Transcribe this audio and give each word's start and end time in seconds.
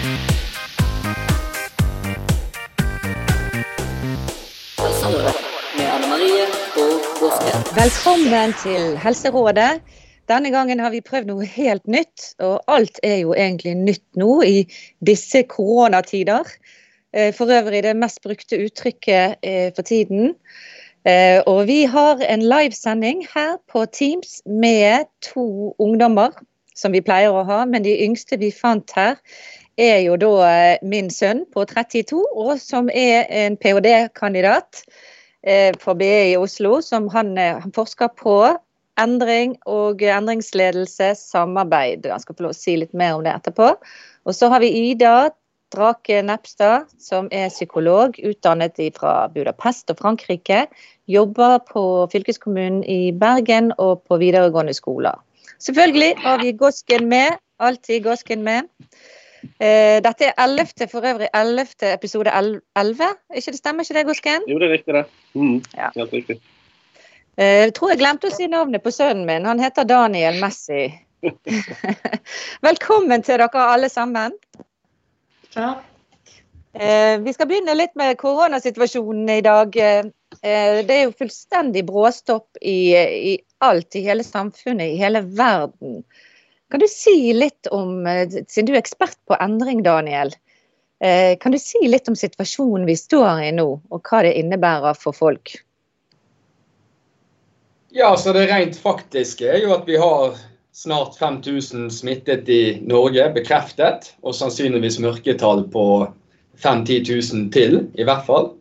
Velkommen 0.00 0.16
til 8.62 8.96
Helserådet. 8.96 9.80
Denne 10.28 10.50
gangen 10.50 10.80
har 10.80 10.90
vi 10.94 11.00
prøvd 11.04 11.26
noe 11.28 11.44
helt 11.44 11.84
nytt, 11.84 12.32
og 12.40 12.64
alt 12.64 12.96
er 13.04 13.20
jo 13.26 13.36
egentlig 13.36 13.76
nytt 13.76 14.16
nå 14.16 14.40
i 14.40 14.64
disse 15.04 15.44
koronatider. 15.52 16.48
Eh, 17.12 17.34
for 17.36 17.52
øvrig 17.52 17.84
det 17.84 17.92
mest 17.96 18.22
brukte 18.24 18.56
uttrykket 18.56 19.36
eh, 19.42 19.68
for 19.76 19.82
tiden. 19.82 20.34
Eh, 21.04 21.42
og 21.46 21.66
vi 21.66 21.84
har 21.84 22.24
en 22.24 22.40
livesending 22.40 23.26
her 23.34 23.60
på 23.68 23.84
Teams 23.84 24.40
med 24.46 25.04
to 25.20 25.74
ungdommer, 25.78 26.30
som 26.72 26.96
vi 26.96 27.04
pleier 27.04 27.36
å 27.36 27.44
ha. 27.44 27.68
Men 27.68 27.84
de 27.84 28.00
yngste 28.00 28.40
vi 28.40 28.48
fant 28.48 28.88
her, 28.96 29.20
er 29.78 30.00
jo 30.04 30.16
da 30.20 30.78
min 30.82 31.10
sønn 31.10 31.44
på 31.52 31.64
32, 31.68 32.24
og 32.34 32.58
som 32.60 32.90
er 32.94 33.28
en 33.28 33.56
ph.d.-kandidat 33.60 34.82
for 35.80 35.96
BI 35.96 36.32
i 36.32 36.36
Oslo, 36.36 36.80
som 36.84 37.08
han, 37.08 37.36
han 37.38 37.72
forsker 37.72 38.10
på 38.18 38.34
endring 39.00 39.56
og 39.70 40.02
endringsledelse, 40.02 41.14
samarbeid. 41.16 42.08
Han 42.10 42.20
skal 42.22 42.36
få 42.36 42.46
lov 42.46 42.54
å 42.54 42.58
si 42.58 42.76
litt 42.80 42.92
mer 42.96 43.16
om 43.16 43.24
det 43.24 43.32
etterpå. 43.32 43.72
Og 44.28 44.36
så 44.36 44.50
har 44.52 44.60
vi 44.60 44.90
Ida 44.90 45.30
Drake 45.70 46.22
Nepstad, 46.26 46.90
som 46.98 47.28
er 47.30 47.50
psykolog, 47.52 48.18
utdannet 48.26 48.80
fra 48.96 49.28
Budapest 49.32 49.92
og 49.92 50.00
Frankrike. 50.02 50.64
Jobber 51.10 51.60
på 51.70 51.84
fylkeskommunen 52.12 52.82
i 52.84 53.12
Bergen 53.14 53.70
og 53.78 54.02
på 54.10 54.18
videregående 54.20 54.74
skoler. 54.74 55.14
Selvfølgelig 55.62 56.14
har 56.24 56.42
vi 56.42 56.52
Gosken 56.58 57.08
med. 57.08 57.38
Alltid 57.60 58.02
Gosken 58.04 58.42
med. 58.42 58.68
Eh, 59.42 59.98
dette 60.04 60.28
er 60.28 60.34
11. 60.38 60.88
for 60.90 61.06
øvrig 61.06 61.28
11. 61.34 61.92
episode 61.92 62.30
11. 62.76 63.10
Ikke 63.34 63.52
det 63.54 63.60
stemmer 63.60 63.84
ikke 63.84 63.98
det, 63.98 64.06
Gosken? 64.06 64.46
Jo, 64.48 64.58
det 64.58 64.68
er 64.68 64.72
riktig, 64.72 64.94
det. 64.94 65.04
Mm, 65.34 65.62
ja. 65.76 65.90
Helt 65.96 66.12
riktig. 66.12 66.40
Eh, 67.36 67.60
jeg 67.64 67.74
tror 67.74 67.92
jeg 67.92 68.00
glemte 68.02 68.28
å 68.28 68.34
si 68.34 68.48
navnet 68.50 68.84
på 68.84 68.92
sønnen 68.94 69.26
min. 69.28 69.48
Han 69.48 69.62
heter 69.62 69.88
Daniel 69.88 70.40
Messi. 70.42 70.90
Velkommen 72.68 73.24
til 73.24 73.40
dere 73.40 73.68
alle 73.68 73.88
sammen. 73.92 74.36
Takk. 75.54 75.86
Uh, 76.70 77.18
vi 77.24 77.32
skal 77.34 77.48
begynne 77.50 77.74
litt 77.74 77.96
med 77.98 78.14
koronasituasjonen 78.20 79.26
i 79.34 79.40
dag. 79.42 79.74
Det 79.74 80.94
er 80.94 81.00
jo 81.02 81.16
fullstendig 81.18 81.82
bråstopp 81.88 82.60
i, 82.62 82.94
i 82.94 83.32
alt, 83.66 83.96
i 83.98 84.04
hele 84.04 84.22
samfunnet, 84.22 84.92
i 84.92 85.00
hele 85.00 85.24
verden. 85.26 86.04
Kan 86.70 86.82
du 86.82 86.86
si 86.90 87.32
litt 87.34 87.66
om, 87.74 88.04
siden 88.06 88.68
du 88.68 88.74
er 88.76 88.82
ekspert 88.82 89.18
på 89.26 89.38
endring, 89.42 89.82
Daniel, 89.82 90.30
kan 91.00 91.54
du 91.54 91.58
si 91.58 91.80
litt 91.88 92.06
om 92.12 92.14
situasjonen 92.18 92.84
vi 92.86 92.94
står 92.94 93.40
i 93.46 93.48
nå, 93.56 93.64
og 93.88 94.10
hva 94.10 94.20
det 94.26 94.34
innebærer 94.38 94.98
for 95.00 95.16
folk? 95.16 95.54
Ja, 97.90 98.16
så 98.16 98.32
Det 98.32 98.46
rent 98.46 98.76
faktiske 98.78 99.48
er 99.50 99.64
jo 99.64 99.72
at 99.74 99.88
vi 99.88 99.96
har 99.98 100.36
snart 100.72 101.16
5000 101.18 101.90
smittet 101.90 102.48
i 102.48 102.78
Norge, 102.86 103.32
bekreftet. 103.34 104.12
Og 104.22 104.34
sannsynligvis 104.34 105.00
mørketall 105.02 105.66
på 105.72 105.84
5000-10 106.62 107.34
000 107.34 107.50
til, 107.52 107.76
i 107.98 108.06
hvert 108.06 108.26
fall. 108.28 108.52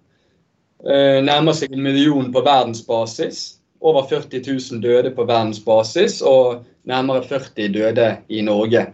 Eh, 0.88 1.20
nærmer 1.24 1.54
seg 1.54 1.76
en 1.76 1.84
million 1.84 2.32
på 2.34 2.44
verdensbasis. 2.46 3.59
Over 3.80 4.04
40 4.10 4.42
000 4.44 4.82
døde 4.84 5.12
på 5.16 5.24
verdensbasis, 5.24 6.20
og 6.22 6.66
nærmere 6.84 7.24
40 7.24 7.70
døde 7.74 8.10
i 8.28 8.42
Norge. 8.44 8.90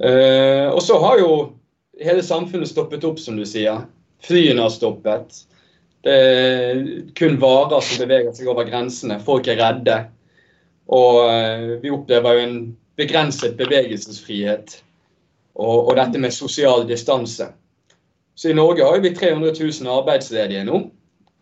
Eh, 0.00 0.68
og 0.70 0.82
så 0.82 0.98
har 1.02 1.18
jo 1.18 1.30
hele 2.02 2.22
samfunnet 2.22 2.70
stoppet 2.70 3.04
opp, 3.06 3.18
som 3.22 3.38
du 3.38 3.44
sier. 3.48 3.84
Flyene 4.24 4.62
har 4.62 4.72
stoppet. 4.72 5.44
Det 6.04 6.14
er 6.14 6.80
kun 7.16 7.38
varer 7.40 7.84
som 7.84 8.02
beveger 8.04 8.34
seg 8.36 8.48
over 8.52 8.68
grensene. 8.68 9.18
Folk 9.24 9.48
er 9.48 9.60
redde. 9.60 9.98
Og 10.92 11.20
eh, 11.30 11.68
vi 11.82 11.92
opplever 11.94 12.36
jo 12.36 12.46
en 12.46 12.58
begrenset 12.98 13.56
bevegelsesfrihet. 13.58 14.78
Og, 15.54 15.88
og 15.88 15.94
dette 15.98 16.20
med 16.20 16.34
sosial 16.34 16.84
distanse. 16.88 17.48
Så 18.34 18.50
i 18.50 18.56
Norge 18.56 18.84
har 18.84 18.98
vi 19.00 19.14
300 19.14 19.54
000 19.54 19.90
arbeidsledige 19.94 20.64
nå. 20.66 20.82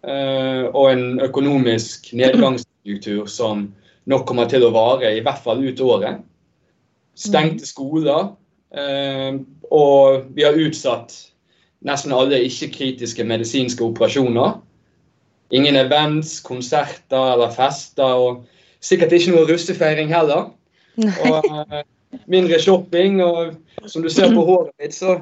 Eh, 0.02 0.64
og 0.74 0.92
en 0.92 1.20
økonomisk 1.22 2.10
nedgangsstruktur 2.18 3.26
som 3.30 3.68
nok 4.10 4.24
kommer 4.26 4.48
til 4.50 4.64
å 4.66 4.72
vare 4.74 5.12
i 5.14 5.22
hvert 5.22 5.42
fall 5.44 5.62
ut 5.62 5.80
året. 5.80 6.22
Stengte 7.14 7.68
skoler. 7.68 8.32
Eh, 8.74 9.38
og 9.70 10.26
vi 10.34 10.46
har 10.46 10.58
utsatt 10.58 11.14
nesten 11.86 12.14
alle 12.14 12.40
ikke-kritiske 12.46 13.24
medisinske 13.26 13.84
operasjoner. 13.84 14.58
Ingen 15.52 15.76
events, 15.76 16.40
konserter 16.40 17.34
eller 17.34 17.52
fester, 17.52 18.16
og 18.16 18.44
sikkert 18.82 19.12
ikke 19.12 19.34
noe 19.34 19.48
russefeiring 19.50 20.10
heller. 20.12 20.50
Og 20.96 21.48
uh, 21.48 21.82
mindre 22.30 22.60
shopping, 22.60 23.20
og 23.24 23.54
som 23.86 24.04
du 24.04 24.10
ser 24.12 24.32
på 24.32 24.44
håret 24.48 24.72
mitt, 24.80 24.96
så 24.96 25.19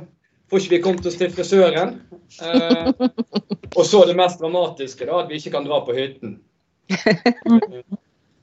får 0.50 0.58
ikke 0.60 0.74
vi 0.74 0.82
kommet 0.84 1.06
oss 1.06 1.18
til 1.20 1.30
frisøren. 1.34 1.90
Eh, 2.42 2.86
og 3.76 3.84
så 3.86 3.98
det 4.08 4.16
mest 4.18 4.40
dramatiske, 4.42 5.04
da, 5.06 5.14
at 5.22 5.28
vi 5.30 5.34
ikke 5.40 5.54
kan 5.56 5.66
dra 5.68 5.76
på 5.86 5.92
hytten. 5.96 6.30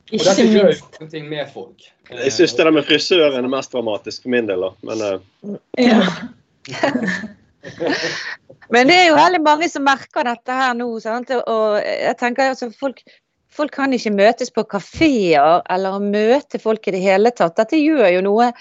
Og 0.08 0.22
dette 0.24 0.40
gjør 0.40 0.70
jo 0.70 0.76
ingenting 0.78 1.24
med 1.28 1.44
folk. 1.52 1.84
Jeg 2.08 2.32
syns 2.32 2.54
det 2.56 2.64
der 2.64 2.72
med 2.72 2.86
frisøren 2.88 3.44
er 3.44 3.50
mest 3.52 3.68
dramatisk 3.74 4.24
for 4.24 4.32
min 4.32 4.48
del, 4.48 4.64
da. 4.64 4.70
Men 4.88 4.96
ja. 5.76 6.00
Men 8.72 8.88
det 8.88 8.96
er 8.96 9.08
jo 9.10 9.18
veldig 9.18 9.40
mange 9.44 9.68
som 9.68 9.84
merker 9.84 10.24
dette 10.28 10.56
her 10.56 10.76
nå. 10.76 10.88
Sant? 11.02 11.32
Og 11.38 11.78
jeg 11.82 12.16
tenker 12.20 12.52
altså, 12.52 12.70
folk, 12.72 13.02
folk 13.52 13.74
kan 13.74 13.92
ikke 13.96 14.14
møtes 14.16 14.52
på 14.54 14.64
kafeer 14.68 15.62
eller 15.72 16.04
møte 16.04 16.60
folk 16.62 16.88
i 16.88 16.94
det 16.96 17.04
hele 17.04 17.32
tatt. 17.34 17.56
Dette 17.60 17.80
gjør 17.80 18.08
jo 18.16 18.24
noe 18.24 18.52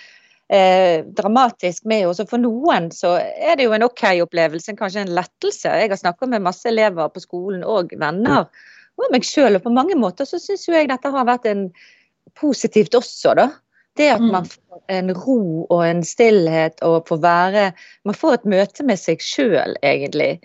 eh, 0.49 1.05
dramatisk 1.05 1.85
med 1.85 2.07
oss. 2.07 2.21
Og 2.23 2.31
for 2.31 2.41
noen 2.41 2.89
så 2.95 3.17
er 3.19 3.57
det 3.57 3.67
jo 3.67 3.75
en 3.75 3.85
OK-opplevelse, 3.87 4.75
kanskje 4.79 5.05
en 5.05 5.13
lettelse. 5.17 5.75
Jeg 5.81 5.91
har 5.91 6.01
snakket 6.01 6.33
med 6.33 6.45
masse 6.47 6.67
elever 6.69 7.11
på 7.13 7.23
skolen 7.23 7.63
og 7.67 7.93
venner, 7.99 8.47
og 8.97 9.13
meg 9.13 9.27
sjøl. 9.27 9.59
Og 9.59 9.65
på 9.65 9.73
mange 9.73 9.97
måter 9.99 10.29
så 10.29 10.41
syns 10.41 10.67
jo 10.67 10.75
jeg 10.75 10.91
dette 10.91 11.13
har 11.13 11.27
vært 11.27 11.47
en 11.49 11.69
positivt 12.37 12.97
også, 12.97 13.37
da. 13.37 13.49
Det 13.97 14.11
at 14.13 14.21
man 14.21 14.45
mm. 14.45 14.49
får 14.53 14.81
en 14.93 15.07
ro 15.17 15.41
og 15.73 15.79
en 15.81 16.03
stillhet 16.05 16.83
og 16.85 17.07
får 17.09 17.17
være 17.23 17.63
Man 18.05 18.13
får 18.13 18.35
et 18.35 18.45
møte 18.53 18.83
med 18.85 18.99
seg 19.01 19.23
sjøl, 19.25 19.73
egentlig. 19.81 20.37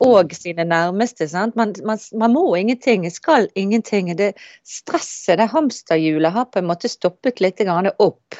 Og 0.00 0.30
sine 0.32 0.64
nærmeste. 0.64 1.26
Man, 1.58 1.74
man, 1.84 1.98
man, 2.16 2.32
må 2.32 2.44
ingenting, 2.56 3.02
skal 3.10 3.50
ingenting. 3.58 4.14
Det 4.16 4.30
stresset, 4.64 5.36
det 5.42 5.50
hamsterhjulet, 5.52 6.32
har 6.32 6.46
på 6.48 6.62
en 6.62 6.70
måte 6.70 6.88
stoppet 6.88 7.42
litt 7.42 7.60
opp. 7.98 8.38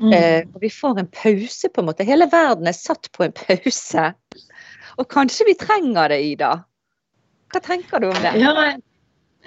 Mm. 0.00 0.12
Eh, 0.14 0.40
og 0.54 0.62
vi 0.62 0.70
får 0.70 1.00
en 1.00 1.10
pause, 1.10 1.68
på 1.68 1.82
en 1.82 1.88
måte. 1.90 2.06
Hele 2.06 2.28
verden 2.30 2.70
er 2.70 2.76
satt 2.76 3.10
på 3.14 3.26
en 3.26 3.34
pause. 3.34 4.10
Og 4.98 5.08
kanskje 5.10 5.46
vi 5.48 5.56
trenger 5.58 6.12
det, 6.12 6.20
Ida? 6.32 6.52
Hva 7.52 7.62
tenker 7.64 8.02
du 8.02 8.10
om 8.10 8.20
det? 8.22 8.34
Ja, 8.40 8.52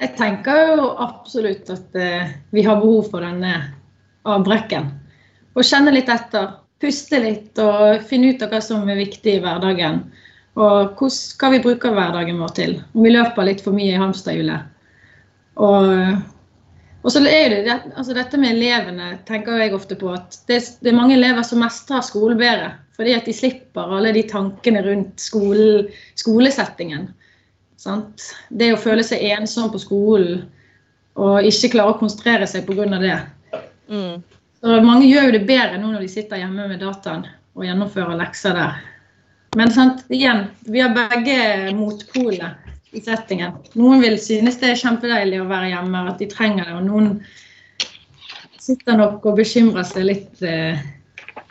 jeg 0.02 0.16
tenker 0.18 0.74
jo 0.74 0.90
absolutt 1.04 1.70
at 1.70 1.96
eh, 2.00 2.34
vi 2.56 2.64
har 2.66 2.82
behov 2.82 3.12
for 3.14 3.24
denne 3.24 3.54
avbrekken. 4.28 4.90
Og 5.56 5.68
kjenne 5.68 5.94
litt 5.94 6.10
etter. 6.12 6.58
Puste 6.82 7.20
litt 7.22 7.60
og 7.62 8.02
finne 8.10 8.32
ut 8.34 8.42
av 8.42 8.50
hva 8.56 8.62
som 8.64 8.88
er 8.90 8.98
viktig 8.98 9.36
i 9.38 9.42
hverdagen. 9.44 10.00
Og 10.58 10.98
hva 10.98 11.10
skal 11.14 11.56
vi 11.56 11.64
bruke 11.64 11.92
hverdagen 11.94 12.40
vår 12.42 12.54
til? 12.58 12.74
Om 12.96 13.06
vi 13.06 13.14
løper 13.14 13.48
litt 13.48 13.62
for 13.62 13.76
mye 13.76 13.94
i 13.94 14.02
hamsterhjulet. 14.02 14.72
Og, 15.62 15.92
og 17.02 17.12
så 17.14 17.22
er 17.26 17.50
det, 17.50 17.78
altså 17.96 18.14
dette 18.14 18.38
med 18.38 18.54
elevene 18.56 19.16
tenker 19.26 19.58
jeg 19.58 19.74
ofte 19.74 19.98
på 19.98 20.12
at 20.14 20.38
det, 20.50 20.60
det 20.84 20.92
er 20.92 20.98
mange 20.98 21.16
elever 21.18 21.42
som 21.46 21.64
mestrer 21.64 22.04
skolen 22.06 22.38
bedre. 22.38 22.76
Fordi 22.98 23.16
at 23.18 23.26
de 23.26 23.34
slipper 23.34 23.96
alle 23.98 24.12
de 24.14 24.22
tankene 24.30 24.84
rundt 24.86 25.22
skole, 25.24 25.88
skolesettingen. 26.20 27.08
Sant? 27.82 28.28
Det 28.54 28.70
å 28.76 28.82
føle 28.82 29.02
seg 29.06 29.24
ensom 29.34 29.72
på 29.74 29.82
skolen 29.82 30.44
og 31.18 31.48
ikke 31.48 31.74
klare 31.74 31.96
å 31.96 32.00
konsentrere 32.00 32.46
seg 32.48 32.68
pga. 32.68 32.86
det. 33.02 33.18
Mm. 33.90 34.22
Så 34.62 34.82
mange 34.86 35.10
gjør 35.10 35.32
jo 35.32 35.38
det 35.40 35.46
bedre 35.50 35.82
nå 35.82 35.90
når 35.90 36.06
de 36.06 36.12
sitter 36.14 36.44
hjemme 36.44 36.68
med 36.70 36.84
dataen 36.84 37.26
og 37.58 37.66
gjennomfører 37.66 38.20
lekser 38.20 38.54
der. 38.56 38.78
Men 39.58 39.74
sant, 39.74 40.06
igjen, 40.14 40.46
vi 40.70 40.80
har 40.80 40.94
begge 40.96 41.74
motpolene 41.76 42.54
settingen. 43.00 43.56
Noen 43.80 44.02
vil 44.04 44.18
synes 44.20 44.60
det 44.60 44.72
er 44.72 44.82
kjempedeilig 44.82 45.40
å 45.42 45.50
være 45.50 45.72
hjemme, 45.72 46.06
at 46.12 46.20
de 46.20 46.28
trenger 46.32 46.68
det. 46.68 46.76
Og 46.76 46.88
noen 46.88 47.12
sitter 48.62 49.00
nok 49.00 49.24
og 49.26 49.38
bekymrer 49.40 49.88
seg 49.88 50.10
litt 50.10 50.44
eh, 50.44 50.82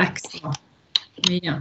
ekstra 0.02 0.52
mye. 1.28 1.60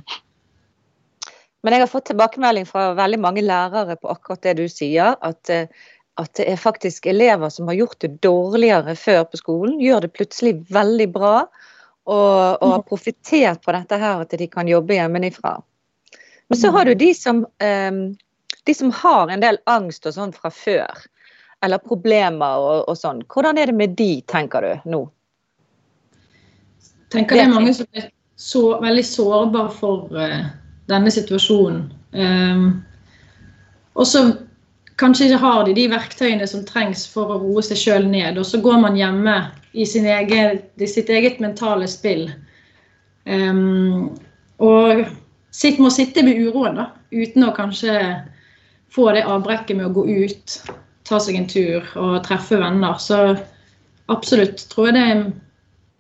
Men 1.60 1.76
jeg 1.76 1.84
har 1.84 1.92
fått 1.92 2.10
tilbakemelding 2.12 2.68
fra 2.68 2.92
veldig 2.96 3.20
mange 3.20 3.44
lærere 3.44 3.98
på 4.00 4.12
akkurat 4.12 4.44
det 4.46 4.58
du 4.60 4.68
sier. 4.72 5.16
At 5.24 5.52
eh, 5.54 5.72
at 6.20 6.34
det 6.36 6.50
er 6.52 6.60
faktisk 6.60 7.06
elever 7.08 7.48
som 7.48 7.70
har 7.72 7.78
gjort 7.78 8.02
det 8.04 8.18
dårligere 8.20 8.92
før 9.00 9.22
på 9.32 9.40
skolen, 9.40 9.78
gjør 9.80 10.04
det 10.04 10.10
plutselig 10.18 10.58
veldig 10.68 11.08
bra. 11.16 11.36
og, 12.10 12.64
og 12.64 12.72
har 12.74 12.84
profittert 12.90 13.62
på 13.62 13.74
dette 13.76 13.98
her, 14.02 14.24
at 14.24 14.32
de 14.34 14.48
kan 14.50 14.68
jobbe 14.68 14.96
hjemmefra. 14.98 15.60
Men 16.50 16.58
så 16.58 16.72
har 16.74 16.90
du 16.90 16.96
de 16.98 17.12
som, 17.14 17.44
um, 17.46 18.00
de 18.70 18.74
som 18.76 18.92
har 18.92 19.32
en 19.32 19.42
del 19.42 19.58
angst 19.66 20.06
og 20.06 20.16
sånn 20.16 20.34
fra 20.36 20.52
før. 20.54 21.06
Eller 21.66 21.82
problemer 21.84 22.62
og, 22.64 22.90
og 22.92 22.98
sånn. 22.98 23.24
Hvordan 23.28 23.58
er 23.60 23.72
det 23.72 23.76
med 23.76 23.96
de, 24.00 24.12
tenker 24.30 24.64
du 24.64 24.92
nå? 24.92 25.02
Tenker 27.12 27.36
det 27.36 27.48
er 27.48 27.52
mange 27.52 27.74
som 27.76 27.88
er 27.98 28.12
så, 28.40 28.62
veldig 28.80 29.06
sårbare 29.06 29.74
for 29.76 30.14
uh, 30.16 30.44
denne 30.92 31.12
situasjonen. 31.12 31.82
Um, 32.14 32.70
og 34.00 34.08
så 34.08 34.24
kanskje 35.00 35.30
ikke 35.30 35.42
har 35.44 35.66
de 35.66 35.76
de 35.76 35.88
verktøyene 35.92 36.48
som 36.48 36.64
trengs 36.68 37.06
for 37.10 37.34
å 37.34 37.40
roe 37.42 37.64
seg 37.66 37.80
sjøl 37.82 38.08
ned. 38.08 38.40
Og 38.40 38.48
så 38.48 38.62
går 38.64 38.80
man 38.86 38.98
hjemme 39.00 39.36
i, 39.74 39.84
egen, 39.84 40.62
i 40.80 40.88
sitt 40.88 41.10
eget 41.10 41.42
mentale 41.44 41.90
spill. 41.92 42.30
Um, 43.26 44.16
og 44.64 45.06
sitt, 45.52 45.80
må 45.80 45.92
sitte 45.92 46.24
med 46.24 46.40
uroen, 46.40 46.80
da, 46.80 46.92
uten 47.12 47.48
å 47.48 47.56
kanskje 47.56 47.96
få 48.92 49.12
det 49.16 49.26
avbrekket 49.30 49.78
med 49.78 49.90
å 49.90 49.96
gå 50.00 50.06
ut, 50.08 50.60
ta 51.08 51.20
seg 51.22 51.38
en 51.40 51.48
tur 51.50 51.86
og 52.00 52.20
treffe 52.26 52.60
venner. 52.62 52.98
Så 53.02 53.36
absolutt 54.10 54.66
tror 54.72 54.90
jeg 54.90 54.98
det 54.98 55.06
er 55.06 55.24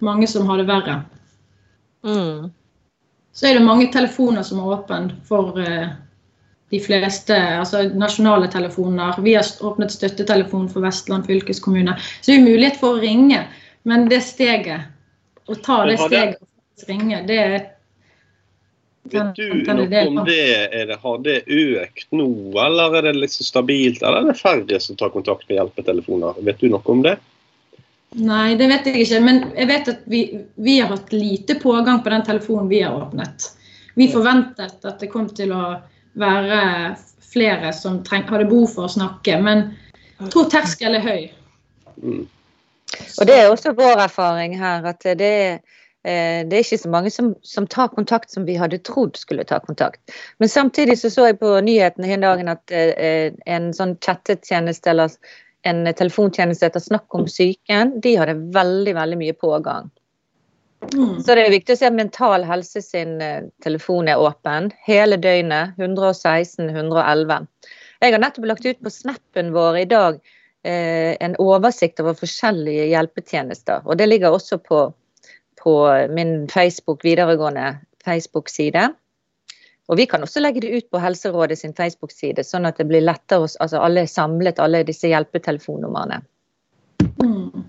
mange 0.06 0.28
som 0.30 0.48
har 0.50 0.62
det 0.62 0.70
verre. 0.70 1.02
Mm. 2.06 2.50
Så 3.34 3.48
er 3.48 3.58
det 3.58 3.66
mange 3.66 3.90
telefoner 3.94 4.46
som 4.46 4.62
er 4.62 4.76
åpne 4.76 5.18
for 5.28 5.58
uh, 5.60 5.90
de 6.70 6.80
fleste 6.84 7.36
altså 7.36 7.86
nasjonale 7.98 8.50
telefoner. 8.52 9.18
Vi 9.24 9.36
har 9.38 9.48
åpnet 9.66 9.94
støttetelefon 9.94 10.70
for 10.72 10.86
Vestland 10.86 11.28
fylkeskommune. 11.30 11.96
Så 12.22 12.32
det 12.32 12.38
er 12.38 12.48
mulighet 12.48 12.80
for 12.82 12.98
å 12.98 13.04
ringe. 13.04 13.46
Men 13.88 14.10
det 14.12 14.22
steget, 14.28 14.90
å 15.50 15.56
ta 15.56 15.82
det 15.88 15.98
steget 16.02 16.38
og 16.42 16.90
ringe, 16.90 17.24
det 17.28 17.38
er 17.40 17.60
Vet 19.12 19.36
du 19.36 19.64
noe 19.66 20.06
om 20.08 20.22
det? 20.28 20.46
det? 20.90 20.98
Har 21.02 21.18
det 21.26 21.42
økt 21.48 22.08
nå, 22.16 22.30
eller 22.66 23.00
er 23.00 23.10
det 23.10 23.16
litt 23.18 23.34
så 23.34 23.48
stabilt? 23.48 24.04
Eller 24.04 24.24
er 24.24 24.32
det 24.32 24.40
færre 24.40 24.80
som 24.84 24.98
tar 25.00 25.14
kontakt 25.14 25.48
med 25.50 25.60
hjelpetelefoner? 25.60 26.40
Vet 26.46 26.62
du 26.62 26.70
noe 26.72 26.84
om 26.94 27.04
det? 27.06 27.18
Nei, 28.18 28.56
det 28.58 28.70
vet 28.72 28.90
jeg 28.90 29.06
ikke. 29.06 29.22
Men 29.26 29.44
jeg 29.54 29.70
vet 29.70 29.92
at 29.92 30.06
vi, 30.10 30.24
vi 30.58 30.80
har 30.80 30.90
hatt 30.94 31.14
lite 31.14 31.60
pågang 31.62 32.02
på 32.04 32.14
den 32.14 32.26
telefonen 32.26 32.70
vi 32.72 32.82
har 32.82 32.98
åpnet. 32.98 33.52
Vi 34.00 34.10
forventet 34.12 34.86
at 34.86 35.02
det 35.02 35.12
kom 35.12 35.28
til 35.36 35.54
å 35.54 35.64
være 36.20 36.62
flere 37.30 37.74
som 37.76 38.02
treng, 38.04 38.26
hadde 38.30 38.50
behov 38.50 38.72
for 38.74 38.88
å 38.88 38.94
snakke. 38.94 39.38
Men 39.44 39.70
jeg 40.20 40.34
tror 40.34 40.50
terskelen 40.52 41.00
er 41.00 41.06
høy. 41.06 41.28
Mm. 42.02 42.24
Og 43.20 43.28
Det 43.28 43.36
er 43.36 43.52
også 43.52 43.76
vår 43.78 44.02
erfaring 44.08 44.58
her. 44.58 44.86
at 44.86 45.04
det 45.04 45.22
er, 45.22 45.60
det 46.04 46.56
er 46.56 46.64
ikke 46.64 46.78
så 46.80 46.90
mange 46.90 47.12
som, 47.12 47.34
som, 47.44 47.66
tar 47.68 47.90
kontakt 47.92 48.32
som 48.32 48.46
vi 48.48 48.54
hadde 48.56 48.78
trodd 48.88 49.18
skulle 49.20 49.44
ta 49.44 49.58
kontakt. 49.60 50.00
Men 50.40 50.50
samtidig 50.50 50.96
så, 51.02 51.10
så 51.12 51.26
jeg 51.28 51.40
på 51.42 51.52
nyhetene 51.66 52.08
den 52.08 52.24
dagen 52.24 52.52
at 52.54 52.72
eh, 52.72 53.36
en 53.46 53.74
sånn 53.76 53.98
chattetjeneste 54.00 54.94
eller 54.94 55.12
en 55.68 55.84
telefontjeneste 55.92 56.70
etter 56.70 56.84
Snakk 56.84 57.16
om 57.16 57.26
psyken, 57.28 57.98
de 58.04 58.16
hadde 58.16 58.38
veldig 58.56 58.96
veldig 58.96 59.20
mye 59.20 59.36
pågang. 59.36 59.90
Mm. 60.94 61.20
Så 61.24 61.36
det 61.36 61.44
er 61.44 61.52
viktig 61.52 61.76
å 61.76 61.80
se 61.82 61.88
at 61.90 61.96
Mental 61.96 62.46
Helse 62.48 62.82
sin 62.84 63.20
eh, 63.24 63.50
telefon 63.64 64.08
er 64.08 64.22
åpen 64.22 64.72
hele 64.88 65.20
døgnet. 65.20 65.76
116 65.78 66.70
111. 66.70 67.48
Jeg 68.00 68.16
har 68.16 68.24
nettopp 68.24 68.48
lagt 68.48 68.66
ut 68.66 68.80
på 68.80 68.94
snappen 68.94 69.52
vår 69.52 69.82
i 69.82 69.88
dag 69.92 70.22
eh, 70.64 71.18
en 71.20 71.36
oversikt 71.44 72.00
over 72.00 72.16
forskjellige 72.20 72.88
hjelpetjenester. 72.94 73.84
Og 73.84 74.00
det 74.00 74.08
ligger 74.08 74.38
også 74.38 74.62
på, 74.64 74.86
på 75.64 75.76
min 76.16 76.48
Facebook 76.50 77.06
videregående 77.06 77.78
Facebook-side. 78.06 78.90
Og 79.90 79.98
Vi 79.98 80.06
kan 80.06 80.22
også 80.22 80.40
legge 80.40 80.62
det 80.62 80.70
ut 80.70 80.92
på 80.92 81.02
Helserådet 81.02 81.58
sin 81.60 81.74
Facebook-side, 81.74 82.44
sånn 82.46 82.68
at 82.70 82.78
det 82.78 82.86
blir 82.92 83.02
lettere, 83.02 83.50
altså 83.60 83.82
alle 83.82 84.06
er 84.06 84.12
samlet, 84.12 84.62
alle 84.62 84.84
disse 84.86 85.10
hjelpetelefonnumrene. 85.10 86.22
Mm. 87.24 87.64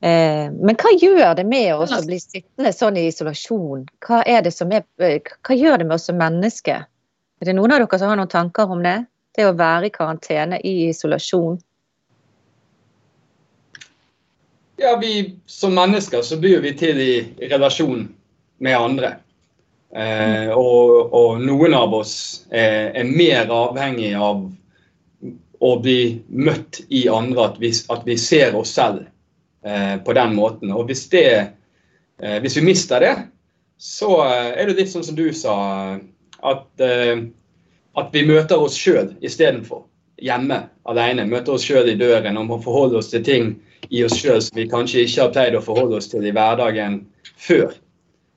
Eh, 0.00 0.46
men 0.52 0.76
hva 0.80 0.92
gjør 0.96 1.34
det 1.36 1.46
med 1.48 1.74
oss 1.76 1.92
å 1.96 2.02
bli 2.04 2.16
sittende 2.20 2.72
sånn 2.76 2.96
i 3.00 3.06
isolasjon? 3.08 3.86
Hva, 4.04 4.20
er 4.28 4.44
det 4.44 4.52
som 4.56 4.72
er, 4.72 4.84
eh, 5.00 5.20
hva 5.48 5.56
gjør 5.56 5.80
det 5.80 5.88
med 5.88 5.96
oss 5.96 6.08
som 6.08 6.20
mennesker? 6.20 6.86
Er 7.40 7.48
det 7.48 7.56
noen 7.56 7.72
av 7.72 7.82
dere 7.82 7.98
som 7.98 8.12
har 8.12 8.20
noen 8.20 8.32
tanker 8.32 8.72
om 8.76 8.84
det? 8.84 8.98
Det 9.36 9.48
å 9.48 9.56
være 9.56 9.88
i 9.88 9.94
karantene 9.94 10.60
i 10.60 10.88
isolasjon? 10.90 11.60
Ja, 14.80 14.94
vi 14.96 15.36
Som 15.46 15.74
mennesker 15.76 16.22
så 16.24 16.38
blir 16.40 16.62
vi 16.64 16.72
til 16.78 17.00
i 17.04 17.12
relasjon 17.50 18.06
med 18.60 18.76
andre. 18.76 19.14
Eh, 19.94 20.48
og, 20.54 21.12
og, 21.12 21.40
noen 21.42 21.74
av 21.74 21.94
oss 21.98 22.14
er, 22.48 22.92
er, 22.94 23.04
mer 23.04 23.50
avhengig 23.50 24.12
av 24.14 24.44
å 25.60 25.70
bli 25.82 26.20
møtt 26.28 26.80
i 26.88 27.08
andre, 27.10 27.50
at 27.50 27.58
vi, 27.60 27.72
at 27.90 28.06
vi 28.06 28.16
ser 28.20 28.54
oss 28.56 28.76
selv 28.78 29.08
Eh, 29.62 29.96
på 29.96 30.12
den 30.12 30.34
måten. 30.34 30.72
Og 30.72 30.86
hvis, 30.88 31.08
det, 31.08 31.52
eh, 32.22 32.38
hvis 32.40 32.56
vi 32.56 32.64
mister 32.64 33.00
det, 33.00 33.16
så 33.76 34.22
eh, 34.24 34.54
er 34.56 34.70
det 34.70 34.78
litt 34.78 34.92
sånn 34.92 35.04
som 35.04 35.18
du 35.18 35.26
sa, 35.36 35.56
at, 36.40 36.80
at 36.80 38.14
vi 38.14 38.22
møter 38.24 38.56
oss 38.56 38.78
sjøl 38.80 39.10
istedenfor. 39.20 39.82
Hjemme 40.20 40.62
alene. 40.88 41.26
Møter 41.28 41.58
oss 41.58 41.66
sjøl 41.68 41.90
i 41.92 41.98
døren 42.00 42.38
og 42.40 42.48
må 42.48 42.58
forholde 42.64 42.96
oss 43.02 43.10
til 43.12 43.24
ting 43.24 43.50
i 43.90 44.04
oss 44.06 44.16
sjøl 44.18 44.40
som 44.42 44.58
vi 44.58 44.68
kanskje 44.70 45.04
ikke 45.04 45.24
har 45.24 45.32
pleid 45.34 45.56
å 45.58 45.62
forholde 45.64 45.98
oss 45.98 46.10
til 46.10 46.26
i 46.26 46.32
hverdagen 46.34 47.02
før. 47.40 47.74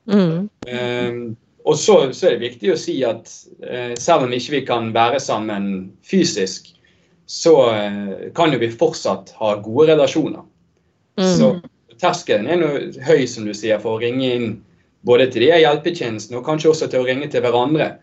Mm. 0.09 0.49
Um, 0.67 1.35
og 1.63 1.77
så, 1.79 1.97
så, 2.11 2.27
er 2.27 2.37
det 2.37 2.49
viktig 2.49 2.73
å 2.73 2.79
si 2.79 2.97
at 3.07 3.29
uh, 3.63 3.93
selv 3.99 4.27
om 4.27 4.33
ikke 4.35 4.57
vi 4.57 4.63
kan 4.67 4.91
være 4.95 5.21
sammen 5.23 5.93
fysisk, 6.05 6.73
så 7.29 7.53
uh, 7.69 8.15
kan 8.35 8.53
jo 8.53 8.59
vi 8.63 8.71
fortsatt 8.73 9.31
ha 9.39 9.53
gode 9.63 9.93
relasjoner. 9.93 10.43
Mm. 11.21 11.29
Så 11.37 11.51
terskelen 12.01 12.49
er 12.49 12.59
noe 12.59 12.85
høy, 13.05 13.23
som 13.29 13.47
du 13.47 13.53
sier, 13.55 13.79
for 13.83 13.95
å 13.95 14.03
ringe 14.03 14.33
inn 14.35 14.55
både 15.07 15.29
til 15.31 15.45
de 15.45 15.53
hjelpetjenestene 15.61 16.39
og 16.39 16.47
kanskje 16.47 16.71
også 16.71 16.89
til 16.91 17.03
å 17.03 17.07
ringe 17.07 17.29
til 17.31 17.45
hverandre. 17.45 17.93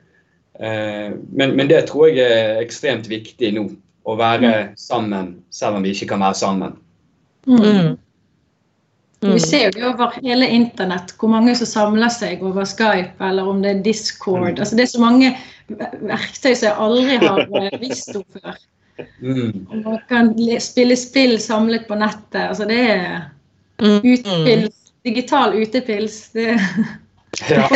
Uh, 0.61 1.19
men, 1.35 1.57
men, 1.57 1.67
det 1.69 1.89
tror 1.91 2.13
jeg 2.13 2.25
er 2.25 2.63
ekstremt 2.63 3.11
viktig 3.11 3.57
nå. 3.59 3.69
Å 4.09 4.15
være 4.17 4.49
mm. 4.49 4.77
sammen 4.81 5.35
selv 5.53 5.77
om 5.77 5.85
vi 5.85 5.93
ikke 5.93 6.15
kan 6.15 6.23
være 6.25 6.39
sammen. 6.39 6.79
Mm. 7.47 7.61
mm. 7.61 7.97
Vi 9.21 9.41
ser 9.41 9.77
jo 9.77 9.91
over 9.91 10.15
hele 10.23 10.47
internett 10.49 11.13
hvor 11.21 11.29
mange 11.29 11.53
som 11.59 11.69
samler 11.69 12.09
seg 12.13 12.41
over 12.47 12.65
Skype 12.65 13.21
eller 13.21 13.49
om 13.49 13.61
det 13.61 13.71
er 13.75 13.83
Discord. 13.85 14.47
Mm. 14.47 14.61
Altså, 14.63 14.77
det 14.77 14.87
er 14.87 14.93
så 14.95 15.03
mange 15.03 15.33
verktøy 15.69 16.55
som 16.55 16.67
jeg 16.71 16.77
aldri 16.87 17.19
har 17.21 17.43
eh, 17.61 17.81
visst 17.83 18.17
om 18.17 18.25
før. 18.33 18.57
Mm. 19.21 19.67
Man 19.85 19.99
kan 20.09 20.33
spille 20.61 20.97
spill 20.97 21.37
samlet 21.41 21.87
på 21.89 21.95
nettet. 22.01 22.41
Altså 22.49 22.65
det 22.69 22.81
er 22.81 23.29
mm. 23.83 24.01
utepils. 24.05 24.77
Digital 25.05 25.55
utepils. 25.57 26.29
Det, 26.33 26.61
ja. 27.49 27.69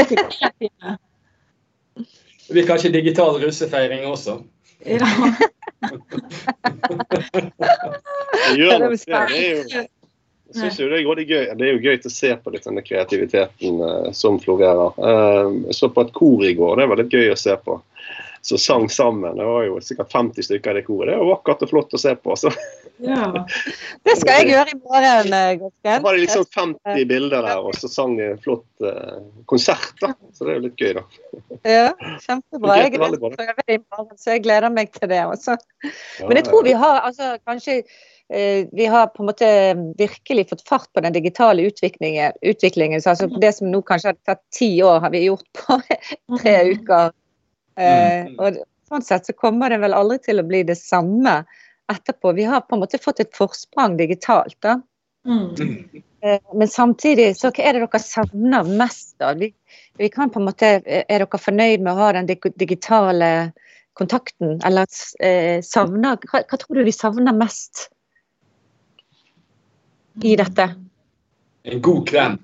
det 2.47 2.53
blir 2.53 2.67
kanskje 2.69 2.93
digital 2.93 3.41
russefeiring 3.41 4.07
også. 4.09 4.41
Ja. 4.85 5.09
Det 8.45 8.57
gjør 8.59 8.79
nok 8.85 8.97
det. 9.07 9.27
det 9.33 9.41
er 9.41 9.53
jo 9.53 9.85
jeg 10.55 10.61
synes 10.61 10.77
jo 10.79 10.87
det, 10.87 10.99
er 11.01 11.25
gøy. 11.27 11.47
det 11.59 11.65
er 11.67 11.73
jo 11.73 11.83
gøy 11.83 11.97
til 11.99 12.11
å 12.11 12.15
se 12.15 12.29
på 12.39 12.51
litt 12.55 12.67
denne 12.69 12.83
kreativiteten 12.85 13.81
uh, 13.81 14.11
som 14.15 14.37
florerer. 14.39 14.93
Uh, 15.01 15.49
jeg 15.67 15.75
så 15.81 15.89
på 15.91 16.05
et 16.05 16.13
kor 16.15 16.45
i 16.47 16.53
går, 16.55 16.77
det 16.79 16.87
var 16.91 17.01
litt 17.01 17.17
gøy 17.17 17.33
å 17.33 17.39
se 17.41 17.57
på 17.65 17.81
som 18.45 18.59
sang 18.61 18.89
sammen. 18.93 19.37
Det 19.37 19.45
var 19.45 19.65
jo 19.65 19.81
sikkert 19.81 20.13
50 20.13 20.45
stykker 20.45 20.71
i 20.71 20.75
det 20.79 20.87
koret. 20.87 21.15
Det 21.15 21.17
var 21.17 21.31
vakkert 21.33 21.65
og 21.65 21.71
flott 21.71 21.97
å 21.97 22.01
se 22.01 22.13
på. 22.15 22.37
Så. 22.37 22.53
Ja. 23.03 23.47
Det 24.07 24.15
skal 24.21 24.41
jeg 24.41 24.51
gjøre 24.53 24.71
i 24.71 24.79
morgen, 24.79 25.33
eh, 25.35 25.51
Gåsken. 25.59 25.97
Så 25.99 26.05
var 26.05 26.15
det 26.15 26.23
liksom 26.23 26.45
50 26.55 27.05
bilder 27.11 27.43
der, 27.43 27.61
og 27.67 27.75
så 27.75 27.91
sang 27.91 28.15
en 28.23 28.39
flott 28.45 28.85
uh, 28.87 29.19
konsert. 29.51 29.95
da. 30.01 30.13
Så 30.33 30.47
det 30.47 30.55
er 30.55 30.61
jo 30.61 30.65
litt 30.69 30.81
gøy, 30.81 30.93
da. 31.01 31.05
Ja, 31.67 31.87
kjempebra. 32.23 32.77
Jeg 32.85 32.95
gleder, 32.95 33.65
i 33.67 33.79
morgen, 33.83 34.19
så 34.21 34.37
jeg 34.37 34.45
gleder 34.47 34.71
meg 34.75 34.93
til 34.95 35.11
det 35.11 35.23
også. 35.27 35.57
Men 36.23 36.39
jeg 36.39 36.47
tror 36.49 36.67
vi 36.67 36.77
har 36.79 37.01
altså 37.09 37.33
kanskje 37.49 37.81
eh, 37.83 38.71
vi 38.73 38.87
har 38.91 39.11
på 39.15 39.25
en 39.25 39.31
måte 39.33 39.49
virkelig 39.99 40.47
fått 40.53 40.63
fart 40.69 40.87
på 40.95 41.03
den 41.05 41.17
digitale 41.17 41.67
utviklingen. 41.67 42.39
utviklingen 42.43 43.03
altså 43.05 43.27
det 43.27 43.53
som 43.59 43.73
nå 43.73 43.83
kanskje 43.83 44.13
har 44.13 44.21
tatt 44.23 44.45
ti 44.55 44.71
år, 44.83 45.03
har 45.05 45.11
vi 45.11 45.27
gjort 45.27 45.51
på 45.59 45.81
tre 46.39 46.57
mm. 46.63 46.71
uker. 46.79 47.13
Eh, 47.75 48.31
mm. 48.31 48.39
og 48.39 48.63
sånn 48.89 49.03
sett 49.03 49.27
så 49.27 49.35
kommer 49.35 49.73
det 49.73 49.83
vel 49.83 49.97
aldri 49.97 50.21
til 50.23 50.39
å 50.39 50.47
bli 50.47 50.63
det 50.67 50.79
samme 50.79 51.41
etterpå. 51.93 52.33
Vi 52.33 52.45
har 52.49 52.65
på 52.65 52.77
en 52.77 52.83
måte 52.85 52.99
fått 52.99 53.21
et 53.21 53.37
forsprang 53.37 53.97
digitalt. 53.97 54.57
da. 54.63 54.81
Mm. 55.27 55.55
Eh, 56.25 56.41
men 56.55 56.69
samtidig, 56.69 57.37
så 57.37 57.51
hva 57.53 57.65
er 57.65 57.77
det 57.77 57.85
dere 57.85 58.01
savner 58.01 58.69
mest? 58.81 59.15
da? 59.21 59.33
Vi, 59.37 59.51
vi, 60.01 60.09
kan 60.09 60.31
på 60.31 60.41
en 60.41 60.49
måte, 60.49 60.81
Er 60.85 61.05
dere 61.09 61.41
fornøyd 61.41 61.85
med 61.85 61.93
å 61.93 62.01
ha 62.01 62.13
den 62.17 62.31
digitale 62.57 63.53
kontakten, 63.95 64.59
eller 64.67 64.89
eh, 65.21 65.61
savner 65.63 66.17
hva, 66.25 66.43
hva, 66.49 66.59
tror 66.59 66.81
du 66.81 66.85
vi 66.87 66.95
savner 66.95 67.37
mest 67.37 67.89
i 70.23 70.35
dette? 70.39 70.71
En 71.65 71.83
god 71.83 72.09
klem. 72.09 72.39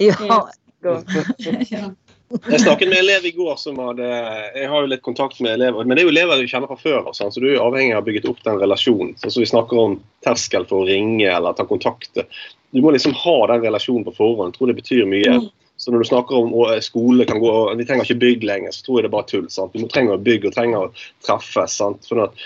Ja. 0.00 0.16
ja. 0.24 0.40
Jeg 2.30 2.60
snakket 2.62 2.88
med 2.88 2.98
en 2.98 3.04
elev 3.04 3.24
i 3.26 3.32
går 3.34 3.56
som 3.58 3.78
hadde 3.82 4.06
Jeg 4.06 4.68
har 4.70 4.84
jo 4.84 4.90
litt 4.92 5.02
kontakt 5.02 5.40
med 5.42 5.56
elever, 5.56 5.82
men 5.82 5.96
det 5.96 6.04
er 6.04 6.06
jo 6.06 6.12
elever 6.12 6.38
du 6.38 6.50
kjenner 6.50 6.70
fra 6.70 6.78
før. 6.78 7.08
Sånn, 7.16 7.32
så 7.34 7.42
du 7.42 7.48
er 7.48 7.56
jo 7.56 7.64
avhengig 7.64 7.96
av 7.96 8.04
å 8.04 8.06
bygge 8.06 8.28
opp 8.30 8.44
den 8.46 8.60
relasjonen. 8.60 9.16
Sånn 9.18 9.34
så 9.34 9.42
vi 9.42 9.48
snakker 9.50 9.80
om 9.82 9.96
terskel 10.26 10.66
for 10.70 10.84
å 10.84 10.90
ringe 10.90 11.26
eller 11.26 11.56
ta 11.58 11.66
kontakt. 11.66 12.22
Du 12.70 12.82
må 12.84 12.92
liksom 12.94 13.16
ha 13.18 13.38
den 13.50 13.64
relasjonen 13.66 14.06
på 14.06 14.14
forhånd. 14.20 14.52
Jeg 14.52 14.60
tror 14.60 14.70
det 14.70 14.78
betyr 14.78 15.10
mye. 15.10 15.40
Så 15.80 15.90
når 15.90 16.04
du 16.04 16.10
snakker 16.10 16.36
om 16.36 16.52
at 16.68 16.84
skole 16.84 17.24
kan 17.24 17.40
gå, 17.40 17.52
vi 17.74 17.86
trenger 17.88 18.04
ikke 18.04 18.20
bygg 18.20 18.42
lenger, 18.44 18.74
så 18.76 18.84
tror 18.84 18.98
jeg 18.98 19.06
det 19.06 19.08
er 19.08 19.14
bare 19.14 19.28
tull. 19.30 19.46
sant? 19.50 19.72
Vi 19.74 19.86
trenger 19.88 20.18
å 20.18 20.22
bygge 20.22 20.50
og 20.50 20.54
trenger 20.54 20.84
å 20.84 20.90
treffes. 21.24 21.78
sant? 21.80 22.04
For 22.04 22.26
at, 22.26 22.42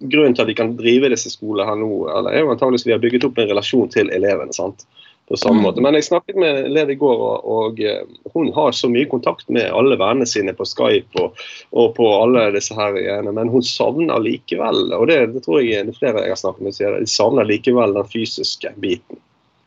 grunnen 0.00 0.34
til 0.34 0.42
at 0.46 0.48
vi 0.48 0.56
kan 0.56 0.72
drive 0.78 1.12
disse 1.12 1.30
skolene 1.34 1.68
her 1.68 1.76
nå, 1.78 1.90
eller 2.08 2.32
er 2.32 2.46
jo 2.46 2.54
antakeligvis 2.54 2.88
vi 2.88 2.94
har 2.96 3.02
bygget 3.04 3.28
opp 3.28 3.38
en 3.38 3.50
relasjon 3.52 3.92
til 3.92 4.10
elevene. 4.16 4.56
sant? 4.56 4.86
På 5.32 5.38
samme 5.40 5.62
Mm. 5.62 5.64
måte. 5.64 5.80
Men 5.80 5.94
jeg 5.94 6.04
snakket 6.04 6.36
med 6.36 6.50
en 6.50 6.66
elev 6.66 6.90
i 6.90 6.94
går, 7.00 7.20
og, 7.24 7.44
og 7.48 7.80
eh, 7.80 8.02
hun 8.34 8.52
har 8.52 8.72
så 8.76 8.88
mye 8.92 9.08
kontakt 9.08 9.48
med 9.48 9.70
alle 9.72 9.96
vennene 9.96 10.26
sine 10.28 10.52
på 10.52 10.66
Skype 10.68 11.16
og, 11.22 11.38
og 11.72 11.94
på 11.96 12.08
alle 12.18 12.50
disse 12.52 12.76
her 12.76 12.92
greiene, 12.92 13.32
men 13.32 13.48
hun 13.48 13.64
savner 13.64 14.20
likevel, 14.20 14.92
og 14.92 15.06
det, 15.08 15.32
det 15.32 15.44
tror 15.46 15.62
jeg 15.62 15.86
det 15.88 15.94
er 15.94 16.00
flere 16.02 16.26
jeg 16.26 16.34
har 16.34 16.40
snakket 16.42 16.66
med, 16.66 16.76
sier 16.76 16.98
de 17.00 17.08
savner 17.08 17.48
likevel 17.48 17.96
den 17.96 18.10
fysiske 18.12 18.74
biten. 18.76 19.22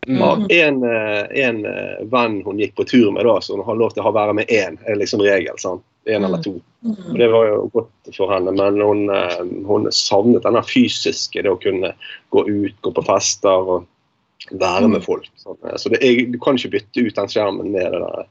Mm. 0.06 0.22
Av 0.22 0.46
en, 0.54 0.78
eh, 0.86 1.24
en 1.48 1.66
eh, 1.66 2.06
venn 2.14 2.38
hun 2.46 2.62
gikk 2.62 2.76
på 2.78 2.86
tur 2.86 3.10
med, 3.16 3.26
da, 3.26 3.40
så 3.42 3.58
hun 3.58 3.66
har 3.66 3.82
lov 3.82 3.98
til 3.98 4.06
å 4.06 4.14
være 4.14 4.38
med 4.38 4.54
én, 4.54 4.78
er 4.86 5.02
liksom 5.02 5.26
regel. 5.26 5.58
sant? 5.58 5.82
En 6.06 6.28
eller 6.30 6.46
to. 6.46 6.60
Og 6.86 7.18
Det 7.18 7.32
var 7.34 7.48
jo 7.50 7.58
godt 7.74 8.14
for 8.14 8.30
henne, 8.30 8.54
men 8.54 8.78
hun, 8.78 9.10
hun 9.66 9.90
savnet 9.90 10.46
denne 10.46 10.62
fysiske, 10.62 11.42
det 11.42 11.50
å 11.50 11.58
kunne 11.58 11.96
gå 12.30 12.46
ut, 12.46 12.76
gå 12.86 12.94
på 12.94 13.06
fester 13.10 13.74
og 13.80 13.88
være 14.52 14.88
med 14.90 15.04
folk. 15.04 15.28
Sånn. 15.42 15.58
Så 15.78 15.90
det 15.90 16.02
er, 16.04 16.26
du 16.32 16.38
kan 16.40 16.56
ikke 16.60 16.72
bytte 16.78 17.06
ut 17.08 17.16
den 17.16 17.28
skjermen 17.32 17.72
med 17.72 17.92
det 17.92 18.02
der, 18.02 18.26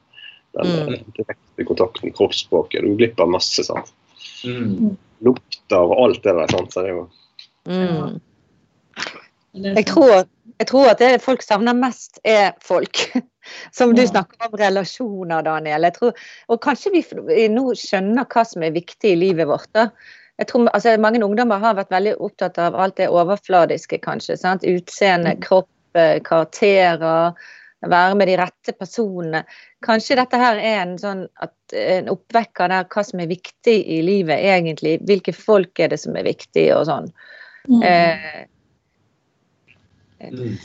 den 0.55 0.65
Mm. 0.71 0.93
eh, 0.93 1.01
direkte 1.17 1.65
kontakten, 1.67 2.13
kroppsspråket. 2.15 2.81
Du 2.81 2.95
glipper 2.95 3.25
masse. 3.27 3.63
sant? 3.63 3.91
Mm. 4.45 4.97
Lukter 5.21 5.77
og 5.83 5.97
alt 6.05 6.23
det 6.23 6.33
der. 6.35 6.47
sant? 6.47 6.71
Så 6.73 6.81
det 6.81 6.89
er 6.89 6.95
jo 6.95 7.09
Mm. 7.65 8.19
Jeg 9.55 9.85
tror, 9.87 10.25
jeg 10.59 10.67
tror 10.67 10.89
at 10.91 10.99
det 10.99 11.21
folk 11.23 11.41
savner 11.41 11.73
mest, 11.73 12.19
er 12.27 12.51
folk. 12.61 12.99
Som 13.73 13.93
du 13.95 14.01
snakker 14.07 14.47
om 14.49 14.57
relasjoner, 14.59 15.41
Daniel. 15.45 15.81
Jeg 15.87 15.93
tror, 15.93 16.13
og 16.49 16.61
kanskje 16.61 16.91
vi 16.91 17.01
vi 17.29 17.47
nå 17.53 17.63
skjønner 17.77 18.25
hva 18.25 18.43
som 18.45 18.63
er 18.63 18.71
viktig 18.75 19.11
i 19.13 19.15
livet 19.15 19.47
vårt. 19.47 19.69
da. 19.73 19.89
Jeg 20.39 20.47
tror, 20.47 20.67
altså, 20.73 20.97
mange 20.99 21.23
ungdommer 21.23 21.59
har 21.59 21.75
vært 21.77 21.89
veldig 21.93 22.17
opptatt 22.19 22.57
av 22.59 22.75
alt 22.75 22.97
det 22.97 23.07
overfladiske, 23.09 24.01
kanskje. 24.03 24.37
sant? 24.37 24.63
Utseende, 24.67 25.37
kropp, 25.39 25.69
eh, 25.99 26.17
karakterer, 26.25 27.35
være 27.85 28.17
med 28.17 28.31
de 28.31 28.39
rette 28.39 28.73
personene. 28.73 29.43
Kanskje 29.85 30.17
dette 30.17 30.39
her 30.41 30.57
er 30.57 30.79
en 30.81 30.95
sånn 30.97 31.27
at, 31.43 31.53
en 31.77 32.09
oppvekker 32.09 32.71
der 32.71 32.87
hva 32.89 33.03
som 33.05 33.21
er 33.21 33.29
viktig 33.29 33.75
i 33.93 34.01
livet 34.05 34.41
egentlig. 34.41 34.97
Hvilke 35.05 35.35
folk 35.35 35.79
er 35.79 35.93
det 35.93 36.01
som 36.01 36.17
er 36.17 36.25
viktig, 36.25 36.65
og 36.73 36.87
sånn. 36.89 37.11
Mm. 37.69 37.81
Eh, 37.85 38.43
Mm. 40.31 40.57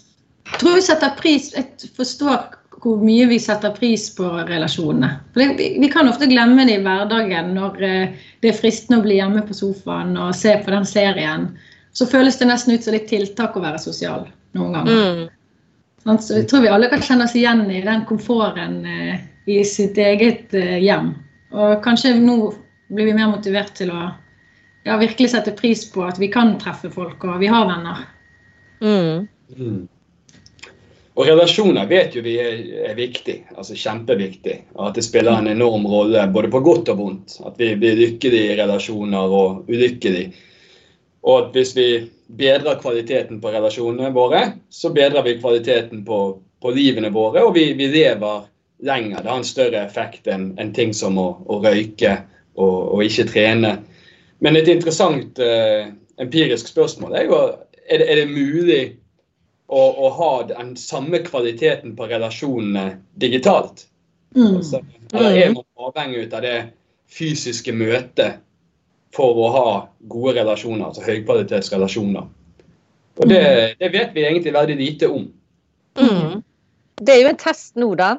Jeg 0.50 0.58
tror 0.60 0.74
vi 0.78 0.82
setter 0.82 1.14
pris 1.18 1.52
Jeg 1.54 1.92
forstår 1.96 2.56
hvor 2.80 3.02
mye 3.04 3.26
vi 3.28 3.36
setter 3.42 3.74
pris 3.76 4.06
på 4.16 4.24
relasjonene. 4.48 5.10
For 5.34 5.42
det, 5.42 5.56
vi, 5.58 5.66
vi 5.82 5.88
kan 5.92 6.08
ofte 6.08 6.30
glemme 6.30 6.64
det 6.64 6.78
i 6.78 6.84
hverdagen 6.84 7.50
når 7.52 7.82
eh, 7.84 8.14
det 8.40 8.54
er 8.54 8.56
fristende 8.56 9.02
å 9.02 9.04
bli 9.04 9.18
hjemme 9.18 9.42
på 9.44 9.56
sofaen 9.58 10.14
og 10.16 10.32
se 10.38 10.54
på 10.64 10.72
den 10.72 10.88
serien. 10.88 11.50
Så 11.92 12.06
føles 12.06 12.38
det 12.38 12.48
nesten 12.50 12.74
ut 12.74 12.86
som 12.86 12.94
er 12.94 13.06
tiltak 13.08 13.56
å 13.56 13.62
være 13.64 13.80
sosial 13.82 14.28
noen 14.56 14.78
ganger. 14.78 14.96
mm. 14.96 16.16
Så 16.20 16.38
jeg 16.38 16.46
tror 16.48 16.62
vi 16.64 16.70
alle 16.72 16.88
kan 16.88 17.02
kjenne 17.04 17.26
oss 17.26 17.36
igjen 17.36 17.66
i 17.68 17.82
den 17.84 18.06
komforten 18.08 18.78
eh, 18.88 19.20
i 19.50 19.60
sitt 19.68 19.98
eget 20.00 20.54
eh, 20.56 20.78
hjem. 20.80 21.12
Og 21.52 21.82
kanskje 21.84 22.14
nå 22.16 22.54
blir 22.88 23.10
vi 23.10 23.16
mer 23.18 23.28
motivert 23.30 23.74
til 23.76 23.92
å 23.92 24.08
ja, 24.86 24.96
virkelig 24.96 25.34
sette 25.34 25.52
pris 25.58 25.84
på 25.92 26.06
at 26.06 26.18
vi 26.18 26.30
kan 26.32 26.56
treffe 26.62 26.90
folk 26.92 27.24
og 27.28 27.40
vi 27.42 27.50
har 27.52 27.68
venner. 27.68 28.04
Mm. 28.80 29.26
Mm. 29.56 29.80
Og 31.20 31.26
relasjoner 31.26 31.88
vet 31.90 32.14
jo 32.16 32.22
vi 32.24 32.36
er, 32.40 32.60
er 32.88 32.94
viktig, 32.96 33.36
altså 33.52 33.76
kjempeviktig. 33.76 34.56
Og 34.78 34.86
at 34.88 34.96
det 34.96 35.04
spiller 35.04 35.36
en 35.36 35.50
enorm 35.50 35.84
rolle 35.90 36.22
både 36.32 36.48
på 36.52 36.62
godt 36.64 36.92
og 36.94 37.00
vondt. 37.02 37.34
At 37.44 37.58
vi 37.60 37.74
blir 37.76 37.98
lykkelige 37.98 38.54
i 38.54 38.56
relasjoner 38.62 39.34
og 39.40 39.68
ulykkelige. 39.68 40.30
Og 41.26 41.36
at 41.36 41.56
hvis 41.56 41.74
vi 41.76 41.88
bedrer 42.38 42.78
kvaliteten 42.80 43.40
på 43.42 43.52
relasjonene 43.52 44.12
våre, 44.14 44.44
så 44.72 44.92
bedrer 44.94 45.24
vi 45.26 45.38
kvaliteten 45.40 46.04
på, 46.06 46.20
på 46.62 46.72
livene 46.72 47.10
våre, 47.12 47.44
og 47.44 47.54
vi, 47.58 47.72
vi 47.76 47.90
lever 47.92 48.46
lenger. 48.86 49.20
Det 49.20 49.28
har 49.28 49.40
en 49.42 49.48
større 49.48 49.84
effekt 49.84 50.30
enn 50.30 50.52
en 50.60 50.72
ting 50.76 50.94
som 50.96 51.18
å, 51.20 51.28
å 51.44 51.60
røyke 51.60 52.14
og, 52.56 52.76
og 52.96 53.04
ikke 53.04 53.28
trene. 53.32 53.74
Men 54.40 54.56
et 54.56 54.70
interessant 54.72 55.40
eh, 55.44 55.90
empirisk 56.20 56.70
spørsmål 56.72 57.18
er 57.18 57.28
jo 57.28 57.40
er 57.90 58.00
det, 58.00 58.06
er 58.06 58.20
det 58.20 58.30
mulig 58.30 58.82
å, 59.66 59.80
å 59.80 60.10
ha 60.16 60.32
den 60.48 60.74
samme 60.78 61.20
kvaliteten 61.26 61.96
på 61.98 62.08
relasjonene 62.10 63.00
digitalt? 63.20 63.86
Mm. 64.36 64.60
Altså, 64.60 64.80
eller 65.12 65.36
er 65.36 65.52
man 65.56 65.66
avhengig 65.88 66.28
av 66.30 66.44
det 66.46 66.58
fysiske 67.10 67.74
møtet 67.74 68.38
for 69.14 69.38
å 69.42 69.48
ha 69.54 69.70
gode 70.10 70.36
relasjoner, 70.38 70.86
altså 70.90 71.04
høykvalitetsrelasjoner? 71.06 72.28
Og 73.20 73.28
det, 73.28 73.40
det 73.80 73.90
vet 73.92 74.14
vi 74.14 74.24
egentlig 74.24 74.52
veldig 74.54 74.76
lite 74.78 75.08
om. 75.10 75.26
Mm. 75.98 76.42
Det 77.00 77.14
er 77.14 77.24
jo 77.24 77.32
en 77.32 77.40
test 77.40 77.76
nå, 77.80 77.90
da. 77.98 78.14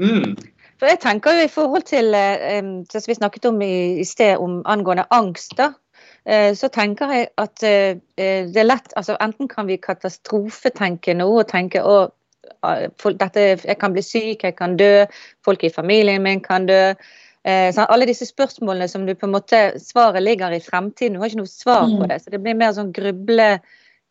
Mm. 0.00 0.34
For 0.80 0.90
jeg 0.90 0.98
tenker 1.00 1.36
jo 1.38 1.44
i 1.46 1.52
forhold 1.52 1.86
til 1.86 2.10
eh, 2.18 2.58
det 2.90 3.00
som 3.02 3.10
vi 3.12 3.14
snakket 3.14 3.46
om 3.52 3.62
i, 3.62 4.00
i 4.02 4.04
sted, 4.08 4.40
om 4.42 4.60
angående 4.66 5.06
angst, 5.14 5.54
da. 5.60 5.70
eh, 6.26 6.50
Så 6.58 6.68
tenker 6.74 7.12
jeg 7.14 7.28
at 7.38 7.62
eh, 7.62 8.00
det 8.18 8.58
er 8.58 8.66
lett 8.66 8.92
altså 8.96 9.16
Enten 9.22 9.48
kan 9.48 9.70
vi 9.70 9.78
katastrofetenke 9.78 11.14
nå 11.14 11.28
og 11.38 11.48
tenke 11.52 11.84
å, 11.86 12.08
folk, 12.98 13.20
dette, 13.20 13.46
jeg 13.62 13.78
kan 13.78 13.94
bli 13.94 14.02
syk, 14.02 14.42
jeg 14.42 14.56
kan 14.58 14.76
dø, 14.76 15.06
folk 15.44 15.62
i 15.64 15.70
familien 15.72 16.22
min 16.22 16.42
kan 16.42 16.66
dø. 16.66 16.82
Eh, 17.44 17.72
sånn, 17.74 17.88
alle 17.90 18.06
disse 18.06 18.26
spørsmålene 18.28 18.86
som 18.88 19.06
du 19.06 19.14
på 19.18 19.26
en 19.26 19.32
måte 19.34 19.80
Svaret 19.82 20.22
ligger 20.22 20.52
i 20.54 20.60
fremtiden. 20.62 21.14
Du 21.16 21.18
har 21.18 21.28
ikke 21.28 21.40
noe 21.42 21.50
svar 21.50 21.88
på 21.90 22.02
Mm. 22.04 22.08
det. 22.08 22.18
Så 22.22 22.30
det 22.30 22.42
blir 22.42 22.54
mer 22.54 22.72
sånn 22.72 22.92
gruble, 22.92 23.60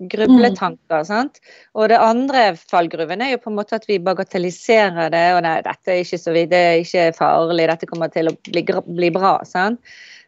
grubletanker. 0.01 1.05
sant? 1.05 1.39
Og 1.75 1.89
det 1.89 1.97
andre 1.99 2.55
fallgruven 2.57 3.21
er 3.21 3.31
jo 3.31 3.37
på 3.37 3.51
en 3.51 3.55
måte 3.55 3.73
at 3.77 3.85
vi 3.87 3.99
bagatelliserer 3.99 5.11
det. 5.11 5.35
Og 5.35 5.43
nei, 5.43 5.61
dette 5.61 5.87
er 5.87 6.01
ikke 6.03 6.19
så 6.19 6.33
vidt, 6.33 6.49
det 6.49 6.57
er 6.57 6.81
ikke 6.81 7.15
farlig, 7.15 7.67
dette 7.67 7.85
kommer 7.87 8.11
til 8.11 8.27
å 8.31 8.37
bli, 8.51 8.63
bli 8.95 9.09
bra. 9.09 9.39
sant? 9.45 9.79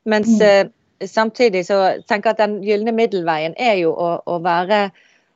Mens 0.05 0.27
Mm. 0.27 0.41
eh, 0.41 1.07
samtidig 1.07 1.65
så 1.65 2.01
tenker 2.07 2.29
jeg 2.29 2.31
at 2.31 2.37
den 2.37 2.61
gylne 2.63 2.93
middelveien 2.93 3.53
er 3.57 3.75
jo 3.75 3.91
å, 3.93 4.21
å 4.25 4.41
være 4.41 4.91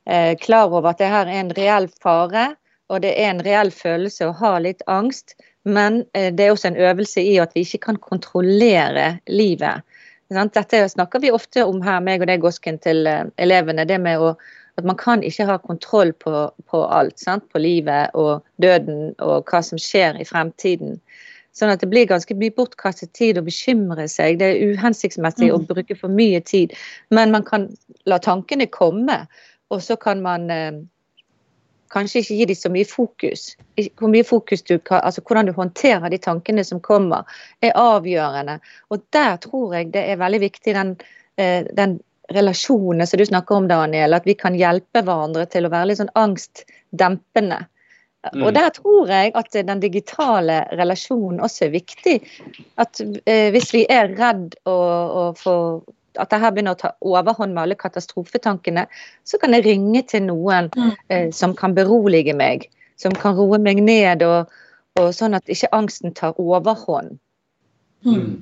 eh, 0.05 0.35
klar 0.35 0.71
over 0.71 0.89
at 0.89 0.99
det 0.99 1.09
her 1.09 1.25
er 1.27 1.39
en 1.41 1.49
reell 1.51 1.87
fare, 2.01 2.55
og 2.89 3.01
det 3.01 3.17
er 3.19 3.29
en 3.31 3.41
reell 3.43 3.71
følelse 3.71 4.29
å 4.29 4.35
ha 4.37 4.57
litt 4.59 4.81
angst. 4.87 5.35
Men 5.67 6.03
eh, 6.13 6.31
det 6.33 6.45
er 6.45 6.53
også 6.53 6.71
en 6.71 6.79
øvelse 6.79 7.21
i 7.21 7.37
at 7.43 7.55
vi 7.55 7.65
ikke 7.65 7.83
kan 7.89 7.99
kontrollere 7.99 9.17
livet. 9.27 9.83
Dette 10.29 10.89
snakker 10.89 11.19
vi 11.23 11.31
ofte 11.31 11.65
om 11.65 11.81
her, 11.83 11.99
meg 12.03 12.23
og 12.23 12.29
deg, 12.29 12.41
Gosken, 12.43 12.79
til 12.83 13.07
eh, 13.07 13.25
elevene. 13.37 13.87
Det 13.87 13.99
med 13.99 14.23
å, 14.23 14.33
at 14.79 14.87
man 14.87 14.99
kan 14.99 15.23
ikke 15.23 15.47
ha 15.49 15.57
kontroll 15.63 16.13
på, 16.23 16.47
på 16.71 16.83
alt. 16.85 17.19
Sant? 17.19 17.47
På 17.51 17.59
livet 17.59 18.15
og 18.15 18.45
døden 18.63 19.13
og 19.23 19.47
hva 19.51 19.63
som 19.63 19.79
skjer 19.81 20.19
i 20.21 20.27
fremtiden. 20.27 21.01
Sånn 21.57 21.73
at 21.73 21.81
det 21.81 21.89
blir 21.89 22.07
ganske 22.07 22.35
mye 22.37 22.53
bortkastet 22.53 23.15
tid 23.17 23.39
å 23.39 23.45
bekymre 23.45 24.05
seg. 24.11 24.37
Det 24.39 24.51
er 24.51 24.75
uhensiktsmessig 24.75 25.49
å 25.51 25.63
bruke 25.65 25.97
for 25.97 26.13
mye 26.13 26.39
tid. 26.45 26.75
Men 27.09 27.33
man 27.33 27.47
kan 27.47 27.71
la 28.05 28.19
tankene 28.21 28.69
komme, 28.69 29.23
og 29.73 29.81
så 29.83 29.97
kan 29.99 30.21
man 30.23 30.51
eh, 30.53 30.83
kanskje 31.93 32.21
ikke 32.21 32.39
gi 32.39 32.47
dem 32.49 32.59
så 32.59 32.71
mye 32.73 32.87
fokus. 32.87 33.45
Hvor 33.99 34.11
mye 34.11 34.25
fokus 34.27 34.63
du 34.67 34.77
altså 34.89 35.21
Hvordan 35.21 35.49
du 35.49 35.53
håndterer 35.55 36.09
de 36.09 36.19
tankene 36.21 36.65
som 36.67 36.81
kommer, 36.83 37.23
er 37.61 37.77
avgjørende. 37.77 38.59
Og 38.89 39.05
der 39.15 39.37
tror 39.43 39.75
jeg 39.77 39.93
det 39.93 40.03
er 40.11 40.21
veldig 40.21 40.41
viktig 40.43 40.75
den, 40.75 40.97
eh, 41.37 41.65
den 41.77 41.99
relasjonen 42.33 43.07
som 43.07 43.17
du 43.17 43.25
snakker 43.25 43.55
om, 43.55 43.67
Daniel. 43.67 44.13
At 44.13 44.27
vi 44.27 44.35
kan 44.35 44.55
hjelpe 44.55 45.03
hverandre 45.03 45.45
til 45.45 45.65
å 45.65 45.73
være 45.73 45.91
litt 45.91 46.01
sånn 46.01 46.13
angstdempende. 46.15 47.63
Mm. 48.33 48.43
Og 48.43 48.53
der 48.55 48.69
tror 48.75 49.11
jeg 49.11 49.31
at 49.39 49.55
den 49.67 49.79
digitale 49.79 50.63
relasjonen 50.75 51.39
også 51.43 51.67
er 51.67 51.75
viktig. 51.75 52.17
At 52.81 52.99
eh, 53.25 53.51
hvis 53.55 53.71
vi 53.75 53.85
er 53.89 54.11
redd 54.17 54.57
og, 54.65 54.89
og 55.21 55.39
for 55.39 55.85
at 56.19 56.31
dette 56.33 56.51
begynner 56.53 56.75
å 56.75 56.81
ta 56.81 56.91
overhånd 57.01 57.53
med 57.53 57.63
alle 57.63 57.77
katastrofetankene, 57.79 58.87
så 59.23 59.39
kan 59.41 59.53
jeg 59.55 59.65
ringe 59.65 60.03
til 60.09 60.25
noen 60.27 60.69
Mm. 60.75 60.91
eh, 61.09 61.31
som 61.31 61.55
kan 61.55 61.75
berolige 61.75 62.35
meg. 62.35 62.69
Som 62.97 63.13
kan 63.13 63.35
roe 63.35 63.59
meg 63.61 63.81
ned, 63.83 64.23
og, 64.23 64.49
og 64.97 65.13
sånn 65.13 65.35
at 65.37 65.45
ikke 65.47 65.69
angsten 65.71 66.13
tar 66.13 66.33
overhånd. 66.41 67.19
Mm. 68.05 68.41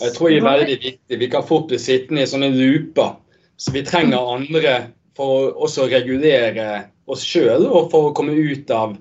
Jeg 0.00 0.12
tror 0.12 0.28
det 0.28 0.36
er 0.36 0.44
veldig 0.44 0.78
viktig. 0.82 1.18
Vi 1.18 1.28
kan 1.32 1.46
fort 1.46 1.68
bli 1.70 1.78
sittende 1.80 2.22
i 2.22 2.28
sånne 2.28 2.50
looper. 2.52 3.16
Så 3.56 3.72
vi 3.72 3.82
trenger 3.86 4.34
andre 4.34 4.76
for 5.16 5.26
å 5.26 5.52
også 5.64 5.86
regulere 5.88 6.90
oss 7.08 7.24
sjøl 7.24 7.64
og 7.66 7.90
for 7.92 8.10
å 8.10 8.14
komme 8.16 8.34
ut 8.36 8.70
av 8.74 8.96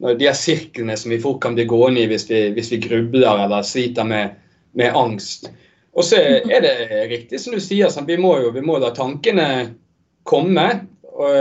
de 0.00 0.24
her 0.24 0.36
sirklene 0.36 0.96
som 0.96 1.12
vi 1.12 1.20
fort 1.20 1.42
kan 1.42 1.56
bli 1.58 1.66
gående 1.68 2.04
i 2.04 2.08
hvis 2.08 2.24
vi, 2.30 2.46
hvis 2.56 2.70
vi 2.72 2.80
grubler 2.80 3.44
eller 3.44 3.66
sliter 3.66 4.06
med, 4.08 4.38
med, 4.72 4.94
angst. 4.96 5.50
Og 5.98 6.06
så 6.06 6.20
er 6.22 6.62
det 6.62 6.74
riktig 7.10 7.40
som 7.42 7.54
du 7.54 7.60
sier, 7.62 7.90
vi, 8.06 8.16
må 8.20 8.36
jo, 8.44 8.52
vi 8.54 8.62
må 8.62 8.78
la 8.78 8.92
tankene 8.94 9.46
komme. 10.28 10.66
Og, 11.10 11.32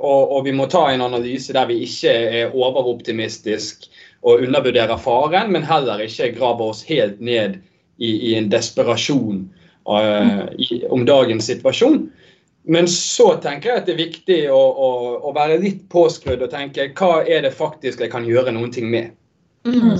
og, 0.00 0.20
og, 0.32 0.38
vi 0.46 0.52
må 0.54 0.68
ta 0.70 0.86
en 0.92 1.02
analyse 1.04 1.52
der 1.52 1.66
vi 1.68 1.82
ikke 1.84 2.12
er 2.14 2.54
overoptimistisk 2.54 3.88
og 4.24 4.46
undervurderer 4.46 4.96
faren, 4.96 5.50
men 5.52 5.66
heller 5.66 6.00
ikke 6.00 6.30
graver 6.38 6.70
oss 6.70 6.84
helt 6.86 7.18
ned 7.20 7.58
i, 7.98 8.10
i 8.30 8.34
en 8.38 8.48
desperasjon 8.50 9.42
uh, 9.90 10.46
om 10.94 11.04
dagens 11.06 11.50
situasjon. 11.50 12.06
Men 12.66 12.88
så 12.90 13.34
tenker 13.42 13.70
jeg 13.70 13.82
at 13.82 13.90
det 13.90 13.94
er 13.94 14.00
viktig 14.00 14.38
å, 14.50 14.58
å, 14.58 14.88
å 15.28 15.34
være 15.36 15.60
litt 15.62 15.84
påskrudd 15.92 16.42
og 16.42 16.50
tenke 16.54 16.88
hva 16.98 17.20
er 17.22 17.44
det 17.44 17.52
faktisk 17.54 18.02
jeg 18.02 18.10
kan 18.14 18.26
gjøre 18.26 18.54
noen 18.56 18.72
ting 18.74 18.88
med. 18.90 19.12
Mm. 19.66 19.96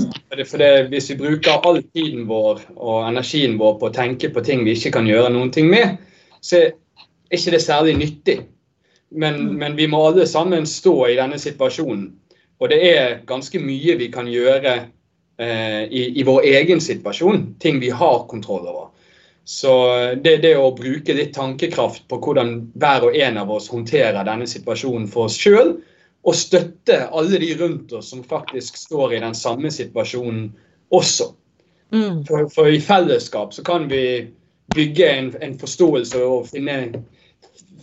For, 0.46 0.58
det, 0.58 0.88
Hvis 0.92 1.10
vi 1.10 1.18
bruker 1.18 1.64
all 1.66 1.80
tiden 1.82 2.26
vår 2.28 2.60
og 2.76 3.08
energien 3.08 3.56
vår 3.58 3.78
på 3.80 3.88
å 3.88 3.94
tenke 3.94 4.30
på 4.30 4.44
ting 4.46 4.64
vi 4.66 4.76
ikke 4.78 4.94
kan 4.98 5.08
gjøre 5.08 5.32
noen 5.34 5.50
ting 5.54 5.70
med, 5.72 5.96
så 6.40 6.62
er 6.62 6.76
ikke 7.34 7.56
det 7.56 7.62
særlig 7.64 7.96
nyttig. 7.98 8.38
Men, 9.10 9.40
mm. 9.40 9.54
men 9.62 9.78
vi 9.78 9.88
må 9.90 10.04
alle 10.08 10.26
sammen 10.30 10.66
stå 10.70 10.94
i 11.10 11.16
denne 11.18 11.38
situasjonen. 11.42 12.10
Og 12.62 12.70
det 12.72 12.78
er 12.88 13.18
ganske 13.28 13.60
mye 13.60 13.96
vi 14.00 14.08
kan 14.12 14.28
gjøre 14.30 14.74
eh, 14.76 15.82
i, 15.90 16.06
i 16.20 16.24
vår 16.24 16.46
egen 16.56 16.80
situasjon. 16.80 17.56
Ting 17.60 17.82
vi 17.82 17.90
har 17.92 18.24
kontroll 18.30 18.64
over. 18.64 18.86
Så 19.46 19.72
det, 20.18 20.40
det 20.42 20.56
å 20.58 20.72
bruke 20.74 21.14
litt 21.14 21.36
tankekraft 21.36 22.08
på 22.10 22.18
hvordan 22.18 22.56
hver 22.74 23.06
og 23.06 23.18
en 23.18 23.36
av 23.38 23.52
oss 23.54 23.68
håndterer 23.70 24.26
denne 24.26 24.48
situasjonen 24.50 25.06
for 25.10 25.28
oss 25.28 25.36
sjøl, 25.38 25.76
og 26.26 26.34
støtte 26.34 27.04
alle 27.14 27.38
de 27.42 27.52
rundt 27.60 27.92
oss 27.94 28.10
som 28.10 28.24
faktisk 28.26 28.76
står 28.80 29.14
i 29.14 29.20
den 29.22 29.34
samme 29.34 29.70
situasjonen 29.70 30.48
også. 30.94 31.30
Mm. 31.94 32.24
For, 32.26 32.48
for, 32.54 32.66
i 32.66 32.80
fellesskap 32.82 33.54
så 33.54 33.62
kan 33.62 33.86
vi 33.90 34.26
bygge 34.74 35.06
en, 35.06 35.30
en 35.42 35.54
forståelse 35.58 36.22
og 36.26 36.48
finne, 36.50 37.04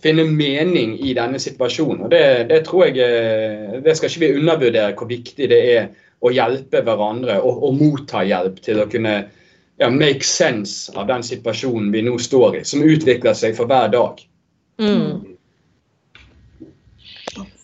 finne, 0.04 0.26
mening 0.28 0.98
i 1.00 1.14
denne 1.16 1.40
situasjonen. 1.40 2.04
Og 2.04 2.12
det, 2.12 2.50
det, 2.50 2.60
tror 2.68 2.90
jeg 2.90 3.00
eh, 3.00 3.80
Det 3.84 3.96
skal 3.96 4.10
ikke 4.10 4.26
vi 4.26 4.34
undervurdere 4.42 4.92
hvor 4.98 5.08
viktig 5.08 5.48
det 5.48 5.62
er 5.76 5.88
å 6.24 6.32
hjelpe 6.32 6.84
hverandre 6.84 7.40
og, 7.40 7.64
og 7.64 7.80
motta 7.80 8.24
hjelp 8.24 8.60
til 8.64 8.80
å 8.80 8.88
kunne 8.92 9.16
ja, 9.80 9.88
make 9.90 10.24
sense 10.24 10.92
av 10.92 11.08
den 11.08 11.24
situasjonen 11.24 11.90
vi 11.92 12.04
nå 12.04 12.18
står 12.20 12.60
i, 12.60 12.64
som 12.68 12.84
utvikler 12.84 13.36
seg 13.36 13.56
for 13.56 13.68
hver 13.72 13.88
dag. 13.92 14.20
Mm. 14.80 15.33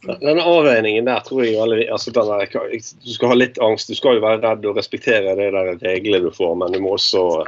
Den 0.02 0.40
avveiningen 0.40 1.04
der 1.04 1.21
tror 1.26 1.45
jeg 1.45 1.59
alle, 1.61 1.83
altså 1.92 2.12
der, 2.14 2.47
Du 2.49 3.12
skal 3.12 3.33
ha 3.33 3.37
litt 3.37 3.59
angst. 3.61 3.90
Du 3.90 3.99
skal 3.99 4.16
jo 4.16 4.25
være 4.25 4.40
redd 4.45 4.64
og 4.64 4.78
respektere 4.80 5.35
det 5.37 5.50
der 5.52 5.75
reglene 5.83 6.25
du 6.25 6.33
får, 6.33 6.54
men 6.62 6.73
du 6.73 6.80
må 6.80 6.95
også 6.97 7.45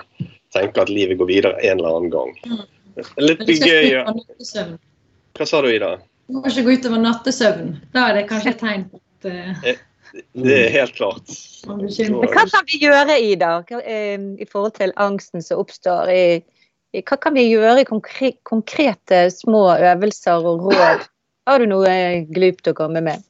tenke 0.52 0.84
at 0.84 0.92
livet 0.92 1.18
går 1.20 1.30
videre 1.30 1.54
en 1.62 1.80
eller 1.80 1.96
annen 1.96 2.12
gang. 2.12 2.34
Mm. 2.44 2.64
Litt 3.24 3.46
gøy 3.48 3.94
Hva 5.32 5.46
sa 5.48 5.62
du, 5.64 5.70
Ida? 5.72 5.94
Du 6.28 6.36
må 6.36 6.44
ikke 6.48 6.66
gå 6.66 6.76
utover 6.76 7.00
nattesøvn. 7.00 7.72
Da 7.94 8.10
er 8.10 8.20
det 8.20 8.28
kanskje 8.28 8.52
et 8.52 8.60
tegn 8.60 8.84
på 8.90 9.00
at 9.00 9.32
uh... 9.32 9.72
Det 10.12 10.56
er 10.66 10.74
helt 10.74 10.92
klart. 10.92 11.30
Hva 11.64 12.42
kan 12.50 12.66
vi 12.68 12.82
gjøre, 12.82 13.16
Ida, 13.16 13.52
eh, 13.80 14.20
i 14.36 14.44
forhold 14.44 14.74
til 14.76 14.92
angsten 15.00 15.44
som 15.44 15.62
oppstår? 15.64 16.12
hva 16.92 17.16
kan 17.16 17.32
vi 17.32 17.46
gjøre 17.48 17.80
i 17.80 17.86
konkrete 17.88 19.22
små 19.32 19.62
øvelser 19.78 20.44
og 20.44 20.66
råd? 20.68 21.06
Har 21.46 21.58
du 21.58 21.66
noe 21.70 21.92
glupt 22.30 22.70
å 22.70 22.74
komme 22.76 23.02
med? 23.02 23.22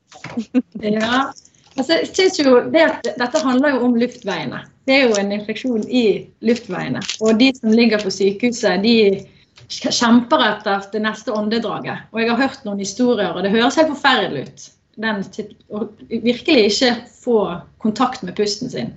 ja, 0.84 1.30
altså, 1.76 1.94
jeg 1.94 2.10
synes 2.12 2.40
jo 2.40 2.58
det 2.72 2.84
at 2.84 3.08
Dette 3.20 3.40
handler 3.44 3.76
jo 3.76 3.86
om 3.88 3.96
luftveiene. 4.00 4.64
Det 4.88 4.98
er 4.98 5.06
jo 5.06 5.16
en 5.20 5.32
infeksjon 5.32 5.86
i 5.88 6.04
luftveiene. 6.44 7.00
Og 7.22 7.38
de 7.40 7.52
som 7.56 7.72
ligger 7.72 8.02
på 8.02 8.12
sykehuset, 8.12 8.82
de 8.82 9.22
kjemper 9.72 10.44
etter 10.44 10.84
det 10.92 11.02
neste 11.06 11.32
åndedraget. 11.32 12.08
Og 12.12 12.20
jeg 12.20 12.32
har 12.32 12.42
hørt 12.42 12.64
noen 12.66 12.82
historier, 12.82 13.32
og 13.32 13.44
det 13.46 13.54
høres 13.54 13.78
helt 13.78 13.92
forferdelig 13.94 14.46
ut 14.48 14.68
den, 15.00 15.22
å 15.72 15.86
virkelig 16.10 16.66
ikke 16.68 16.92
få 17.22 17.38
kontakt 17.82 18.24
med 18.26 18.36
pusten 18.36 18.70
sin. 18.70 18.92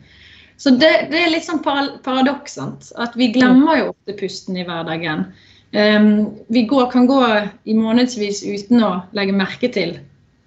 Så 0.57 0.71
det, 0.75 0.91
det 1.11 1.19
er 1.19 1.33
litt 1.33 1.47
sånn 1.47 1.63
paradoks. 1.63 2.57
At 2.99 3.15
vi 3.19 3.31
glemmer 3.35 3.79
jo 3.79 3.91
ofte 3.93 4.15
pusten 4.19 4.57
i 4.59 4.65
hverdagen. 4.67 5.27
Um, 5.75 6.35
vi 6.47 6.61
går, 6.61 6.91
kan 6.91 7.07
gå 7.07 7.21
i 7.63 7.73
månedsvis 7.75 8.43
uten 8.47 8.83
å 8.85 8.91
legge 9.17 9.33
merke 9.35 9.67
til. 9.67 9.97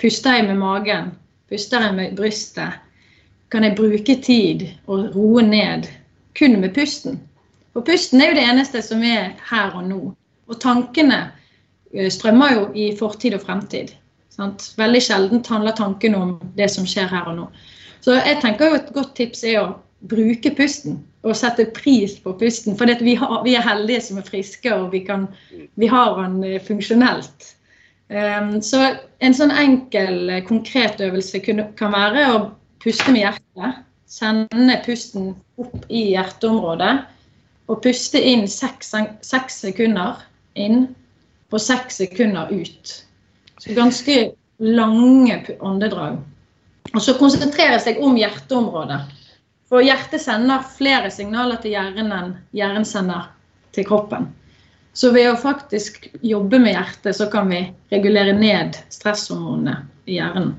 Puster 0.00 0.38
jeg 0.38 0.46
med 0.48 0.56
magen? 0.56 1.10
Puster 1.52 1.84
jeg 1.84 1.96
med 1.98 2.14
brystet? 2.16 2.78
Kan 3.52 3.66
jeg 3.66 3.76
bruke 3.76 4.14
tid 4.24 4.64
og 4.88 5.10
roe 5.12 5.44
ned 5.44 5.88
kun 6.38 6.56
med 6.62 6.72
pusten? 6.76 7.18
For 7.76 7.84
pusten 7.84 8.22
er 8.24 8.32
jo 8.32 8.38
det 8.38 8.46
eneste 8.48 8.80
som 8.84 9.04
er 9.04 9.34
her 9.50 9.76
og 9.76 9.84
nå. 9.90 10.00
Og 10.48 10.60
tankene 10.64 11.20
eh, 11.92 12.08
strømmer 12.08 12.54
jo 12.54 12.64
i 12.72 12.88
fortid 12.96 13.36
og 13.36 13.44
fremtid. 13.44 13.92
Sant? 14.32 14.70
Veldig 14.80 15.02
sjelden 15.04 15.44
handler 15.44 15.76
tanken 15.76 16.16
om 16.16 16.34
det 16.56 16.70
som 16.72 16.88
skjer 16.88 17.10
her 17.12 17.28
og 17.28 17.36
nå. 17.36 17.46
Så 18.00 18.16
jeg 18.16 18.40
tenker 18.40 18.70
jo 18.70 18.80
et 18.80 18.92
godt 18.96 19.12
tips 19.18 19.44
er 19.44 19.60
å 19.60 19.68
bruke 20.08 20.54
pusten 20.56 21.02
og 21.28 21.38
sette 21.38 21.68
pris 21.76 22.16
på 22.22 22.32
pusten. 22.40 22.76
For 22.78 22.90
vi, 23.04 23.14
vi, 23.44 23.54
er 23.54 23.64
heldige 23.66 24.02
som 24.08 24.20
er 24.20 24.26
friske, 24.26 24.72
og 24.74 24.92
vi, 24.94 25.02
kan, 25.06 25.28
vi 25.80 25.90
har 25.90 26.16
den 26.22 26.40
eh, 26.46 26.60
funksjonelt. 26.64 27.52
Um, 28.08 28.54
så 28.64 28.80
en 29.20 29.36
sånn 29.36 29.52
enkel, 29.52 30.30
eh, 30.32 30.44
konkret 30.48 31.00
øvelse 31.04 31.42
kunne, 31.44 31.68
kan 31.76 31.92
være 31.92 32.24
å 32.32 32.38
puste 32.82 33.12
med 33.12 33.26
hjertet. 33.26 33.84
Sende 34.08 34.78
pusten 34.86 35.34
opp 35.60 35.76
i 35.92 36.08
hjerteområdet. 36.14 36.94
Og 37.68 37.82
puste 37.84 38.20
inn 38.24 38.46
seks, 38.48 38.94
seks 39.20 39.60
sekunder 39.66 40.22
inn 40.56 40.86
og 41.52 41.60
seks 41.60 42.00
sekunder 42.00 42.48
ut. 42.48 42.94
Så 43.60 43.76
ganske 43.76 44.16
lange 44.64 45.42
åndedrag. 45.60 46.16
Og 46.94 47.04
så 47.04 47.14
konsentrere 47.20 47.76
seg 47.82 48.00
om 48.00 48.16
hjerteområdet. 48.16 49.02
For 49.68 49.84
hjertet 49.84 50.22
sender 50.22 50.64
flere 50.76 51.10
signaler 51.12 51.60
til 51.60 51.74
hjernen 51.76 52.12
enn 52.14 52.30
hjernen 52.56 52.86
sender 52.88 53.28
til 53.76 53.84
kroppen. 53.88 54.30
Så 54.96 55.12
ved 55.14 55.28
å 55.30 55.36
faktisk 55.38 56.08
jobbe 56.24 56.58
med 56.58 56.72
hjertet, 56.72 57.14
så 57.14 57.28
kan 57.30 57.50
vi 57.52 57.60
regulere 57.92 58.32
ned 58.34 58.78
stresshormonene 58.90 59.82
i 60.08 60.16
hjernen. 60.16 60.56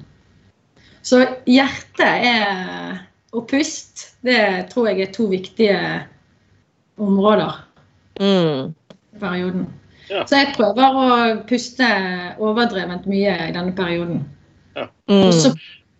Så 1.02 1.24
hjertet 1.50 2.28
er, 2.30 3.02
og 3.34 3.48
pust, 3.50 4.06
det 4.24 4.70
tror 4.72 4.92
jeg 4.92 5.08
er 5.08 5.14
to 5.16 5.26
viktige 5.32 5.82
områder 7.00 7.58
mm. 8.22 8.70
i 8.70 9.20
perioden. 9.20 9.66
Ja. 10.10 10.24
Så 10.30 10.40
jeg 10.40 10.54
prøver 10.56 11.00
å 11.02 11.08
puste 11.50 11.90
overdrevent 12.42 13.10
mye 13.10 13.36
i 13.50 13.54
denne 13.56 13.74
perioden. 13.78 14.24
Ja. 14.78 14.88
Mm. 15.10 15.24
Og 15.26 15.34
så 15.36 15.54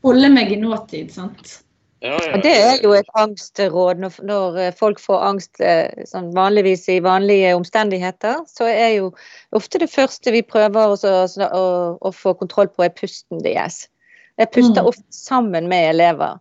holde 0.06 0.32
meg 0.34 0.54
i 0.54 0.62
nåtid, 0.62 1.12
sant. 1.14 1.60
Ja, 2.00 2.16
det 2.40 2.52
er 2.56 2.78
jo 2.84 2.94
et 2.96 3.10
angstråd 3.20 4.00
når, 4.00 4.20
når 4.24 4.58
eh, 4.64 4.76
folk 4.76 5.02
får 5.04 5.24
angst 5.30 5.60
eh, 5.60 6.06
sånn 6.08 6.30
vanligvis 6.36 6.86
i 6.94 7.02
vanlige 7.04 7.52
omstendigheter. 7.58 8.46
Så 8.48 8.70
er 8.72 8.94
jo 8.96 9.10
ofte 9.56 9.82
det 9.84 9.90
første 9.92 10.32
vi 10.32 10.44
prøver 10.48 10.94
å, 10.96 11.16
å, 11.50 11.66
å 12.00 12.12
få 12.16 12.36
kontroll 12.40 12.72
på, 12.72 12.86
er 12.88 12.96
pusten 12.96 13.44
deres. 13.44 13.88
Jeg 14.40 14.52
puster 14.56 14.86
mm. 14.86 14.92
ofte 14.94 15.04
sammen 15.12 15.68
med 15.68 15.90
elever. 15.90 16.40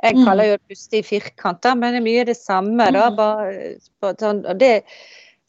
Jeg 0.00 0.16
mm. 0.16 0.22
kaller 0.28 0.52
jo 0.52 0.60
det 0.60 0.76
puste 0.76 1.00
i 1.00 1.04
firkanter, 1.04 1.74
men 1.74 1.96
det 1.96 2.00
er 2.00 2.06
mye 2.06 2.28
det 2.30 2.38
samme. 2.38 2.86
da, 2.94 3.08
mm. 3.10 3.18
bare, 3.18 4.14
sånn, 4.22 4.44
det 4.62 4.76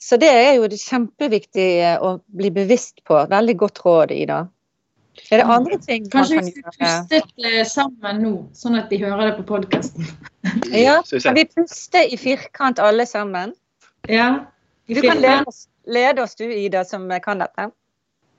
så 0.02 0.17
det 0.17 0.32
er 0.34 0.56
jo 0.58 0.65
kjempeviktig 0.65 0.82
kjempeviktige 0.82 1.89
å 2.02 2.15
bli 2.34 2.50
bevisst 2.56 3.04
på. 3.06 3.19
Veldig 3.30 3.54
godt 3.60 3.84
råd, 3.86 4.13
Ida. 4.15 4.39
Er 5.32 5.41
det 5.41 5.45
andre 5.47 5.78
ting 5.80 6.08
Kanskje 6.12 6.36
man 6.36 6.45
kan 6.45 6.54
gjøre? 6.54 6.76
Kanskje 6.80 7.17
vi 7.17 7.19
skal 7.19 7.26
puste 7.26 7.50
eh, 7.52 7.65
sammen 7.67 8.24
nå, 8.24 8.32
sånn 8.56 8.78
at 8.80 8.91
de 8.91 9.00
hører 9.02 9.30
det 9.30 9.34
på 9.41 9.45
podkasten. 9.52 10.08
ja, 10.86 11.02
kan 11.12 11.38
vi 11.38 11.45
puste 11.52 12.06
i 12.08 12.19
firkant 12.19 12.80
alle 12.80 13.06
sammen? 13.10 13.54
Ja. 14.10 14.47
Du 14.88 15.02
kan 15.02 15.21
lede 15.21 15.43
oss, 15.47 15.67
lede 15.88 16.24
oss, 16.24 16.36
du, 16.36 16.47
Ida, 16.47 16.84
som 16.88 17.08
kan 17.24 17.43
dette. 17.43 17.69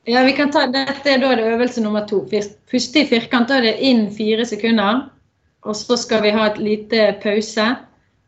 Ja, 0.05 0.25
vi 0.27 0.33
kan 0.33 0.51
ta, 0.51 0.67
Dette 0.67 1.11
er 1.11 1.21
da 1.23 1.35
det 1.39 1.47
øvelse 1.47 1.83
nummer 1.83 2.07
to. 2.11 2.25
Puste 2.71 3.05
i 3.05 3.07
firkant. 3.07 3.49
Da 3.49 3.61
er 3.61 3.69
det 3.69 3.77
inn 3.87 4.09
fire 4.15 4.47
sekunder. 4.47 5.05
Og 5.63 5.77
så 5.79 5.97
skal 5.97 6.25
vi 6.25 6.33
ha 6.35 6.49
et 6.51 6.59
lite 6.59 7.13
pause. 7.23 7.69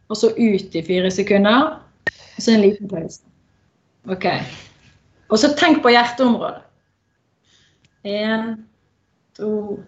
Og 0.09 0.21
så 0.21 0.31
ut 0.39 0.77
i 0.77 0.83
fire 0.87 1.11
sekunder. 1.11 1.75
Og 2.37 2.43
så 2.43 2.55
en 2.55 2.63
liten 2.63 2.89
pause. 2.89 3.25
OK. 4.07 4.29
Og 5.33 5.41
så 5.41 5.51
tenk 5.59 5.83
på 5.83 5.91
hjerteområdet. 5.91 6.63
Én, 8.05 8.69
to, 9.37 9.79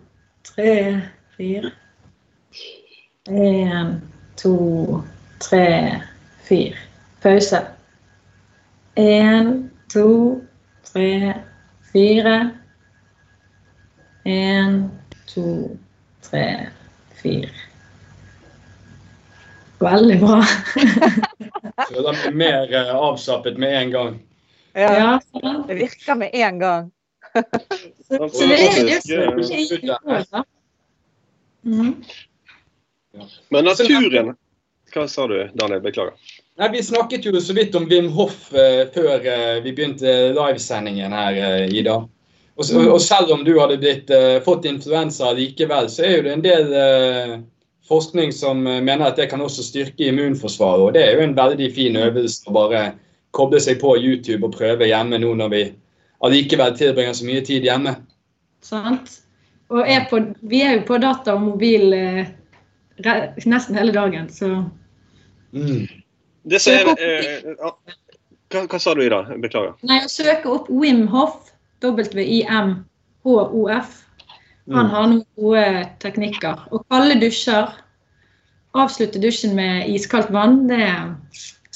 tre, 0.42 1.02
fire. 1.36 1.72
Én, 3.28 4.02
to, 4.36 5.02
tre, 5.38 6.02
fire. 6.48 6.78
Pause. 7.20 7.60
Én, 8.94 9.70
to, 9.92 10.40
tre, 10.92 11.34
fire. 11.92 12.54
Én, 14.24 14.90
to, 15.34 15.76
tre, 16.22 16.72
fire. 17.20 17.52
Veldig 19.78 20.20
bra. 20.20 20.40
Føler 21.84 22.12
blir 22.22 22.32
mer 22.32 22.72
eh, 22.72 22.96
avslappet 22.96 23.58
med 23.60 23.76
en 23.82 23.90
gang. 23.90 24.20
Ja, 24.72 25.20
Ja, 25.32 25.64
det 25.68 25.74
virker 25.74 26.14
med 26.14 26.30
en 26.32 26.58
gang. 26.58 26.95
Så, 28.32 28.46
det 28.46 28.58
er 28.62 28.84
det 28.86 29.00
på, 29.04 30.18
da. 30.32 30.44
Mhm. 31.66 31.94
Men 33.48 33.64
naturen 33.64 34.34
Hva 34.92 35.06
sa 35.08 35.26
du, 35.28 35.38
Daniel? 35.54 35.80
Beklager. 35.84 36.14
Nei, 36.56 36.68
Vi 36.72 36.82
snakket 36.82 37.26
jo 37.26 37.40
så 37.40 37.52
vidt 37.56 37.74
om 37.76 37.88
Wim 37.90 38.08
Hoff 38.16 38.52
eh, 38.54 38.86
før 38.94 39.20
eh, 39.20 39.58
vi 39.64 39.72
begynte 39.76 40.12
livesendingen 40.36 41.12
her, 41.12 41.36
eh, 41.36 41.74
Ida. 41.74 41.98
Og, 42.56 42.64
og, 42.72 42.86
og 42.94 43.00
selv 43.04 43.32
om 43.34 43.42
du 43.44 43.58
hadde 43.60 43.76
blitt, 43.82 44.10
eh, 44.14 44.38
fått 44.44 44.64
influensa 44.68 45.34
likevel, 45.36 45.90
så 45.92 46.06
er 46.06 46.14
jo 46.14 46.22
det 46.24 46.32
en 46.32 46.44
del 46.46 46.72
eh, 46.80 47.34
forskning 47.88 48.32
som 48.32 48.64
eh, 48.66 48.80
mener 48.80 49.10
at 49.10 49.20
det 49.20 49.28
kan 49.32 49.44
også 49.44 49.66
styrke 49.66 50.08
immunforsvaret. 50.08 50.86
Og 50.86 50.94
det 50.96 51.04
er 51.04 51.18
jo 51.18 51.26
en 51.26 51.36
veldig 51.36 51.68
fin 51.76 51.98
øvelse 52.00 52.48
å 52.48 52.56
bare 52.56 52.86
koble 53.36 53.60
seg 53.60 53.82
på 53.82 53.98
YouTube 54.00 54.48
og 54.48 54.56
prøve 54.56 54.88
hjemme 54.88 55.20
nå 55.20 55.34
når 55.36 55.52
vi 55.52 55.62
allikevel 56.26 56.74
tilbringer 56.78 57.16
så 57.16 57.28
mye 57.28 57.44
tid 57.46 57.66
hjemme. 57.66 57.96
Sant? 58.64 59.20
Og 59.72 59.82
er 59.82 60.06
på, 60.10 60.20
vi 60.46 60.62
er 60.62 60.76
jo 60.76 60.84
på 60.88 60.98
data 61.02 61.34
og 61.34 61.42
mobil 61.42 61.94
eh, 61.96 62.28
nesten 63.46 63.78
hele 63.78 63.94
dagen, 63.94 64.28
så 64.32 64.64
Mm. 65.56 65.86
Det 66.50 66.60
som 66.60 66.72
er, 66.72 66.88
eh, 67.00 67.54
hva, 68.52 68.66
hva 68.66 68.78
sa 68.82 68.94
du, 68.94 69.00
Ida? 69.06 69.22
Beklager. 69.40 69.74
Nei, 69.86 70.02
å 70.04 70.10
søke 70.10 70.50
opp 70.52 70.68
Wim 70.68 71.06
Hof, 71.10 71.50
W-I-M-H-O-F. 71.80 72.42
Han 74.74 74.90
har 74.90 75.06
noen 75.10 75.24
gode 75.38 75.66
teknikker. 76.02 76.64
Og 76.74 76.84
kalde 76.90 77.18
dusjer, 77.22 77.70
avslutte 78.76 79.22
dusjen 79.22 79.54
med 79.58 79.88
iskaldt 79.94 80.32
vann, 80.34 80.64
det 80.70 80.82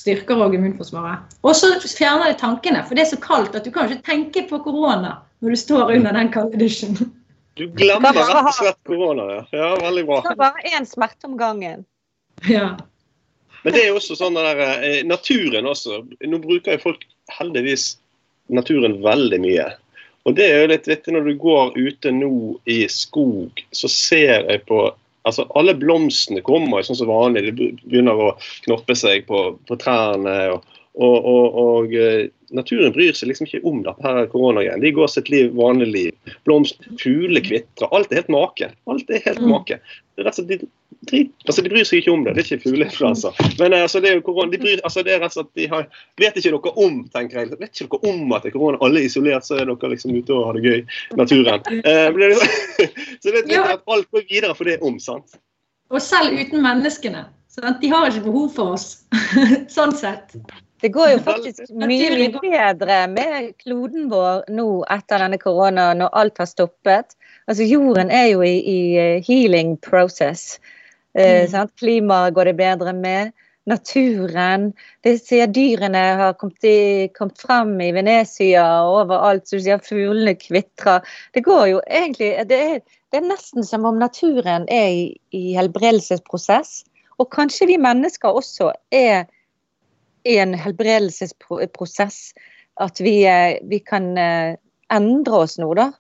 styrker 0.01 0.41
òg 0.41 0.57
immunforsvaret. 0.57 1.39
Og 1.45 1.57
så 1.57 1.73
fjerner 1.85 2.33
det 2.33 2.41
tankene, 2.43 2.83
for 2.87 2.97
det 2.97 3.05
er 3.05 3.13
så 3.13 3.21
kaldt 3.23 3.57
at 3.59 3.67
du 3.67 3.73
kan 3.75 3.89
ikke 3.91 4.07
tenke 4.07 4.45
på 4.51 4.61
korona 4.65 5.19
når 5.41 5.55
du 5.55 5.61
står 5.61 5.95
under 5.97 6.17
den 6.17 6.33
kalde 6.33 6.61
dusjen. 6.61 6.99
Du 7.59 7.67
glemmer 7.77 8.15
rett 8.17 8.37
og 8.41 8.55
slett 8.57 8.79
korona, 8.89 9.27
ja. 9.35 9.41
ja 9.53 9.71
veldig 9.83 10.07
bra. 10.09 10.21
Det 10.25 10.33
er 10.33 10.41
bare 10.41 10.71
én 10.77 10.87
smerte 10.89 11.29
om 11.29 11.37
gangen. 11.41 11.85
Ja. 12.49 12.77
Men 13.65 13.77
det 13.77 13.83
er 13.85 13.97
også 13.97 14.17
sånn 14.17 14.39
der, 14.39 14.61
eh, 14.81 15.03
naturen 15.05 15.69
også. 15.69 16.01
Nå 16.25 16.41
bruker 16.41 16.79
jo 16.79 16.85
folk 16.87 17.05
heldigvis 17.37 17.93
naturen 18.49 19.01
veldig 19.05 19.41
mye. 19.45 19.67
Og 20.29 20.37
det 20.37 20.47
er 20.47 20.63
jo 20.63 20.71
litt 20.73 20.89
vittig 20.89 21.15
når 21.15 21.29
du 21.29 21.35
går 21.41 21.77
ute 21.77 22.13
nå 22.13 22.33
i 22.69 22.83
skog, 22.93 23.61
så 23.77 23.89
ser 23.93 24.49
jeg 24.49 24.65
på 24.69 24.83
Altså 25.29 25.45
alle 25.59 25.75
blomstene 25.77 26.41
kommer 26.45 26.85
sånn 26.87 26.97
som 26.97 27.11
vanlig. 27.11 27.51
De 27.51 27.71
begynner 27.85 28.17
å 28.17 28.29
knoppe 28.65 28.97
seg 28.97 29.27
på, 29.29 29.51
på 29.69 29.81
trærne. 29.81 30.37
og 30.57 30.79
og, 30.99 31.25
og, 31.25 31.59
og 31.63 31.93
eh, 31.95 32.31
naturen 32.57 32.93
bryr 32.95 33.17
seg 33.17 33.31
liksom 33.31 33.49
ikke 33.49 33.63
om 33.69 33.81
dette 33.87 34.05
her 34.05 34.27
koronagreiene. 34.33 34.83
De 34.83 34.93
går 34.97 35.09
sitt 35.13 35.31
liv, 35.33 35.53
vanlig 35.59 35.89
liv. 35.93 36.35
Blomster, 36.49 36.91
fugler 37.01 37.45
kvitrer. 37.45 37.89
Alt 37.95 38.13
er 38.13 38.23
helt 38.23 38.33
make. 38.35 38.71
Alt 38.91 39.11
er 39.11 39.23
helt 39.25 39.41
Mm. 39.41 39.51
make. 39.55 39.81
Det 40.17 40.25
er 40.25 40.29
rett 40.29 40.39
og 40.39 40.47
slett, 40.47 40.69
de, 41.11 41.31
altså, 41.49 41.63
de 41.65 41.71
bryr 41.73 41.87
seg 41.89 42.03
ikke 42.03 42.13
om 42.13 42.25
det. 42.25 42.35
Det 42.37 42.43
er 42.43 42.49
ikke 42.49 42.65
fugleinfluensa. 42.69 43.33
Men 43.59 43.73
eh, 43.73 43.83
altså, 43.87 44.01
det 44.05 44.11
er 44.11 44.19
jo 44.19 44.25
korona, 44.27 44.53
de 44.53 44.61
bryr, 44.61 44.81
altså, 44.85 45.03
det 45.07 45.15
er 45.15 45.23
rett 45.23 45.33
og 45.33 45.39
slett, 45.39 45.53
de 45.57 45.69
har, 45.71 45.87
vet 46.21 46.37
ikke 46.37 46.53
dere 46.53 46.73
om 46.85 46.99
tenker 47.15 47.41
jeg, 47.41 47.51
vet 47.57 47.71
ikke 47.81 47.89
dere 47.97 48.13
om 48.13 48.35
at 48.37 48.45
det 48.45 48.51
er 48.53 48.57
korona? 48.59 48.81
Alle 48.85 49.01
er 49.01 49.09
isolert, 49.09 49.47
så 49.47 49.57
er 49.57 49.71
dere 49.71 49.93
liksom 49.95 50.13
ute 50.17 50.37
og 50.37 50.51
har 50.51 50.59
det 50.59 50.65
gøy 50.67 50.81
naturen. 51.17 51.65
Eh, 51.81 52.07
det 52.21 52.33
så 53.23 53.33
det 53.33 53.45
er 53.45 53.49
litt 53.49 53.75
at 53.79 53.87
alt 53.87 54.11
går 54.13 54.27
videre 54.29 54.57
for 54.59 54.69
det 54.69 54.81
om, 54.85 54.99
sant? 55.01 55.41
Og 55.91 56.03
selv 56.05 56.37
uten 56.37 56.61
menneskene. 56.63 57.25
Sant? 57.51 57.81
De 57.83 57.89
har 57.91 58.11
ikke 58.11 58.29
behov 58.29 58.53
for 58.55 58.77
oss. 58.77 59.01
sånn 59.77 59.97
sett. 59.97 60.37
Det 60.81 60.89
går 60.95 61.11
jo 61.15 61.19
faktisk 61.31 61.73
mye 61.77 62.11
mye 62.17 62.41
bedre 62.41 63.01
med 63.13 63.53
kloden 63.61 64.09
vår 64.13 64.47
nå 64.53 64.69
etter 64.91 65.23
denne 65.25 65.39
korona, 65.41 65.91
når 65.95 66.15
alt 66.23 66.41
har 66.43 66.49
stoppet. 66.49 67.17
Altså 67.51 67.67
Jorden 67.69 68.11
er 68.15 68.31
jo 68.33 68.45
i, 68.47 68.57
i 68.59 68.81
eh, 69.01 69.25
healing 69.27 69.77
process. 69.85 70.59
Eh, 71.15 71.51
Mm. 71.51 71.69
Klimaet 71.79 72.35
går 72.35 72.45
det 72.45 72.57
bedre 72.57 72.93
med. 72.93 73.33
Naturen. 73.67 74.73
Det 75.05 75.19
sier 75.21 75.47
dyrene 75.47 76.01
har 76.19 76.33
kommet, 76.39 76.65
i, 76.65 77.09
kommet 77.15 77.39
frem 77.39 77.75
i 77.81 77.91
Venezia 77.93 78.65
og 78.87 79.03
overalt. 79.05 79.47
Så 79.47 79.59
du 79.59 79.67
sier 79.67 79.83
fuglene 79.85 80.35
kvitrer. 80.39 81.05
Det 81.35 81.45
går 81.45 81.67
jo 81.75 81.83
egentlig 81.87 82.33
det 82.49 82.61
er, 82.71 82.81
det 83.13 83.21
er 83.21 83.29
nesten 83.29 83.67
som 83.67 83.85
om 83.85 83.99
naturen 84.01 84.67
er 84.71 84.89
i, 84.89 85.05
i 85.37 85.53
helbredelsesprosess. 85.59 86.85
Og 87.21 87.29
kanskje 87.35 87.69
vi 87.69 87.77
mennesker 87.77 88.33
også 88.33 88.73
er 88.95 89.29
en 90.25 90.55
helbredelsesprosess. 90.55 92.33
At 92.81 93.01
vi, 93.01 93.27
eh, 93.27 93.59
vi 93.63 93.79
kan 93.79 94.19
eh, 94.19 94.57
endre 94.93 95.45
oss 95.45 95.59
nå, 95.59 95.75
da. 95.75 95.91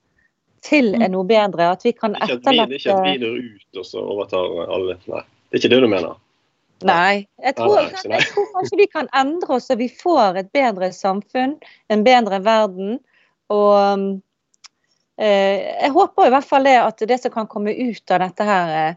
Til 0.64 0.94
Mm. 0.94 1.10
noe 1.12 1.24
bedre. 1.24 1.70
At 1.72 1.84
vi 1.84 1.92
kan 1.92 2.14
er 2.16 2.26
ikke 2.26 2.32
at 2.32 2.52
vi, 2.52 2.56
det 2.56 2.60
er 2.60 2.78
ikke 2.78 2.96
at 2.96 3.06
vi 3.06 3.18
dør 3.18 3.36
ut 3.38 3.78
og 3.80 3.86
så 3.86 4.02
overtar 4.04 4.72
alle. 4.72 4.96
Nei. 5.06 5.22
Det 5.50 5.56
er 5.56 5.62
ikke 5.62 5.72
det 5.74 5.80
du 5.80 5.88
mener? 5.88 6.16
Nei. 6.84 7.26
Jeg 7.42 7.56
tror, 7.56 7.80
jeg 7.80 8.26
tror 8.32 8.46
kanskje 8.54 8.76
vi 8.80 8.86
kan 8.86 9.08
endre 9.16 9.56
oss, 9.56 9.66
så 9.68 9.76
vi 9.76 9.88
får 9.88 10.36
et 10.40 10.52
bedre 10.52 10.92
samfunn, 10.92 11.58
en 11.88 12.04
bedre 12.04 12.40
verden. 12.44 12.98
Og 13.52 14.20
eh, 15.18 15.58
jeg 15.82 15.90
håper 15.96 16.26
i 16.28 16.32
hvert 16.36 16.48
fall 16.48 16.64
det 16.64 16.78
at 16.80 17.04
det 17.08 17.20
som 17.20 17.32
kan 17.34 17.48
komme 17.50 17.74
ut 17.74 18.10
av 18.10 18.22
dette 18.24 18.44
her, 18.44 18.96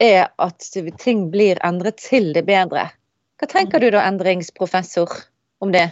er 0.00 0.28
at 0.38 0.68
ting 0.98 1.26
blir 1.30 1.58
endret 1.66 1.98
til 2.00 2.32
det 2.36 2.46
bedre. 2.46 2.88
Hva 3.40 3.48
tenker 3.50 3.82
du 3.82 3.90
da, 3.92 4.02
endringsprofessor, 4.08 5.12
om 5.60 5.72
det? 5.72 5.90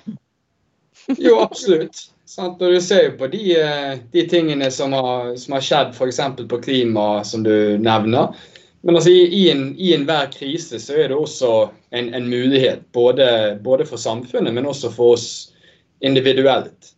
Jo, 1.19 1.39
absolutt. 1.45 2.09
Sant? 2.25 2.63
Og 2.63 2.73
du 2.73 2.81
ser 2.81 3.11
på 3.19 3.29
de, 3.29 3.43
eh, 3.61 3.99
de 4.13 4.25
tingene 4.29 4.71
som 4.73 4.95
har, 4.97 5.35
som 5.37 5.57
har 5.57 5.65
skjedd 5.65 5.93
f.eks. 5.93 6.21
på 6.49 6.61
klima, 6.65 7.25
som 7.25 7.45
du 7.45 7.77
nevner. 7.79 8.33
Men 8.85 8.97
altså, 8.97 9.11
i, 9.11 9.27
i, 9.29 9.51
en, 9.53 9.67
i 9.81 9.93
enhver 9.97 10.31
krise 10.33 10.81
så 10.81 10.97
er 10.97 11.13
det 11.13 11.17
også 11.17 11.53
en, 11.91 12.11
en 12.15 12.29
mulighet, 12.29 12.85
både, 12.93 13.59
både 13.65 13.87
for 13.89 14.01
samfunnet, 14.01 14.55
men 14.57 14.69
også 14.69 14.93
for 14.93 15.19
oss 15.19 15.29
individuelt. 16.05 16.93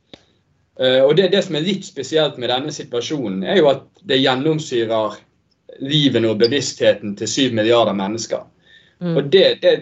Eh, 0.81 1.03
og 1.03 1.17
det, 1.19 1.31
det 1.35 1.45
som 1.47 1.59
er 1.59 1.67
litt 1.67 1.87
spesielt 1.87 2.39
med 2.43 2.51
denne 2.51 2.75
situasjonen, 2.75 3.43
er 3.47 3.61
jo 3.61 3.71
at 3.71 3.87
det 4.07 4.23
gjennomsyrer 4.23 5.19
livene 5.83 6.31
og 6.33 6.41
bevisstheten 6.41 7.17
til 7.19 7.31
syv 7.31 7.55
milliarder 7.59 7.97
mennesker. 7.97 8.47
Mm. 9.03 9.17
Og 9.17 9.31
det, 9.33 9.47
det 9.63 9.75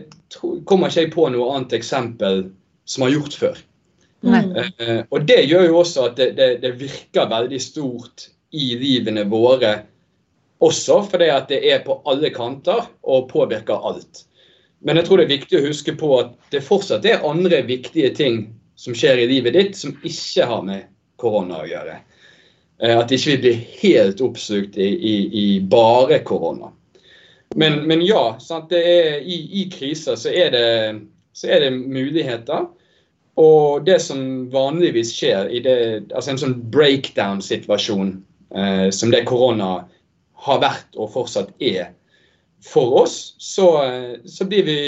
kommer 0.64 0.90
ikke 0.90 1.06
jeg 1.06 1.14
på 1.14 1.28
noe 1.32 1.54
annet 1.54 1.76
eksempel 1.78 2.44
som 2.88 3.06
har 3.06 3.14
gjort 3.14 3.38
før. 3.38 3.64
Eh, 4.24 5.02
og 5.10 5.26
det 5.28 5.42
gjør 5.44 5.66
jo 5.68 5.80
også 5.82 6.08
at 6.08 6.16
det, 6.20 6.30
det, 6.38 6.48
det 6.62 6.76
virker 6.80 7.28
veldig 7.30 7.60
stort 7.60 8.28
i 8.54 8.72
livene 8.80 9.26
våre 9.28 9.74
også, 10.64 11.02
fordi 11.10 11.28
at 11.32 11.50
det 11.50 11.60
er 11.68 11.82
på 11.84 11.98
alle 12.08 12.30
kanter 12.32 12.87
og 13.02 13.28
påvirker 13.32 13.84
alt. 13.88 14.24
Men 14.84 14.96
jeg 15.00 15.08
tror 15.08 15.20
det 15.20 15.26
er 15.26 15.37
viktig 15.37 15.58
å 15.58 15.66
huske 15.66 15.94
på 15.96 16.10
at 16.18 16.32
det 16.52 16.64
fortsatt 16.64 17.06
er 17.08 17.24
andre 17.26 17.62
viktige 17.66 18.12
ting 18.16 18.46
som 18.76 18.96
skjer 18.96 19.22
i 19.22 19.28
livet 19.30 19.56
ditt 19.56 19.78
som 19.78 19.94
ikke 20.04 20.48
har 20.48 20.64
med 20.66 20.88
korona 21.20 21.62
å 21.62 21.68
gjøre. 21.68 21.98
Eh, 22.82 22.96
At 22.96 23.12
ikke 23.12 23.34
vi 23.34 23.42
blir 23.44 23.60
helt 23.82 24.24
oppslukt 24.24 24.78
i, 24.80 24.88
i, 24.88 25.14
i 25.40 25.46
bare 25.60 26.20
korona. 26.26 26.72
Men, 27.54 27.85
men 27.87 28.02
ja, 28.02 28.37
er, 28.70 29.20
i, 29.22 29.37
i 29.62 29.66
kriser 29.70 30.16
så 30.18 30.30
er, 30.30 30.50
det, 30.54 31.02
så 31.37 31.50
er 31.54 31.66
det 31.66 31.72
muligheter. 31.76 32.66
Og 33.40 33.87
det 33.87 33.98
som 34.02 34.46
vanligvis 34.52 35.11
skjer 35.14 35.50
i 35.50 35.62
det, 35.62 35.78
altså 36.14 36.35
en 36.35 36.40
sånn 36.42 36.57
breakdown-situasjon 36.74 38.14
eh, 38.54 38.88
som 38.94 39.11
det 39.14 39.24
korona 39.26 39.85
har 40.46 40.61
vært 40.62 40.98
og 40.98 41.11
fortsatt 41.14 41.50
er 41.62 41.92
for 42.64 43.02
oss, 43.02 43.35
så, 43.42 43.66
så 44.24 44.46
blir 44.48 44.66
vi 44.68 44.78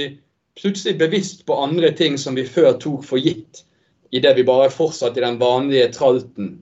plutselig 0.61 0.99
bevisst 0.99 1.47
på 1.47 1.59
andre 1.61 1.91
ting 1.93 2.19
som 2.19 2.39
vi 2.39 2.47
før 2.49 2.77
tok 2.81 3.05
for 3.05 3.21
gitt. 3.21 3.65
Idet 4.15 4.37
vi 4.39 4.47
bare 4.47 4.71
fortsatt 4.73 5.19
i 5.19 5.25
den 5.25 5.41
vanlige 5.43 5.91
tralten 5.93 6.55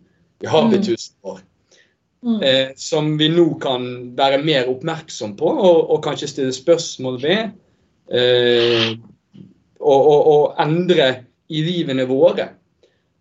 i 0.42 0.48
habitusen 0.50 1.14
vår. 1.22 1.44
Mm. 2.24 2.42
Eh, 2.42 2.68
som 2.80 3.18
vi 3.20 3.28
nå 3.28 3.44
kan 3.60 3.82
være 4.16 4.40
mer 4.40 4.70
oppmerksom 4.72 5.34
på 5.36 5.50
og, 5.52 5.90
og 5.92 6.04
kanskje 6.04 6.30
stille 6.30 6.56
spørsmål 6.56 7.18
ved. 7.20 7.50
Eh, 8.08 8.94
og, 9.84 10.00
og, 10.00 10.20
og 10.32 10.62
endre 10.64 11.08
i 11.52 11.60
livene 11.66 12.06
våre. 12.08 12.48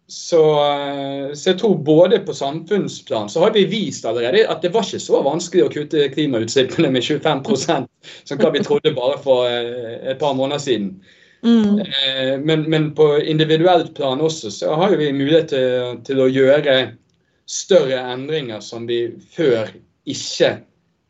Så, 0.08 0.40
eh, 0.64 1.34
så 1.34 1.50
jeg 1.50 1.60
tror 1.60 1.76
både 1.84 2.20
på 2.24 2.36
samfunnsplan 2.36 3.30
så 3.32 3.44
har 3.44 3.54
vi 3.56 3.66
vist 3.66 4.06
allerede 4.06 4.46
at 4.52 4.62
det 4.62 4.74
var 4.74 4.86
ikke 4.86 5.00
så 5.00 5.22
vanskelig 5.26 5.66
å 5.66 5.72
kutte 5.74 6.10
klimautslippene 6.14 6.92
med 6.94 7.04
25% 7.04 7.88
som 8.30 8.42
hva 8.42 8.52
vi 8.54 8.64
trodde 8.64 8.96
bare 8.96 9.20
for 9.24 9.48
eh, 9.48 10.00
et 10.12 10.20
par 10.20 10.36
måneder 10.38 10.64
siden. 10.64 10.96
Mm. 11.44 11.80
Eh, 11.80 12.36
Men, 12.40 12.70
men 12.72 12.92
på 12.96 13.18
individuelt 13.20 13.96
plan 13.96 14.22
også 14.22 14.52
så 14.52 14.76
har 14.80 14.96
vi 14.96 15.12
mulighet 15.12 15.50
til, 15.52 15.98
til 16.08 16.24
å 16.24 16.32
gjøre 16.32 16.78
større 17.50 18.00
endringer 18.14 18.62
som 18.64 18.88
vi 18.88 19.06
før 19.36 19.72
ikke 20.10 20.56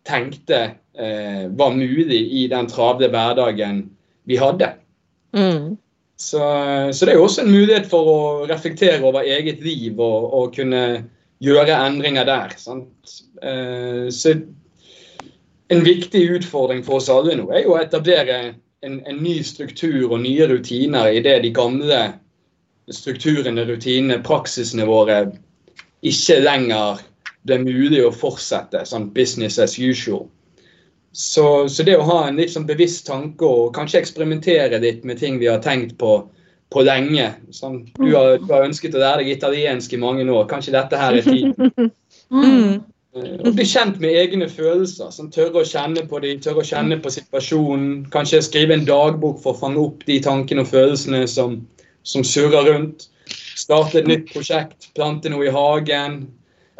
tenkte 0.07 0.59
eh, 0.97 1.45
var 1.49 1.75
mulig 1.75 2.21
i 2.43 2.47
den 2.51 2.67
travle 2.69 3.09
hverdagen 3.11 3.85
vi 4.29 4.37
hadde. 4.39 4.73
Mm. 5.35 5.77
Så, 6.17 6.39
så, 6.93 7.05
det 7.05 7.13
er 7.13 7.17
jo 7.17 7.25
også 7.25 7.43
en 7.43 7.51
mulighet 7.51 7.87
for 7.89 8.09
å 8.09 8.19
reflektere 8.49 9.01
over 9.03 9.25
eget 9.25 9.63
liv 9.65 9.99
og, 9.99 10.29
og 10.33 10.53
kunne 10.55 10.83
gjøre 11.43 11.79
endringer 11.87 12.27
der. 12.27 12.53
Eh, 13.43 14.09
så 14.13 14.35
en 15.73 15.83
viktig 15.83 16.21
utfordring 16.37 16.83
for 16.85 17.01
oss 17.01 17.09
alle 17.11 17.35
nå 17.39 17.47
er 17.51 17.65
jo 17.65 17.73
å 17.75 17.81
etablere 17.81 18.37
en, 18.83 18.99
en 19.07 19.23
ny 19.23 19.39
struktur 19.47 20.11
og 20.11 20.21
nye 20.23 20.47
rutiner 20.51 21.09
i 21.11 21.23
det 21.23 21.39
de 21.45 21.51
gamle 21.55 22.03
strukturene, 22.91 23.63
rutinene, 23.65 24.19
praksisene 24.23 24.85
våre 24.87 25.23
ikke 26.03 26.39
lenger 26.43 27.01
det 27.47 27.57
er 27.57 27.65
mulig 27.65 28.03
å 28.05 28.13
fortsette 28.15 28.85
sånn 28.87 29.09
business 29.15 29.59
as 29.59 29.75
usual. 29.79 30.27
Så, 31.13 31.67
så, 31.69 31.83
det 31.85 31.97
å 31.99 32.05
ha 32.07 32.21
en 32.27 32.39
litt 32.39 32.53
sånn 32.55 32.65
bevisst 32.65 33.05
tanke 33.05 33.45
og 33.45 33.73
kanskje 33.75 33.99
eksperimentere 34.01 34.79
litt 34.81 35.03
med 35.05 35.19
ting 35.21 35.37
vi 35.41 35.49
har 35.51 35.61
tenkt 35.61 35.93
på, 35.99 36.15
på 36.73 36.85
lenge 36.87 37.27
sånn, 37.53 37.83
du, 37.99 38.07
har, 38.15 38.39
du, 38.41 38.47
har, 38.49 38.65
ønsket 38.65 38.95
å 38.97 39.03
lære 39.03 39.21
deg 39.21 39.35
italiensk 39.35 39.93
i 39.93 40.01
mange 40.01 40.25
år. 40.25 40.47
Kanskje 40.49 40.73
dette 40.73 40.97
her 40.97 41.19
er 41.19 41.27
tiden. 41.27 41.93
Mm. 42.33 42.81
Og 43.13 43.51
bli 43.53 43.65
kjent 43.69 43.99
med 44.01 44.17
egne 44.17 44.47
følelser. 44.49 45.11
Som 45.13 45.29
tørre 45.29 45.61
å 45.61 45.67
kjenne 45.69 46.01
på 46.09 46.17
dem, 46.23 46.39
tørre 46.41 46.63
å 46.63 46.65
kjenne 46.65 46.97
på 46.97 47.11
situasjonen. 47.13 48.07
Kanskje 48.13 48.41
skrive 48.41 48.73
en 48.73 48.87
dagbok 48.87 49.37
for 49.43 49.53
å 49.53 49.59
fange 49.59 49.83
opp 49.83 50.01
de 50.07 50.17
tankene 50.25 50.65
og 50.65 50.71
følelsene 50.71 51.27
som, 51.29 51.59
som 52.09 52.25
surrer 52.25 52.71
rundt. 52.71 53.05
Starte 53.29 54.01
et 54.01 54.09
nytt 54.09 54.31
prosjekt, 54.33 54.89
plante 54.97 55.31
noe 55.31 55.47
i 55.47 55.53
hagen. 55.53 56.23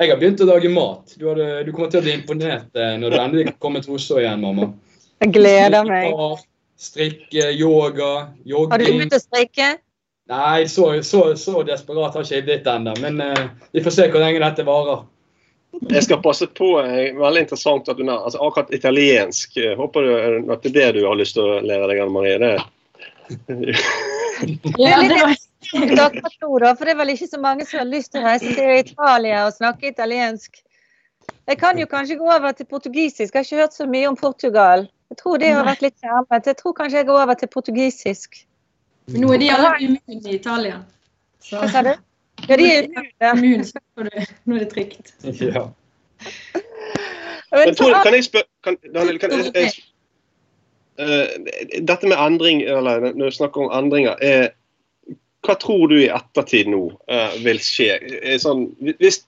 Jeg 0.02 0.10
har 0.10 0.18
begynt 0.20 0.42
å 0.42 0.48
lage 0.50 0.72
mat. 0.74 1.14
Du, 1.20 1.28
hadde, 1.30 1.48
du 1.68 1.72
kommer 1.72 1.92
til 1.94 2.02
å 2.02 2.06
bli 2.06 2.16
imponert 2.18 2.74
eh, 2.76 2.96
når 3.00 3.14
du 3.14 3.20
endelig 3.22 3.54
kommer 3.62 3.84
til 3.84 3.96
Oslo 3.96 4.18
igjen, 4.20 4.42
mamma. 4.42 4.72
Jeg 5.22 5.36
gleder 5.36 5.88
meg. 5.88 6.18
Strikke, 6.84 7.52
yoga, 7.56 8.12
jogging. 8.44 8.72
Har 8.74 8.82
du 8.82 8.90
begynt 8.90 9.16
å 9.16 9.22
strikke? 9.22 9.70
Nei, 10.34 10.68
så, 10.72 10.90
så, 11.04 11.22
så 11.40 11.64
desperat 11.68 12.16
har 12.18 12.26
ikke 12.26 12.36
jeg 12.36 12.46
blitt 12.48 12.68
ennå. 12.68 12.96
Men 13.04 13.22
uh, 13.22 13.44
vi 13.76 13.84
får 13.86 13.96
se 13.96 14.08
hvor 14.10 14.24
lenge 14.24 14.42
dette 14.44 14.66
varer. 14.68 15.06
Jeg 15.90 16.04
skal 16.06 16.22
passe 16.24 16.48
på. 16.58 16.74
Eh, 16.82 17.14
veldig 17.18 17.46
interessant 17.46 17.88
at 17.90 17.98
du 17.98 18.04
nær, 18.08 18.26
altså 18.28 18.42
Akkurat 18.46 18.74
italiensk. 18.76 19.58
Håper 19.78 20.06
du 20.06 20.54
at 20.54 20.66
det 20.66 20.74
er 20.74 20.78
det 20.80 21.00
du 21.00 21.08
har 21.08 21.18
lyst 21.20 21.38
til 21.38 21.46
å 21.46 21.62
lære 21.66 21.90
deg, 21.92 22.04
Anne 22.04 22.14
Marie? 22.14 22.38
Det. 22.42 22.54
ja, 24.82 25.00
det 25.02 25.18
var 25.18 25.34
for 26.78 26.86
det 26.86 26.94
er 26.94 27.00
vel 27.00 27.14
ikke 27.14 27.28
så 27.28 27.40
mange 27.42 27.66
som 27.66 27.82
har 27.82 27.90
lyst 27.90 28.14
til 28.14 28.22
å 28.22 28.28
reise 28.28 28.54
til 28.54 28.80
Italia 28.80 29.46
og 29.48 29.56
snakke 29.58 29.92
italiensk. 29.92 30.62
Jeg 31.48 31.60
kan 31.60 31.80
jo 31.80 31.88
kanskje 31.90 32.18
gå 32.20 32.28
over 32.30 32.52
til 32.52 32.68
portugisisk. 32.70 33.34
Jeg 33.34 33.40
har 33.40 33.48
ikke 33.48 33.62
hørt 33.62 33.76
så 33.76 33.88
mye 33.90 34.08
om 34.08 34.18
Portugal. 34.20 34.88
Jeg 35.10 35.18
tror 35.20 35.38
det 35.38 35.52
har 35.54 35.66
vært 35.68 35.84
litt 35.84 35.96
skjermet. 36.00 36.48
Jeg 36.48 36.58
tror 36.60 36.74
kanskje 36.78 37.02
jeg 37.02 37.08
går 37.10 37.22
over 37.22 37.40
til 37.40 37.52
portugisisk. 37.52 38.44
Nå 39.12 39.34
er 39.36 39.42
de 39.42 39.50
alle 39.52 39.72
immune 39.88 40.32
i 40.32 40.36
Italia. 40.36 40.80
Så. 41.44 41.60
Hva 41.60 41.70
sa 41.72 41.84
du? 41.84 41.94
Ja, 42.48 42.58
de 42.60 42.70
er 42.72 43.34
immune. 43.34 43.66
Nå 44.46 44.56
er 44.56 44.64
det 44.64 44.70
trygt. 44.72 45.14
Ja. 45.42 45.68
Men, 47.54 47.76
tror, 47.78 48.00
kan 48.04 48.16
jeg 48.16 48.26
spørre 48.26 48.50
kan, 48.66 48.78
Daniel, 48.96 49.20
kan 49.22 49.32
jeg, 49.32 49.52
jeg, 49.54 49.74
uh, 50.98 51.84
Dette 51.88 52.10
med 52.10 52.18
endring, 52.18 52.64
eller 52.64 53.12
når 53.14 53.30
du 53.30 53.36
snakker 53.36 53.68
om 53.68 53.76
endringer, 53.78 54.16
er, 54.22 54.48
hva 55.44 55.56
tror 55.60 55.88
du 55.92 55.98
i 56.00 56.12
ettertid 56.12 56.70
nå 56.72 56.86
uh, 57.12 57.34
vil 57.44 57.60
skje? 57.64 57.98
Sånn, 58.42 58.68
hvis 59.02 59.24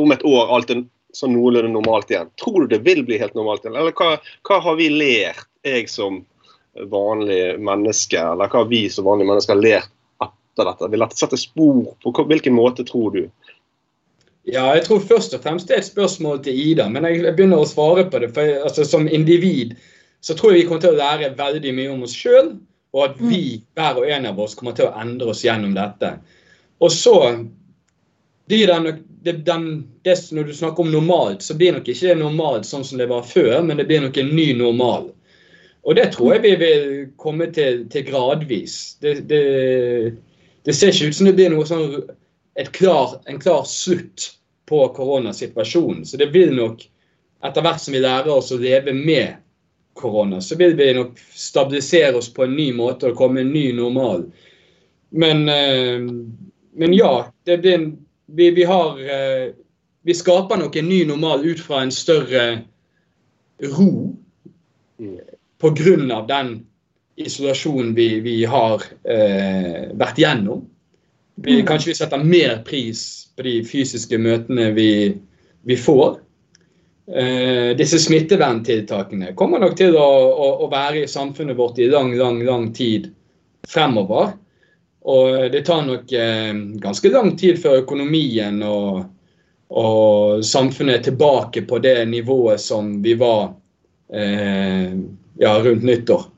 om 0.00 0.14
et 0.14 0.24
år 0.26 0.50
alt 0.56 0.72
er 0.74 0.82
sånn 1.16 1.34
noenlunde 1.34 1.72
normalt 1.74 2.10
igjen, 2.10 2.30
tror 2.40 2.64
du 2.64 2.74
det 2.74 2.82
vil 2.86 3.04
bli 3.06 3.18
helt 3.20 3.36
normalt 3.38 3.64
igjen? 3.64 3.78
Eller 3.78 3.94
hva, 3.98 4.16
hva 4.46 4.60
har 4.64 4.78
vi 4.80 4.90
lært, 4.92 5.46
jeg 5.66 5.90
som 5.92 6.22
vanlig 6.90 7.58
menneske, 7.60 8.18
eller 8.18 8.50
hva 8.50 8.62
har 8.62 8.70
vi 8.70 8.84
som 8.92 9.08
vanlige 9.08 9.30
mennesker 9.32 9.58
lært 9.58 9.90
etter 10.22 10.68
dette? 10.70 10.90
Vil 10.92 11.04
dette 11.04 11.18
sette 11.18 11.38
spor? 11.40 11.94
På 12.02 12.26
hvilken 12.30 12.56
måte 12.56 12.86
tror 12.86 13.14
du? 13.16 13.24
Ja, 14.48 14.70
jeg 14.74 14.86
tror 14.86 15.02
først 15.04 15.34
og 15.36 15.42
fremst 15.44 15.68
det 15.68 15.76
er 15.76 15.82
et 15.84 15.90
spørsmål 15.90 16.40
til 16.44 16.58
Ida. 16.58 16.88
Men 16.90 17.06
jeg 17.06 17.34
begynner 17.36 17.62
å 17.62 17.68
svare 17.68 18.06
på 18.10 18.22
det. 18.22 18.32
for 18.34 18.62
altså, 18.64 18.86
Som 18.88 19.08
individ 19.08 19.76
så 20.20 20.36
tror 20.36 20.52
jeg 20.52 20.62
vi 20.62 20.68
kommer 20.68 20.82
til 20.84 20.94
å 20.94 21.00
lære 21.00 21.34
veldig 21.36 21.72
mye 21.76 21.92
om 21.92 22.02
oss 22.04 22.16
sjøl. 22.16 22.54
Og 22.92 23.04
at 23.04 23.20
vi, 23.22 23.60
hver 23.78 24.00
og 24.00 24.10
en 24.10 24.26
av 24.32 24.40
oss, 24.42 24.56
kommer 24.58 24.74
til 24.76 24.88
å 24.88 24.94
endre 24.98 25.30
oss 25.30 25.44
gjennom 25.44 25.76
dette. 25.76 26.16
Og 26.82 26.92
så 26.92 27.14
blir 28.50 28.66
den, 28.66 28.88
den, 29.22 29.66
det, 30.02 30.16
Når 30.32 30.44
du 30.44 30.54
snakker 30.54 30.82
om 30.82 30.92
normalt, 30.92 31.42
så 31.42 31.54
blir 31.54 31.76
nok 31.76 31.88
ikke 31.88 32.08
det 32.08 32.18
normalt 32.18 32.66
sånn 32.66 32.84
som 32.86 32.98
det 32.98 33.06
var 33.10 33.22
før, 33.22 33.60
men 33.62 33.78
det 33.78 33.86
blir 33.86 34.02
nok 34.02 34.18
en 34.18 34.32
ny 34.34 34.48
normal. 34.58 35.10
Og 35.86 35.96
det 35.96 36.10
tror 36.12 36.34
jeg 36.34 36.42
vi 36.44 36.54
vil 36.60 36.88
komme 37.20 37.46
til, 37.54 37.84
til 37.92 38.04
gradvis. 38.08 38.96
Det, 39.00 39.14
det, 39.30 39.44
det 40.66 40.74
ser 40.76 40.92
ikke 40.92 41.12
ut 41.12 41.20
som 41.20 41.30
det 41.30 41.36
blir 41.38 41.54
noe 41.54 41.68
sånn 41.68 41.94
klar, 42.74 43.20
en 43.30 43.40
klar 43.40 43.62
slutt 43.68 44.32
på 44.68 44.82
koronasituasjonen. 44.96 46.02
Så 46.06 46.20
det 46.20 46.32
vil 46.34 46.52
nok, 46.58 46.82
etter 47.46 47.64
hvert 47.64 47.80
som 47.80 47.96
vi 47.96 48.02
lærer 48.02 48.34
oss 48.34 48.52
å 48.52 48.60
leve 48.60 48.92
med 48.96 49.38
korona, 49.94 50.40
så 50.40 50.56
vil 50.56 50.76
vi 50.76 50.92
nok 50.94 51.18
stabilisere 51.34 52.16
oss 52.16 52.30
på 52.34 52.44
en 52.44 52.56
ny 52.56 52.70
måte 52.76 53.10
og 53.10 53.18
komme 53.18 53.42
en 53.42 53.52
ny 53.52 53.70
normal. 53.76 54.24
Men, 55.10 55.48
eh, 55.48 56.00
men 56.72 56.94
ja, 56.94 57.32
det 57.44 57.58
blir 57.58 57.78
en, 57.78 57.90
vi, 58.26 58.50
vi, 58.50 58.64
har 58.64 59.00
eh, 59.00 59.50
Vi 60.02 60.14
skaper 60.14 60.56
nok 60.56 60.76
en 60.76 60.88
ny 60.88 61.04
normal 61.04 61.44
ut 61.44 61.60
fra 61.60 61.82
en 61.82 61.90
større 61.92 62.62
ro 63.60 64.16
pga. 65.60 66.20
den 66.28 66.66
isolasjonen 67.16 67.94
vi, 67.94 68.20
vi 68.20 68.44
har 68.44 68.82
eh, 69.04 69.90
vært 69.92 70.18
gjennom. 70.18 70.64
Vi, 71.34 71.60
mm. 71.60 71.66
kanskje 71.66 71.90
vi 71.90 71.98
setter 71.98 72.24
mer 72.24 72.62
pris 72.64 73.02
på 73.36 73.44
de 73.44 73.60
fysiske 73.64 74.18
møtene 74.18 74.70
vi, 74.76 74.90
vi 75.68 75.76
får. 75.76 76.20
Eh, 77.06 77.76
disse 77.76 77.98
smitteverntiltakene 77.98 79.32
kommer 79.34 79.58
nok 79.58 79.74
til 79.78 79.96
å, 79.98 80.08
å, 80.30 80.50
å, 80.62 80.66
være 80.70 81.04
i 81.04 81.08
samfunnet 81.10 81.58
vårt 81.58 81.80
i 81.82 81.88
lang, 81.90 82.12
lang, 82.18 82.38
lang 82.46 82.68
tid 82.76 83.08
fremover. 83.66 84.34
Og 85.10 85.48
det 85.50 85.64
tar 85.66 85.86
nok 85.88 86.12
eh, 86.12 86.52
ganske 86.82 87.10
lang 87.10 87.32
tid 87.40 87.58
før 87.62 87.80
økonomien 87.82 88.60
og, 88.66 89.00
og, 89.72 90.44
samfunnet 90.46 91.00
er 91.00 91.08
tilbake 91.08 91.64
på 91.66 91.80
det 91.82 91.96
nivået 92.12 92.60
som 92.62 92.92
vi 93.02 93.16
var 93.18 93.56
eh, 94.12 94.92
ja, 95.40 95.56
rundt 95.64 95.88
nyttår. 95.88 96.28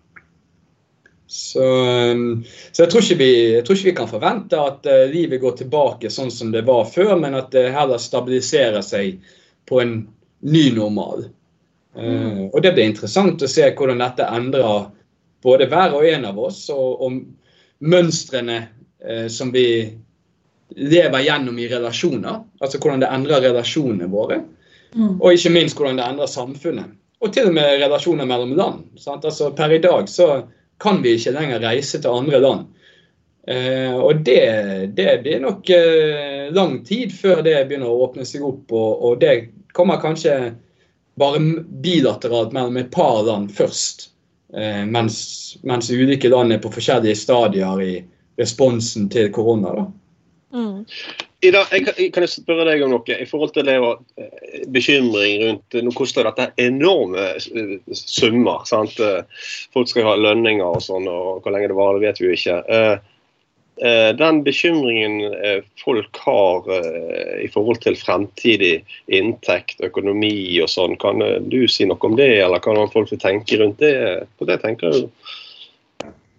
Så, 1.33 1.65
um, 2.13 2.43
så 2.73 2.83
jeg, 2.83 2.91
tror 2.93 3.05
vi, 3.17 3.29
jeg, 3.55 3.65
tror 3.65 3.79
ikke 3.79 3.89
vi, 3.89 3.95
kan 3.97 4.09
forvente 4.11 4.59
at 4.61 4.85
uh, 4.85 5.07
livet 5.09 5.41
går 5.41 5.55
tilbake 5.63 6.11
sånn 6.13 6.29
som 6.29 6.51
det 6.53 6.61
var 6.69 6.85
før, 6.93 7.15
men 7.17 7.39
at 7.39 7.49
det 7.55 7.71
heller 7.73 7.97
stabiliserer 7.97 8.85
seg 8.85 9.23
på 9.65 9.81
en 9.81 9.95
ny 10.43 10.65
normal. 10.75 11.27
Uh, 11.97 12.05
mm. 12.05 12.45
Og 12.51 12.63
Det 12.63 12.75
blir 12.75 12.91
interessant 12.91 13.43
å 13.43 13.51
se 13.51 13.69
hvordan 13.71 14.03
dette 14.03 14.29
endrer 14.29 14.89
både 15.43 15.69
hver 15.71 15.99
og 15.99 16.07
en 16.07 16.29
av 16.31 16.39
oss, 16.39 16.65
og, 16.71 17.03
og 17.03 17.21
mønstrene 17.83 18.59
uh, 18.63 19.29
som 19.33 19.53
vi 19.55 19.67
lever 20.77 21.27
gjennom 21.27 21.59
i 21.59 21.69
relasjoner. 21.69 22.43
Altså 22.63 22.81
hvordan 22.81 23.03
det 23.03 23.13
endrer 23.13 23.45
relasjonene 23.49 24.09
våre. 24.13 24.43
Mm. 24.95 25.21
Og 25.21 25.33
ikke 25.33 25.53
minst 25.53 25.79
hvordan 25.79 26.01
det 26.01 26.09
endrer 26.09 26.31
samfunnet. 26.31 26.99
Og 27.23 27.31
til 27.33 27.51
og 27.51 27.57
med 27.57 27.79
relasjoner 27.79 28.27
mellom 28.27 28.55
land. 28.59 28.85
Sant? 28.99 29.25
Altså 29.25 29.53
Per 29.55 29.73
i 29.73 29.83
dag 29.83 30.09
så 30.11 30.43
kan 30.83 31.03
vi 31.05 31.15
ikke 31.17 31.35
lenger 31.37 31.63
reise 31.63 32.01
til 32.03 32.11
andre 32.11 32.41
land. 32.43 32.71
Eh, 33.47 33.95
og 33.95 34.23
det, 34.27 34.43
det, 34.95 35.21
blir 35.23 35.41
nok 35.43 35.71
eh, 35.71 36.51
lang 36.55 36.77
tid 36.87 37.15
før 37.15 37.43
det 37.43 37.57
begynner 37.67 37.91
å 37.91 38.09
åpne 38.09 38.27
seg 38.27 38.45
opp. 38.47 38.71
Og, 38.71 38.91
og, 39.03 39.21
det 39.23 39.53
kommer 39.73 40.01
kanskje 40.03 40.55
bare 41.21 41.41
bilateralt 41.85 42.53
mellom 42.53 42.77
et 42.81 42.91
par 42.91 43.23
land 43.27 43.53
først. 43.53 44.09
Eh, 44.57 44.85
mens, 44.87 45.19
mens, 45.63 45.91
ulike 45.91 46.29
land 46.29 46.53
er 46.53 46.61
på 46.61 46.73
forskjellige 46.73 47.17
stadier 47.17 47.83
i 47.83 47.93
responsen 48.41 49.09
til 49.13 49.33
korona. 49.33 49.75
da. 49.77 49.87
Mm. 50.53 50.85
Ida, 51.43 51.65
jeg, 51.73 52.13
kan 52.15 52.23
jeg 52.23 52.31
spørre 52.31 52.69
deg 52.69 52.85
om 52.85 52.93
noe 52.93 53.15
i 53.17 53.27
forhold 53.27 53.55
til 53.57 53.65
det 53.67 53.79
å 53.83 53.95
eh, 54.21 54.61
bekymring 54.71 55.41
rundt 55.43 55.77
Nå 55.83 55.95
koster 55.97 56.29
dette 56.29 56.53
enorme 56.63 57.33
eh, 57.35 57.73
summer. 57.99 58.63
sant? 58.69 59.01
Eh, 59.03 59.49
folk 59.75 59.91
skal 59.91 60.07
ha 60.07 60.19
lønninger 60.21 60.63
og 60.63 60.85
sånn, 60.85 61.09
og 61.11 61.43
hvor 61.43 61.55
lenge 61.55 61.73
det 61.73 61.79
varer, 61.79 62.03
vet 62.05 62.21
vi 62.21 62.29
jo 62.29 62.37
ikke. 62.37 62.61
Den 64.19 64.37
bekymringen 64.47 65.33
folk 65.83 66.19
har 66.23 66.69
i 67.43 67.49
forhold 67.51 67.81
til 67.83 67.97
fremtidig 67.99 68.77
inntekt, 69.11 69.81
økonomi 69.83 70.61
og 70.63 70.71
sånn, 70.71 70.95
kan 71.03 71.19
du 71.51 71.65
si 71.67 71.89
noe 71.91 71.99
om 72.07 72.15
det, 72.15 72.29
eller 72.45 72.63
kan 72.63 72.79
folk 72.93 73.11
tenke 73.19 73.59
rundt 73.59 73.83
det? 73.83 73.97
På 74.39 74.47
det 74.47 74.61
tenker 74.63 74.95
du? 74.95 75.33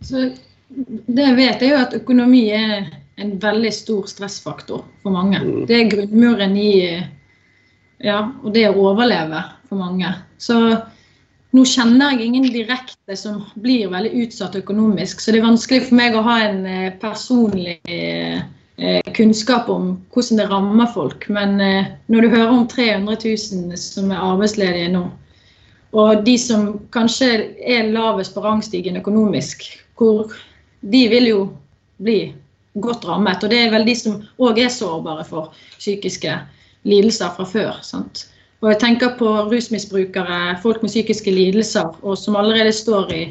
Så 0.07 0.29
det 0.73 1.25
jeg 1.27 1.35
vet, 1.37 1.61
er 1.61 1.73
jo 1.73 1.81
at 1.81 1.97
økonomi 1.99 2.45
er 2.55 2.87
en 3.21 3.35
veldig 3.41 3.73
stor 3.75 4.07
stressfaktor 4.09 4.85
for 5.03 5.13
mange. 5.13 5.41
Mm. 5.43 5.65
Det 5.69 5.77
er 5.77 5.91
grunnmuren 5.91 6.55
i 6.57 6.73
ja, 8.03 8.19
og 8.43 8.55
det 8.55 8.65
å 8.69 8.87
overleve 8.89 9.43
for 9.69 9.79
mange. 9.79 10.09
Så 10.41 10.57
nå 11.53 11.63
kjenner 11.69 12.13
jeg 12.13 12.27
ingen 12.27 12.49
direkte 12.49 13.17
som 13.19 13.43
blir 13.61 13.91
veldig 13.93 14.25
utsatt 14.25 14.57
økonomisk, 14.57 15.21
så 15.21 15.31
det 15.31 15.41
er 15.41 15.47
vanskelig 15.47 15.87
for 15.87 15.99
meg 15.99 16.17
å 16.17 16.25
ha 16.25 16.37
en 16.47 16.63
eh, 16.65 16.93
personlig 17.01 17.77
eh, 17.85 18.41
kunnskap 19.13 19.69
om 19.69 19.91
hvordan 20.13 20.41
det 20.41 20.47
rammer 20.49 20.89
folk. 20.95 21.27
Men 21.29 21.59
når 22.09 22.25
du 22.25 22.31
hører 22.31 22.55
om 22.55 22.63
300 22.67 23.19
000 23.21 23.77
som 23.77 24.09
er 24.09 24.23
arbeidsledige 24.31 24.89
nå, 24.95 25.03
og 25.93 26.23
de 26.25 26.33
som 26.41 26.71
kanskje 26.93 27.29
er 27.61 27.91
lavest 27.93 28.33
på 28.33 28.41
rangstigen 28.41 28.97
økonomisk, 28.97 29.67
hvor 29.97 30.33
de 30.81 31.03
vil 31.11 31.29
jo 31.29 31.41
bli 32.01 32.33
godt 32.81 33.05
rammet. 33.05 33.43
Og 33.43 33.53
det 33.53 33.61
er 33.61 33.73
vel 33.73 33.85
de 33.87 33.95
som 33.97 34.21
òg 34.41 34.59
er 34.63 34.73
sårbare 34.73 35.25
for 35.27 35.53
psykiske 35.77 36.33
lidelser 36.89 37.33
fra 37.37 37.45
før. 37.47 37.77
Sant? 37.85 38.25
Og 38.63 38.69
jeg 38.71 38.79
tenker 38.79 39.17
på 39.19 39.29
rusmisbrukere, 39.51 40.57
folk 40.63 40.81
med 40.81 40.91
psykiske 40.91 41.31
lidelser, 41.31 41.97
og 42.01 42.17
som 42.17 42.37
allerede 42.39 42.71
står 42.71 43.11
i 43.11 43.23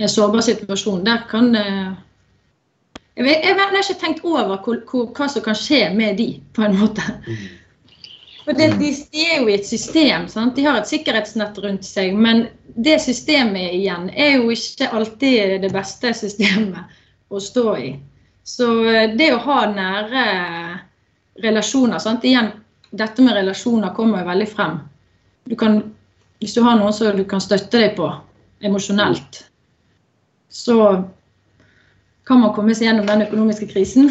en 0.00 0.10
sårbar 0.10 0.42
situasjon. 0.42 1.04
Der 1.06 1.22
kan 1.30 1.54
eh, 1.54 1.92
Jeg, 3.16 3.24
vet, 3.24 3.44
jeg 3.44 3.54
har 3.56 3.76
ikke 3.80 4.00
tenkt 4.00 4.24
over 4.24 4.58
hvor, 4.64 4.80
hvor, 4.90 5.06
hva 5.16 5.28
som 5.28 5.42
kan 5.42 5.54
skje 5.56 5.86
med 5.94 6.18
de, 6.18 6.40
på 6.52 6.66
en 6.66 6.74
måte. 6.76 7.04
For 8.44 8.52
det, 8.52 8.74
de, 8.80 8.90
de, 9.12 9.22
er 9.24 9.40
jo 9.40 9.48
i 9.48 9.54
et 9.54 9.66
system. 9.66 10.26
Sant? 10.28 10.56
De 10.56 10.66
har 10.66 10.76
et 10.80 10.90
sikkerhetsnett 10.90 11.56
rundt 11.64 11.86
seg. 11.86 12.12
Men 12.12 12.44
det 12.76 12.98
systemet 13.06 13.72
igjen 13.78 14.10
er 14.12 14.36
jo 14.36 14.50
ikke 14.52 14.90
alltid 14.92 15.56
det 15.62 15.72
beste 15.72 16.12
systemet 16.14 16.98
å 17.30 17.40
stå 17.40 17.76
i. 17.80 17.88
Så 18.44 18.68
eh, 18.90 19.16
det 19.16 19.32
å 19.32 19.40
ha 19.46 19.62
nære 19.70 20.28
relasjoner 21.46 22.02
sant? 22.02 22.26
Igjen, 22.26 22.52
dette 22.90 23.22
med 23.22 23.34
relasjoner 23.34 23.94
kommer 23.96 24.22
jo 24.22 24.30
veldig 24.30 24.48
frem. 24.50 24.78
Du 25.46 25.56
kan, 25.58 25.80
hvis 26.42 26.54
du 26.54 26.62
har 26.66 26.78
noen 26.78 26.94
som 26.94 27.16
du 27.16 27.24
kan 27.28 27.42
støtte 27.42 27.80
deg 27.80 27.96
på 27.98 28.08
emosjonelt, 28.66 29.44
så 30.48 30.78
kan 32.26 32.40
man 32.42 32.54
komme 32.56 32.74
seg 32.74 32.88
gjennom 32.88 33.06
den 33.06 33.26
økonomiske 33.26 33.68
krisen. 33.70 34.10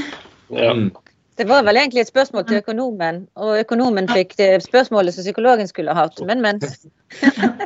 Ja. 0.49 0.73
Mm. 0.73 0.91
Det 1.35 1.43
var 1.43 1.65
vel 1.67 1.75
egentlig 1.75 2.05
et 2.05 2.07
spørsmål 2.07 2.45
til 2.47 2.61
økonomen, 2.61 3.25
og 3.35 3.57
økonomen 3.59 4.05
fikk 4.07 4.37
det 4.39 4.61
spørsmålet 4.63 5.17
som 5.17 5.25
psykologen 5.25 5.67
skulle 5.67 5.91
ha 5.91 6.05
hatt. 6.05 6.21
Men, 6.23 6.39
men. 6.39 6.61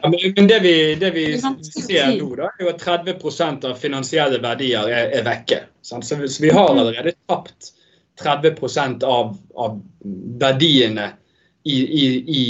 ja, 0.02 0.10
men 0.10 0.50
det 0.50 0.58
vi, 0.64 0.74
det 0.98 1.12
vi 1.14 1.26
ser 1.38 2.16
nå, 2.16 2.32
da, 2.40 2.50
er 2.50 2.66
jo 2.66 2.72
at 2.72 2.82
30% 2.82 3.68
av 3.70 3.76
finansielle 3.78 4.42
verdier 4.42 4.90
er, 4.90 5.12
er 5.20 5.28
vekke. 5.28 5.62
Sant? 5.86 6.10
Så 6.10 6.18
vi 6.18 6.50
har 6.50 6.72
allerede 6.74 7.14
tapt 7.30 7.76
30 8.22 9.06
av, 9.06 9.34
av 9.56 9.82
verdiene 10.42 11.12
i, 11.64 11.78
i, 11.80 12.06
i, 12.28 12.46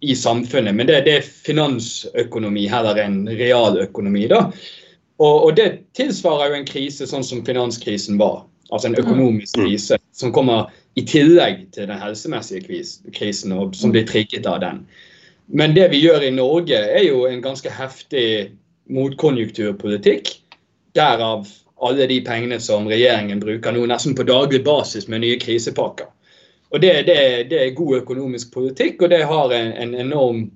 i, 0.00 0.14
samfunnet. 0.16 0.74
Men 0.74 0.86
det, 0.86 1.00
det, 1.06 1.16
er 1.18 1.32
finansøkonomi 1.48 2.66
heller 2.70 3.00
enn 3.02 3.24
realøkonomi. 3.28 4.26
da. 4.32 4.46
Og, 5.22 5.36
og 5.48 5.56
det 5.58 5.68
tilsvarer 5.98 6.52
jo 6.52 6.60
en 6.60 6.68
krise 6.68 7.06
sånn 7.06 7.26
som 7.26 7.44
finanskrisen 7.46 8.18
var 8.20 8.42
altså 8.72 8.88
en 8.88 8.98
økonomisk 8.98 9.56
mm. 9.56 9.64
krise, 9.64 9.98
som 10.16 10.32
kommer 10.32 10.70
i 10.96 11.04
tillegg 11.08 11.66
til 11.74 11.88
den 11.88 12.00
helsemessige 12.00 12.84
krisen, 13.12 13.52
og 13.52 13.76
som 13.76 13.92
blir 13.92 14.06
trigget 14.08 14.48
av 14.48 14.60
den. 14.64 14.82
Men 15.52 15.76
det 15.76 15.90
vi 15.92 16.00
gjør 16.00 16.24
i 16.24 16.32
Norge, 16.34 16.78
er 16.78 17.04
jo 17.04 17.26
en 17.28 17.42
ganske 17.44 17.72
heftig 17.72 18.52
motkonjunkturpolitikk. 18.92 20.30
Derav 20.96 21.46
alle 21.82 22.06
de 22.06 22.20
pengene 22.24 22.58
som 22.62 22.88
regjeringen 22.90 23.40
bruker 23.42 23.74
nå 23.74 23.86
nesten 23.90 24.14
på 24.18 24.26
daglig 24.28 24.62
basis 24.64 25.08
med 25.08 25.24
nye 25.24 25.38
krisepakker. 25.42 26.10
Og 26.72 26.80
det, 26.80 26.92
det, 27.08 27.16
det 27.50 27.58
er 27.60 27.74
god 27.76 27.98
økonomisk 28.00 28.54
politikk, 28.54 29.02
og 29.02 29.12
det 29.12 29.24
har 29.28 29.52
en, 29.52 29.72
en 29.76 29.94
enorm 30.06 30.46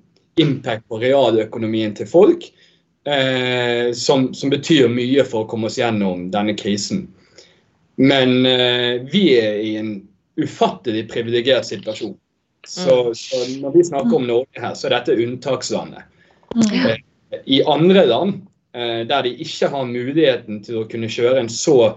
impact 0.41 0.87
på 0.89 1.01
realøkonomien 1.01 1.93
til 1.97 2.09
folk. 2.09 2.47
Eh, 3.07 3.93
som, 3.93 4.33
som, 4.33 4.49
betyr 4.49 4.89
mye 4.91 5.23
for 5.23 5.45
å 5.45 5.47
komme 5.47 5.69
oss 5.69 5.77
gjennom 5.79 6.27
denne 6.33 6.57
krisen. 6.59 7.05
Men 7.95 8.41
eh, 8.45 9.03
vi 9.07 9.29
er 9.39 9.61
i 9.63 9.75
en 9.79 9.93
ufattelig 10.41 11.05
privilegert 11.09 11.65
situasjon. 11.69 12.17
Så, 12.67 12.97
mm. 13.07 13.13
så, 13.15 13.43
når 13.61 13.77
vi 13.77 13.85
snakker 13.87 14.17
om 14.17 14.27
Norge 14.27 14.59
her, 14.59 14.75
så 14.75 14.89
er 14.89 14.97
dette 14.97 15.15
unntakslandet. 15.23 16.09
Mm. 16.57 16.75
Eh, 16.75 17.39
I 17.45 17.61
andre 17.63 18.03
land 18.09 18.41
der 18.77 19.23
de 19.25 19.31
ikke 19.41 19.69
har 19.73 19.87
muligheten 19.89 20.59
til 20.65 20.81
å 20.81 20.87
kunne 20.89 21.09
kjøre 21.09 21.41
en 21.41 21.49
så 21.49 21.95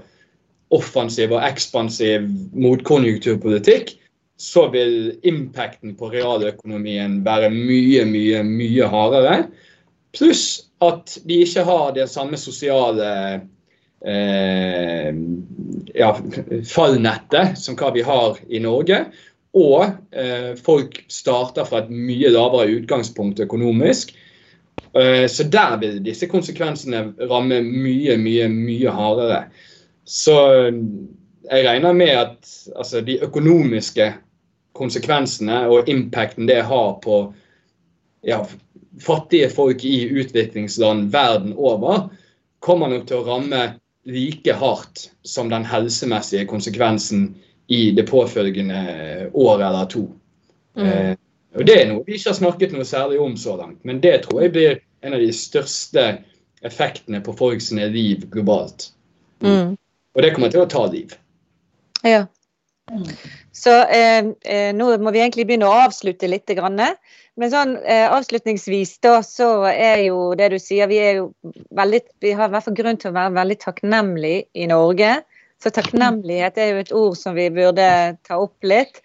offensiv 0.71 1.35
og 1.35 1.43
ekspansiv 1.45 2.29
motkonjunkturpolitikk, 2.55 3.95
så 4.41 4.69
vil 4.73 5.19
impacten 5.29 5.93
på 5.99 6.09
realøkonomien 6.15 7.19
være 7.27 7.51
mye, 7.53 8.07
mye, 8.09 8.43
mye 8.47 8.87
hardere. 8.89 9.35
Pluss 10.17 10.45
at 10.81 11.19
de 11.29 11.43
ikke 11.45 11.67
har 11.69 11.91
det 11.99 12.07
samme 12.09 12.39
sosiale 12.41 13.11
eh, 14.01 15.11
ja, 15.93 16.15
fallnettet 16.71 17.61
som 17.61 17.77
hva 17.77 17.93
vi 17.93 18.07
har 18.07 18.41
i 18.49 18.63
Norge. 18.65 19.03
Og 19.61 19.91
eh, 20.15 20.55
folk 20.57 21.03
starter 21.13 21.69
fra 21.69 21.85
et 21.85 21.93
mye 21.93 22.33
lavere 22.33 22.79
utgangspunkt 22.79 23.43
økonomisk. 23.45 24.15
Eh, 24.93 25.27
så 25.27 25.47
der 25.47 25.77
vil 25.81 26.01
disse 26.05 26.27
konsekvensene 26.31 27.13
ramme 27.31 27.61
mye, 27.63 28.17
mye, 28.19 28.49
mye 28.51 28.95
hardere. 28.95 29.45
Så 30.05 30.37
eh, 30.55 30.81
jeg 31.51 31.67
regner 31.67 31.95
med 31.97 32.15
at 32.15 32.51
altså, 32.77 33.01
de 33.05 33.21
økonomiske 33.23 34.13
konsekvensene 34.77 35.65
og 35.71 35.89
impacten 35.91 36.49
det 36.49 36.63
har 36.67 36.97
på 37.05 37.23
ja, 38.27 38.43
fattige 39.03 39.51
folk 39.51 39.85
i 39.85 40.09
utviklingsland 40.09 41.11
verden 41.13 41.55
over, 41.57 42.09
kommer 42.61 42.91
nok 42.91 43.07
til 43.09 43.21
å 43.21 43.27
ramme 43.27 43.63
like 44.11 44.53
hardt 44.57 45.09
som 45.27 45.51
den 45.53 45.65
helsemessige 45.69 46.47
konsekvensen 46.49 47.31
i 47.71 47.91
det 47.95 48.07
påfølgende 48.09 49.31
året 49.33 49.67
eller 49.69 49.91
to. 49.91 50.07
Mm. 50.77 51.17
Eh, 51.53 51.59
og 51.59 51.67
Det 51.67 51.77
er 51.77 51.89
noe 51.91 52.05
vi 52.07 52.17
ikke 52.17 52.31
har 52.33 52.39
snakket 52.39 52.75
noe 52.77 52.87
særlig 52.89 53.21
om 53.21 53.37
så 53.37 53.57
langt, 53.61 53.81
men 53.85 54.01
det 54.01 54.23
tror 54.27 54.43
jeg 54.43 54.55
blir 54.57 54.81
en 55.03 55.17
av 55.17 55.21
de 55.21 55.33
største 55.33 56.07
effektene 56.67 57.23
på 57.25 57.33
folks 57.37 57.71
liv 57.73 58.27
globalt. 58.31 58.91
Mm. 59.41 59.77
Og 60.15 60.23
det 60.23 60.35
kommer 60.35 60.53
til 60.53 60.65
å 60.65 60.69
ta 60.69 60.85
liv. 60.91 61.15
Ja. 62.05 62.27
Så 63.53 63.73
eh, 63.87 64.25
eh, 64.43 64.71
nå 64.75 64.91
må 64.99 65.13
vi 65.15 65.23
egentlig 65.23 65.47
begynne 65.49 65.69
å 65.69 65.83
avslutte 65.87 66.29
litt. 66.31 66.49
Grann. 66.59 66.81
Men 67.39 67.53
sånn 67.53 67.77
eh, 67.85 68.07
avslutningsvis 68.11 68.97
da, 69.05 69.21
så 69.25 69.51
er 69.71 70.07
jo 70.09 70.33
det 70.39 70.51
du 70.55 70.59
sier, 70.61 70.91
vi 70.91 70.99
er 70.99 71.21
jo 71.21 71.31
veldig 71.77 72.03
Vi 72.25 72.35
har 72.37 72.51
i 72.51 72.55
hvert 72.55 72.67
fall 72.67 72.79
grunn 72.79 73.01
til 73.01 73.13
å 73.13 73.17
være 73.17 73.37
veldig 73.39 73.59
takknemlige 73.63 74.45
i 74.55 74.69
Norge. 74.71 75.21
Så 75.61 75.73
takknemlighet 75.77 76.59
er 76.59 76.73
jo 76.73 76.83
et 76.83 76.95
ord 76.97 77.19
som 77.21 77.37
vi 77.37 77.51
burde 77.53 77.87
ta 78.27 78.41
opp 78.41 78.67
litt. 78.67 79.03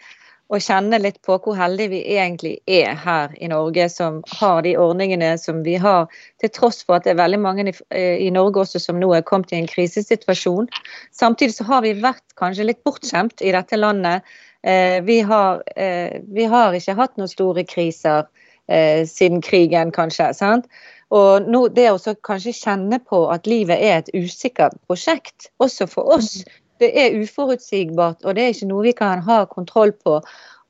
Og 0.53 0.62
kjenne 0.62 0.99
litt 1.01 1.17
på 1.25 1.39
hvor 1.41 1.55
heldige 1.58 1.89
vi 1.95 2.01
egentlig 2.15 2.55
er 2.69 2.93
her 3.01 3.31
i 3.41 3.49
Norge 3.49 3.88
som 3.89 4.19
har 4.38 4.62
de 4.62 4.75
ordningene 4.77 5.31
som 5.41 5.63
vi 5.65 5.73
har. 5.81 6.05
Til 6.43 6.51
tross 6.53 6.84
for 6.86 6.99
at 6.99 7.08
det 7.08 7.15
er 7.15 7.21
veldig 7.23 7.41
mange 7.41 7.65
i, 7.65 7.73
eh, 7.89 8.21
i 8.27 8.29
Norge 8.34 8.62
også 8.62 8.84
som 8.84 8.99
nå 9.01 9.10
er 9.17 9.25
kommet 9.25 9.53
i 9.55 9.60
en 9.62 9.69
krisesituasjon. 9.71 10.69
Samtidig 11.12 11.58
så 11.58 11.65
har 11.71 11.81
vi 11.88 11.95
vært 11.97 12.25
kanskje 12.38 12.69
litt 12.69 12.84
bortskjemt 12.86 13.41
i 13.41 13.55
dette 13.55 13.79
landet 13.79 14.21
Eh, 14.65 15.03
vi 15.03 15.21
har, 15.21 15.63
eh, 15.75 16.21
vi, 16.34 16.45
har, 16.45 16.73
ikke 16.73 16.95
hatt 16.97 17.19
noen 17.19 17.29
store 17.29 17.63
kriser 17.69 18.23
eh, 18.65 19.05
siden 19.05 19.43
krigen, 19.45 19.91
kanskje. 19.93 20.31
sant? 20.34 20.65
Og 21.13 21.45
nå, 21.45 21.67
det 21.77 21.91
å 21.91 22.15
kanskje 22.25 22.55
kjenne 22.58 22.97
på 22.97 23.27
at 23.29 23.45
livet 23.45 23.77
er 23.77 23.99
et 23.99 24.10
usikkert 24.17 24.79
prosjekt, 24.89 25.51
også 25.62 25.86
for 25.91 26.17
oss. 26.17 26.39
Det 26.81 26.91
er 26.99 27.15
uforutsigbart, 27.21 28.25
og 28.25 28.35
det 28.35 28.43
er 28.43 28.53
ikke 28.55 28.67
noe 28.67 28.83
vi 28.83 28.95
kan 28.97 29.23
ha 29.23 29.43
kontroll 29.51 29.93
på. 29.95 30.19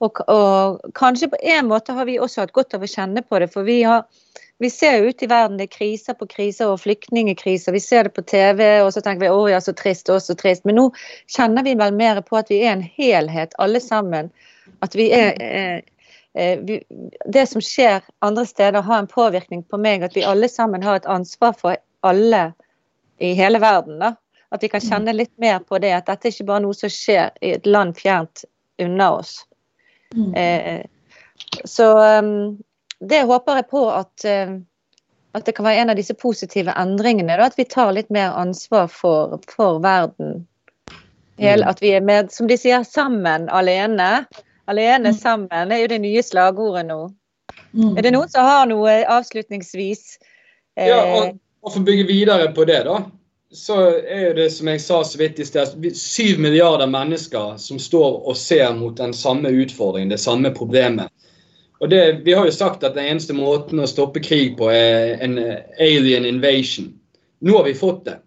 Og, 0.04 0.20
og 0.30 0.92
kanskje 0.98 1.32
på 1.32 1.40
en 1.56 1.70
måte 1.72 1.96
har 1.96 2.06
vi 2.06 2.20
også 2.20 2.44
hatt 2.44 2.54
godt 2.54 2.76
av 2.78 2.84
å 2.84 2.90
kjenne 2.92 3.24
på 3.26 3.40
det, 3.42 3.50
for 3.54 3.68
vi 3.68 3.82
har 3.88 4.06
vi 4.58 4.70
ser 4.70 4.98
jo 4.98 5.10
ut 5.12 5.24
i 5.24 5.28
verden, 5.28 5.58
det 5.60 5.66
er 5.68 5.74
kriser 5.74 6.16
på 6.16 6.28
kriser 6.32 6.70
og 6.72 6.80
flyktningkriser. 6.80 7.76
Vi 7.76 7.82
ser 7.84 8.08
det 8.08 8.14
på 8.16 8.24
TV, 8.24 8.62
og 8.86 8.94
så 8.96 9.02
tenker 9.04 9.26
vi 9.26 9.32
å 9.34 9.50
ja, 9.52 9.60
så 9.60 9.74
trist, 9.76 10.08
å 10.10 10.16
så 10.24 10.36
trist. 10.40 10.64
Men 10.64 10.80
nå 10.80 10.86
kjenner 11.36 11.66
vi 11.66 11.74
vel 11.76 11.92
mer 11.96 12.22
på 12.24 12.40
at 12.40 12.52
vi 12.52 12.62
er 12.64 12.78
en 12.78 12.86
helhet, 12.86 13.56
alle 13.60 13.82
sammen. 13.84 14.32
At 14.86 14.96
vi 14.96 15.10
er 15.16 15.36
eh, 15.44 15.82
eh, 16.40 16.64
vi, 16.64 16.80
Det 17.28 17.44
som 17.52 17.64
skjer 17.64 18.06
andre 18.24 18.46
steder, 18.48 18.80
har 18.82 19.04
en 19.04 19.12
påvirkning 19.12 19.66
på 19.68 19.80
meg. 19.82 20.08
At 20.08 20.16
vi 20.16 20.24
alle 20.24 20.48
sammen 20.52 20.88
har 20.88 21.02
et 21.02 21.10
ansvar 21.18 21.58
for 21.60 21.76
alle 22.08 22.46
i 23.20 23.34
hele 23.36 23.60
verden. 23.60 24.00
da. 24.00 24.16
At 24.56 24.64
vi 24.64 24.72
kan 24.72 24.84
kjenne 24.84 25.14
litt 25.14 25.34
mer 25.42 25.60
på 25.60 25.80
det. 25.84 25.92
At 25.98 26.08
dette 26.08 26.30
er 26.30 26.36
ikke 26.36 26.48
bare 26.48 26.64
noe 26.64 26.78
som 26.78 26.92
skjer 26.92 27.34
i 27.44 27.56
et 27.58 27.68
land 27.68 27.98
fjernt 28.00 28.46
unna 28.82 29.12
oss. 29.18 29.42
Mm. 30.16 30.34
Eh, 30.34 30.86
så 31.64 32.20
um, 32.20 32.58
det 33.00 33.22
håper 33.28 33.60
jeg 33.60 33.68
på 33.70 33.84
at, 33.92 34.26
uh, 34.26 34.56
at, 35.36 35.46
det 35.46 35.56
kan 35.58 35.68
være 35.68 35.84
en 35.84 35.92
av 35.94 36.00
disse 36.00 36.16
positive 36.16 36.74
endringene. 36.80 37.36
Da, 37.36 37.50
at 37.50 37.60
vi 37.60 37.68
tar 37.68 37.94
litt 37.96 38.12
mer 38.14 38.36
ansvar 38.40 38.88
for, 38.92 39.40
for 39.52 39.82
verden. 39.84 40.46
Hele, 41.38 41.66
mm. 41.66 41.70
at 41.70 41.84
vi 41.84 41.92
er 41.98 42.06
med, 42.06 42.32
som 42.32 42.48
de 42.48 42.58
sier, 42.60 42.84
sammen 42.88 43.50
alene. 43.52 44.26
Alene 44.72 45.12
mm. 45.12 45.20
sammen 45.20 45.70
det 45.70 45.78
er 45.78 45.84
jo 45.84 45.92
det 45.92 46.02
nye 46.08 46.24
slagordet 46.24 46.88
nå. 46.88 47.02
Mm. 47.76 47.92
Er 47.98 48.08
det 48.08 48.16
noen 48.16 48.32
som 48.32 48.48
har 48.48 48.72
noe 48.72 49.02
avslutningsvis? 49.12 50.16
Ja, 50.80 51.04
og, 51.04 51.36
og 51.64 51.72
for 51.74 51.84
å 51.84 51.88
bygge 51.88 52.08
videre 52.08 52.48
på 52.56 52.64
det, 52.68 52.82
da 52.88 53.04
så 53.56 53.78
er 53.98 54.34
det 54.36 54.50
som 54.52 54.68
jeg 54.68 54.82
sa 54.84 55.00
så 55.04 55.20
vidt 55.20 55.40
i 55.40 55.46
sted, 55.48 55.76
syv 55.96 56.40
milliarder 56.44 56.90
mennesker 56.92 57.56
som 57.62 57.80
står 57.80 58.18
og 58.28 58.38
ser 58.38 58.74
mot 58.76 58.98
den 58.98 59.14
samme 59.14 59.50
utfordringen, 59.50 60.12
det 60.12 60.20
samme 60.20 60.52
problemet. 60.54 61.12
Og 61.80 61.90
det, 61.90 62.22
Vi 62.26 62.34
har 62.34 62.46
jo 62.46 62.52
sagt 62.52 62.84
at 62.84 62.96
den 62.96 63.06
eneste 63.06 63.34
måten 63.34 63.80
å 63.80 63.88
stoppe 63.88 64.20
krig 64.24 64.58
på 64.58 64.70
er 64.72 65.18
en 65.24 65.40
alien 65.80 66.26
invasion. 66.26 66.94
Nå 67.40 67.58
har 67.58 67.68
vi 67.68 67.74
fått 67.74 68.06
det. 68.06 68.18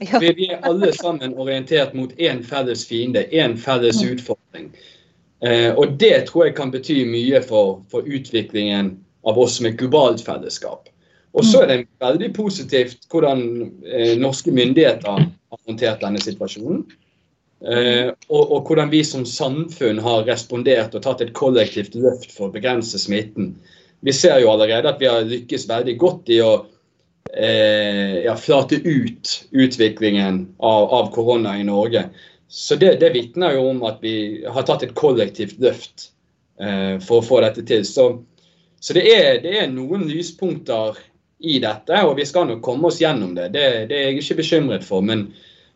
Vi, 0.00 0.32
vi 0.36 0.48
er 0.48 0.64
alle 0.64 0.92
sammen 0.96 1.34
orientert 1.36 1.92
mot 1.94 2.12
én 2.16 2.42
felles 2.44 2.86
fiende, 2.88 3.26
én 3.32 3.56
felles 3.60 4.00
utfordring. 4.04 4.70
Eh, 5.44 5.72
og 5.74 5.96
det 6.00 6.26
tror 6.28 6.46
jeg 6.46 6.56
kan 6.56 6.72
bety 6.72 7.02
mye 7.08 7.40
for, 7.44 7.82
for 7.92 8.04
utviklingen 8.04 8.94
av 9.28 9.38
oss 9.38 9.58
som 9.58 9.68
et 9.68 9.76
globalt 9.80 10.24
fellesskap. 10.24 10.88
Og 11.36 11.46
så 11.46 11.62
er 11.62 11.68
det 11.70 11.82
veldig 12.02 12.32
positivt 12.34 13.06
hvordan 13.12 13.44
eh, 13.86 14.16
norske 14.18 14.50
myndigheter 14.54 15.06
har 15.10 15.60
håndtert 15.68 16.02
denne 16.02 16.22
situasjonen. 16.22 16.82
Eh, 17.60 18.08
og, 18.32 18.42
og, 18.42 18.64
hvordan 18.66 18.90
vi 18.90 19.02
som 19.04 19.26
samfunn 19.28 20.00
har 20.02 20.24
respondert 20.26 20.94
og 20.96 21.04
tatt 21.04 21.20
et 21.20 21.34
kollektivt 21.36 21.94
løft 21.98 22.32
for 22.32 22.48
å 22.48 22.54
begrense 22.54 22.98
smitten. 22.98 23.52
Vi 24.00 24.14
ser 24.16 24.40
jo 24.40 24.50
allerede 24.54 24.88
at 24.88 25.00
vi 25.02 25.10
har 25.10 25.28
lykkes 25.28 25.68
veldig 25.68 25.96
godt 26.00 26.32
i 26.32 26.40
å 26.40 26.54
eh, 27.36 28.24
ja, 28.24 28.34
flate 28.40 28.80
ut 28.80 29.34
utviklingen 29.52 30.46
av, 30.56 30.88
av 30.88 31.12
korona 31.14 31.58
i 31.60 31.66
Norge. 31.68 32.06
Så 32.48 32.80
det, 32.80 32.96
det 33.04 33.12
vitner 33.14 33.54
jo 33.54 33.68
om 33.74 33.84
at 33.86 34.00
vi 34.02 34.42
har 34.48 34.64
tatt 34.66 34.82
et 34.82 34.96
kollektivt 34.98 35.60
løft 35.62 36.08
eh, 36.58 36.96
for 37.04 37.20
å 37.20 37.26
få 37.26 37.42
dette 37.44 37.62
til. 37.68 37.84
Så, 37.86 38.08
så 38.80 38.96
det, 38.96 39.04
er, 39.04 39.38
det, 39.44 39.52
er, 39.60 39.68
noen 39.70 40.08
lyspunkter 40.08 40.96
i 41.40 41.58
dette, 41.62 42.02
og 42.04 42.16
vi 42.18 42.26
skal 42.28 42.48
nok 42.50 42.60
komme 42.64 42.90
oss 42.90 43.00
gjennom 43.00 43.32
det. 43.36 43.48
Det, 43.54 43.66
det 43.88 43.96
er 43.96 44.10
jeg 44.10 44.20
ikke 44.20 44.40
bekymret 44.42 44.84
for. 44.84 45.04
Men, 45.04 45.30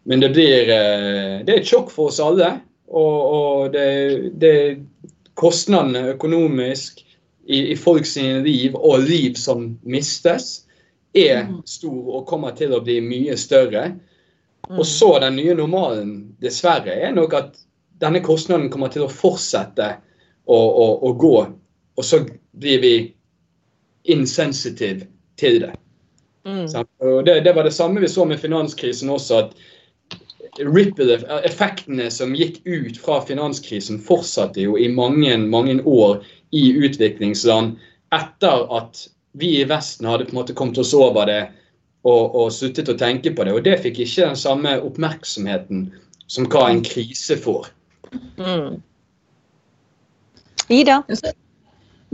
men 0.04 0.20
det 0.20 0.34
blir 0.34 0.68
eh, 0.68 1.40
det 1.44 1.54
er 1.54 1.62
et 1.62 1.70
sjokk 1.70 1.92
for 1.92 2.12
oss 2.12 2.20
alle. 2.22 2.50
Og, 2.92 3.14
og 3.34 3.72
det, 3.72 4.34
det 4.40 4.56
kostnadene 5.40 6.12
økonomisk 6.12 7.00
i, 7.46 7.72
i 7.72 7.76
folks 7.76 8.16
liv 8.44 8.76
og 8.76 9.06
liv 9.08 9.40
som 9.40 9.72
mistes, 9.88 10.64
er 11.14 11.44
mm. 11.46 11.60
stor 11.68 12.18
og 12.18 12.26
kommer 12.26 12.56
til 12.58 12.74
å 12.74 12.82
bli 12.84 12.98
mye 13.04 13.36
større. 13.38 13.86
Og 14.72 14.82
mm. 14.82 14.88
så 14.88 15.10
den 15.22 15.38
nye 15.38 15.56
normalen, 15.56 16.14
dessverre, 16.42 16.96
er 16.98 17.14
nok 17.14 17.36
at 17.38 17.60
denne 18.02 18.20
kostnaden 18.24 18.68
kommer 18.72 18.90
til 18.92 19.06
å 19.06 19.12
fortsette 19.12 19.92
å, 20.44 20.58
å, 20.58 20.86
å 21.06 21.12
gå. 21.16 21.36
Og 21.94 22.04
så 22.04 22.24
blir 22.52 22.80
vi 22.82 22.94
insensitive 24.10 25.06
til 25.40 25.60
det. 25.64 25.72
Mm. 26.44 26.66
Og 27.00 27.24
det, 27.24 27.40
det, 27.40 27.52
var 27.56 27.64
det 27.64 27.72
samme 27.72 28.00
vi 28.00 28.08
så 28.08 28.24
med 28.24 28.40
finanskrisen 28.40 29.10
også. 29.10 29.38
at 29.38 29.56
Ripple-effektene 30.60 32.10
som 32.14 32.34
gikk 32.36 32.60
ut 32.64 32.98
fra 33.02 33.18
finanskrisen, 33.26 33.98
fortsatte 33.98 34.62
jo 34.62 34.76
i 34.78 34.88
mange, 34.88 35.36
mange 35.38 35.80
år 35.82 36.20
i 36.54 36.68
utviklingsland 36.78 37.74
etter 38.14 38.68
at 38.76 39.08
vi 39.34 39.56
i 39.58 39.66
Vesten 39.66 40.06
hadde 40.06 40.28
på 40.28 40.36
en 40.36 40.38
måte 40.38 40.54
kommet 40.54 40.78
oss 40.78 40.94
over 40.94 41.26
det 41.26 41.40
og, 42.04 42.36
og 42.36 42.52
sluttet 42.54 42.92
å 42.92 42.98
tenke 42.98 43.32
på 43.34 43.46
det. 43.46 43.56
Og 43.56 43.64
det 43.66 43.80
fikk 43.82 44.04
ikke 44.04 44.28
den 44.28 44.38
samme 44.38 44.76
oppmerksomheten 44.84 45.88
som 46.30 46.46
hva 46.52 46.68
en 46.70 46.84
krise 46.86 47.36
får. 47.40 47.72
Mm. 48.38 48.78
Ida? 50.70 51.02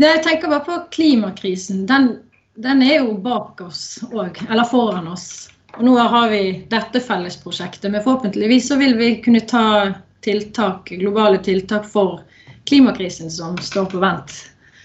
Jeg 0.01 0.23
tenker 0.25 0.49
bare 0.49 0.65
på 0.65 0.79
klimakrisen. 0.97 1.85
Den 1.91 2.15
den 2.55 2.83
er 2.83 3.01
jo 3.01 3.15
bak 3.15 3.61
oss 3.61 4.01
òg, 4.13 4.41
eller 4.51 4.65
foran 4.65 5.09
oss. 5.09 5.51
Og 5.79 5.85
nå 5.87 5.95
har 5.99 6.31
vi 6.33 6.43
dette 6.71 7.01
fellesprosjektet, 7.01 7.91
men 7.93 8.03
forhåpentligvis 8.03 8.69
så 8.69 8.79
vil 8.81 8.97
vi 8.99 9.15
kunne 9.23 9.41
ta 9.41 9.93
tiltak, 10.21 10.91
globale 10.91 11.39
tiltak 11.39 11.87
for 11.87 12.21
klimakrisen 12.69 13.31
som 13.31 13.59
står 13.59 13.85
på 13.85 14.03
vent. 14.03 14.35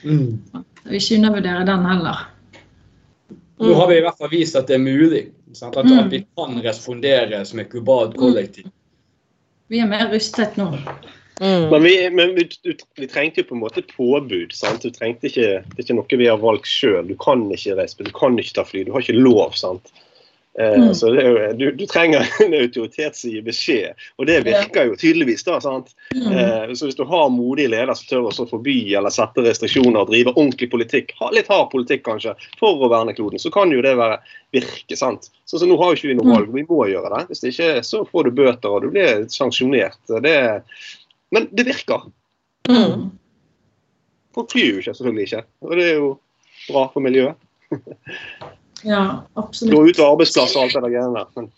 Mm. 0.03 0.37
Vi 0.83 1.01
ikke 1.01 1.17
undervurderer 1.17 1.65
den 1.65 1.85
heller. 1.85 2.17
Nå 3.57 3.73
har 3.73 3.87
vi 3.87 3.97
i 3.97 4.03
hvert 4.05 4.17
fall 4.17 4.31
vist 4.31 4.55
at 4.55 4.67
det 4.67 4.77
er 4.77 4.83
mulig. 4.83 5.25
At, 5.55 5.77
at, 5.77 6.11
vi 6.11 6.25
kan 6.35 6.57
respondere 6.61 7.45
som 7.47 7.59
et 7.59 7.69
globalt 7.71 8.17
kollektiv. 8.19 8.67
Vi 9.71 9.79
er 9.79 9.87
mer 9.89 10.09
rustet 10.11 10.57
nå. 10.59 10.67
Mm. 11.41 11.69
Men, 11.69 11.83
vi, 11.83 11.93
men 12.15 12.35
vi, 12.35 12.47
vi, 12.95 13.07
trengte 13.11 13.43
jo 13.43 13.49
på 13.49 13.57
en 13.57 13.63
måte 13.65 13.83
påbud. 13.89 14.55
sant? 14.55 14.85
Du 14.85 14.93
trengte 14.95 15.27
ikke, 15.27 15.61
Det 15.67 15.79
er 15.79 15.85
ikke 15.85 15.99
noe 15.99 16.19
vi 16.21 16.31
har 16.31 16.41
valgt 16.41 16.69
sjøl. 16.71 17.03
Du 17.09 17.15
kan 17.19 17.43
ikke 17.51 17.77
reise, 17.79 17.99
du 17.99 18.13
kan 18.15 18.39
ikke 18.39 18.59
ta 18.59 18.67
fly. 18.67 18.85
Du 18.87 18.93
har 18.95 19.03
ikke 19.03 19.19
lov. 19.19 19.55
sant? 19.59 19.91
Eh, 20.59 20.73
mm. 20.73 20.95
Så 20.95 21.07
jo, 21.15 21.53
du, 21.53 21.71
du, 21.71 21.85
trenger 21.85 22.29
en 22.45 22.53
autoritet 22.53 23.15
som 23.15 23.31
gir 23.31 23.43
beskjed, 23.43 24.05
og 24.15 24.27
det 24.29 24.37
virker 24.45 24.87
jo 24.87 24.95
tydeligvis. 24.95 25.43
da, 25.43 25.57
sant? 25.61 25.91
Mm. 26.15 26.31
Eh, 26.31 26.73
så 26.73 26.87
Hvis 26.87 26.95
du 26.95 27.03
har 27.09 27.27
modige 27.29 27.73
ledere 27.73 27.95
som 27.99 28.07
tør 28.07 28.29
å 28.29 28.47
forby 28.47 28.77
eller 28.95 29.11
sette 29.11 29.43
restriksjoner 29.43 30.05
og 30.05 30.13
drive 30.13 30.31
ordentlig 30.31 30.71
politikk, 30.71 31.11
ha 31.19 31.31
litt 31.35 31.51
hard 31.51 31.73
politikk 31.73 32.05
kanskje, 32.07 32.37
for 32.59 32.79
å 32.79 32.91
verne 32.91 33.15
kloden, 33.17 33.41
så 33.41 33.51
kan 33.51 33.73
jo 33.75 33.83
det 33.83 33.97
være 33.99 34.21
virke. 34.55 34.95
sant? 34.95 35.27
Så, 35.43 35.59
så 35.59 35.67
Nå 35.67 35.75
har 35.81 35.91
jo 35.91 35.99
ikke 35.99 36.13
vi 36.13 36.19
noe 36.21 36.29
mm. 36.29 36.35
valg, 36.37 36.55
vi 36.55 36.67
må 36.69 36.87
gjøre 36.87 37.11
det. 37.17 37.25
Hvis 37.31 37.43
det 37.43 37.51
ikke 37.51 37.71
så 37.83 38.05
får 38.07 38.29
du 38.29 38.39
bøter 38.39 38.71
og 38.71 38.85
du 38.85 38.93
blir 38.95 39.27
sanksjonert. 39.33 39.99
Det, 40.23 40.37
men 41.33 41.47
det 41.55 41.65
virker. 41.67 42.09
Mm. 42.69 43.09
Folk 44.35 44.51
flyr 44.51 44.73
jo 44.73 44.81
ikke, 44.81 44.93
selvfølgelig 44.93 45.27
ikke. 45.29 45.43
Og 45.65 45.77
det 45.79 45.85
er 45.89 45.99
jo 45.99 46.09
bra 46.67 46.87
for 46.93 47.05
miljøet. 47.05 47.37
ja, 48.93 49.03
absolutt. 49.39 49.75
Gå 49.75 49.85
ut 49.89 50.01
av 50.01 50.15
arbeidsplasser 50.15 50.59
og 50.59 50.67
alt 50.67 50.75
det 50.75 50.83
der 50.83 50.95
greiene 50.95 51.21
der. 51.21 51.31
Men... 51.39 51.49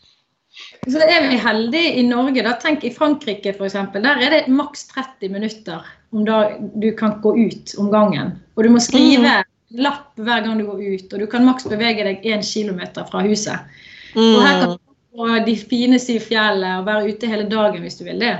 Så 0.90 1.02
er 1.04 1.28
vi 1.30 1.38
heldige 1.42 1.94
i 2.00 2.06
Norge. 2.08 2.44
da, 2.46 2.56
Tenk 2.62 2.86
i 2.88 2.94
Frankrike 2.94 3.54
f.eks. 3.54 3.78
Der 3.94 4.24
er 4.26 4.34
det 4.34 4.48
maks 4.50 4.88
30 4.94 5.34
minutter 5.34 5.86
om 6.16 6.26
da 6.26 6.42
du 6.58 6.90
kan 6.98 7.20
gå 7.22 7.36
ut 7.38 7.76
om 7.78 7.92
gangen. 7.94 8.38
Og 8.56 8.66
du 8.66 8.72
må 8.74 8.82
skrive 8.82 9.40
mm. 9.42 9.54
lapp 9.84 10.14
hver 10.16 10.46
gang 10.46 10.62
du 10.62 10.68
går 10.70 10.82
ut, 10.82 11.14
og 11.14 11.22
du 11.22 11.28
kan 11.30 11.46
maks 11.46 11.68
bevege 11.70 12.06
deg 12.08 12.26
1 12.26 12.46
km 12.46 12.82
fra 13.10 13.26
huset. 13.26 13.68
Mm. 14.16 14.34
Og 14.34 14.42
her 14.46 14.62
kan 14.62 14.76
du 14.76 14.80
på 15.18 15.28
de 15.46 15.58
fine 15.58 16.00
syv 16.02 16.24
fjellene 16.30 16.80
og 16.80 16.88
være 16.88 17.12
ute 17.12 17.30
hele 17.30 17.50
dagen 17.50 17.84
hvis 17.86 18.00
du 18.00 18.06
vil 18.08 18.22
det. 18.22 18.36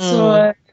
Så 0.00 0.24
mm. 0.32 0.64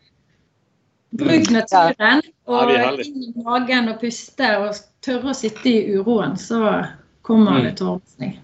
bruk 1.21 1.51
naturen 1.55 2.23
og 2.45 2.71
inn 2.71 3.23
i 3.23 3.31
magen 3.45 3.91
og 3.91 3.99
puste 4.01 4.51
og 4.61 4.79
tørre 5.05 5.33
å 5.33 5.37
sitte 5.37 5.69
i 5.71 5.95
uroen, 5.97 6.35
så 6.37 6.61
kommer 7.25 7.63
det 7.65 7.77
til 7.79 7.95
ordning. 7.97 8.39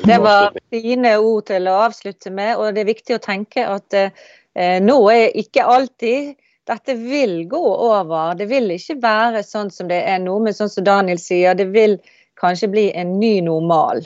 Det 0.00 0.16
var 0.22 0.54
fine 0.72 1.16
ord 1.18 1.46
til 1.50 1.66
å 1.68 1.80
avslutte 1.86 2.30
med, 2.32 2.56
og 2.56 2.74
det 2.74 2.84
er 2.84 2.92
viktig 2.92 3.16
å 3.16 3.22
tenke 3.22 3.66
at 3.66 3.96
eh, 3.98 4.78
nå 4.80 4.96
er 5.12 5.36
ikke 5.38 5.66
alltid 5.66 6.36
dette 6.70 6.94
vil 6.94 7.44
gå 7.50 7.60
over. 7.60 8.34
Det 8.38 8.46
vil 8.50 8.70
ikke 8.74 9.00
være 9.02 9.42
sånn 9.46 9.70
som 9.74 9.90
det 9.90 10.00
er 10.08 10.20
nå, 10.22 10.38
men 10.42 10.56
sånn 10.56 10.70
som 10.72 10.86
Daniel 10.86 11.20
sier, 11.20 11.58
det 11.58 11.68
vil 11.74 11.98
kanskje 12.40 12.70
bli 12.72 12.86
en 12.96 13.18
ny 13.20 13.40
normal. 13.44 14.04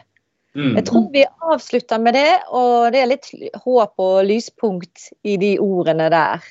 Mm. 0.54 0.76
Jeg 0.76 0.86
tror 0.86 1.06
vi 1.12 1.24
avslutter 1.42 1.98
med 1.98 2.14
det, 2.14 2.30
og 2.54 2.92
det 2.94 3.00
er 3.02 3.10
litt 3.10 3.30
håp 3.64 3.98
og 3.98 4.20
lyspunkt 4.28 5.08
i 5.26 5.34
de 5.40 5.56
ordene 5.58 6.06
der. 6.14 6.44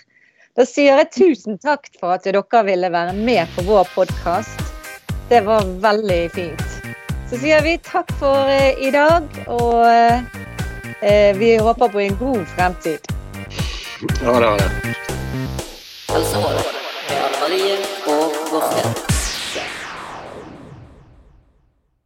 Da 0.54 0.66
sier 0.68 1.00
jeg 1.00 1.14
tusen 1.16 1.58
takk 1.64 1.88
for 2.02 2.18
at 2.18 2.28
dere 2.28 2.64
ville 2.68 2.92
være 2.92 3.16
med 3.16 3.48
på 3.56 3.64
vår 3.70 3.88
podkast. 3.96 4.60
Det 5.32 5.40
var 5.48 5.64
veldig 5.86 6.20
fint. 6.36 6.68
Så 7.32 7.40
sier 7.42 7.64
vi 7.66 7.78
takk 7.82 8.12
for 8.20 8.52
eh, 8.52 8.76
i 8.78 8.92
dag, 8.94 9.24
og 9.48 9.88
eh, 9.88 11.32
vi 11.40 11.56
håper 11.58 11.96
på 11.96 12.04
en 12.04 12.20
god 12.20 12.44
fremtid. 12.58 13.08
Ja, 14.20 14.36
det. 14.36 14.52
var 14.52 14.60
det. 14.60 14.70
Altså, 16.12 16.44
med 16.44 17.18
Anne 17.24 17.40
Marie 17.40 17.82
og 18.06 18.38
Morten. 18.52 19.13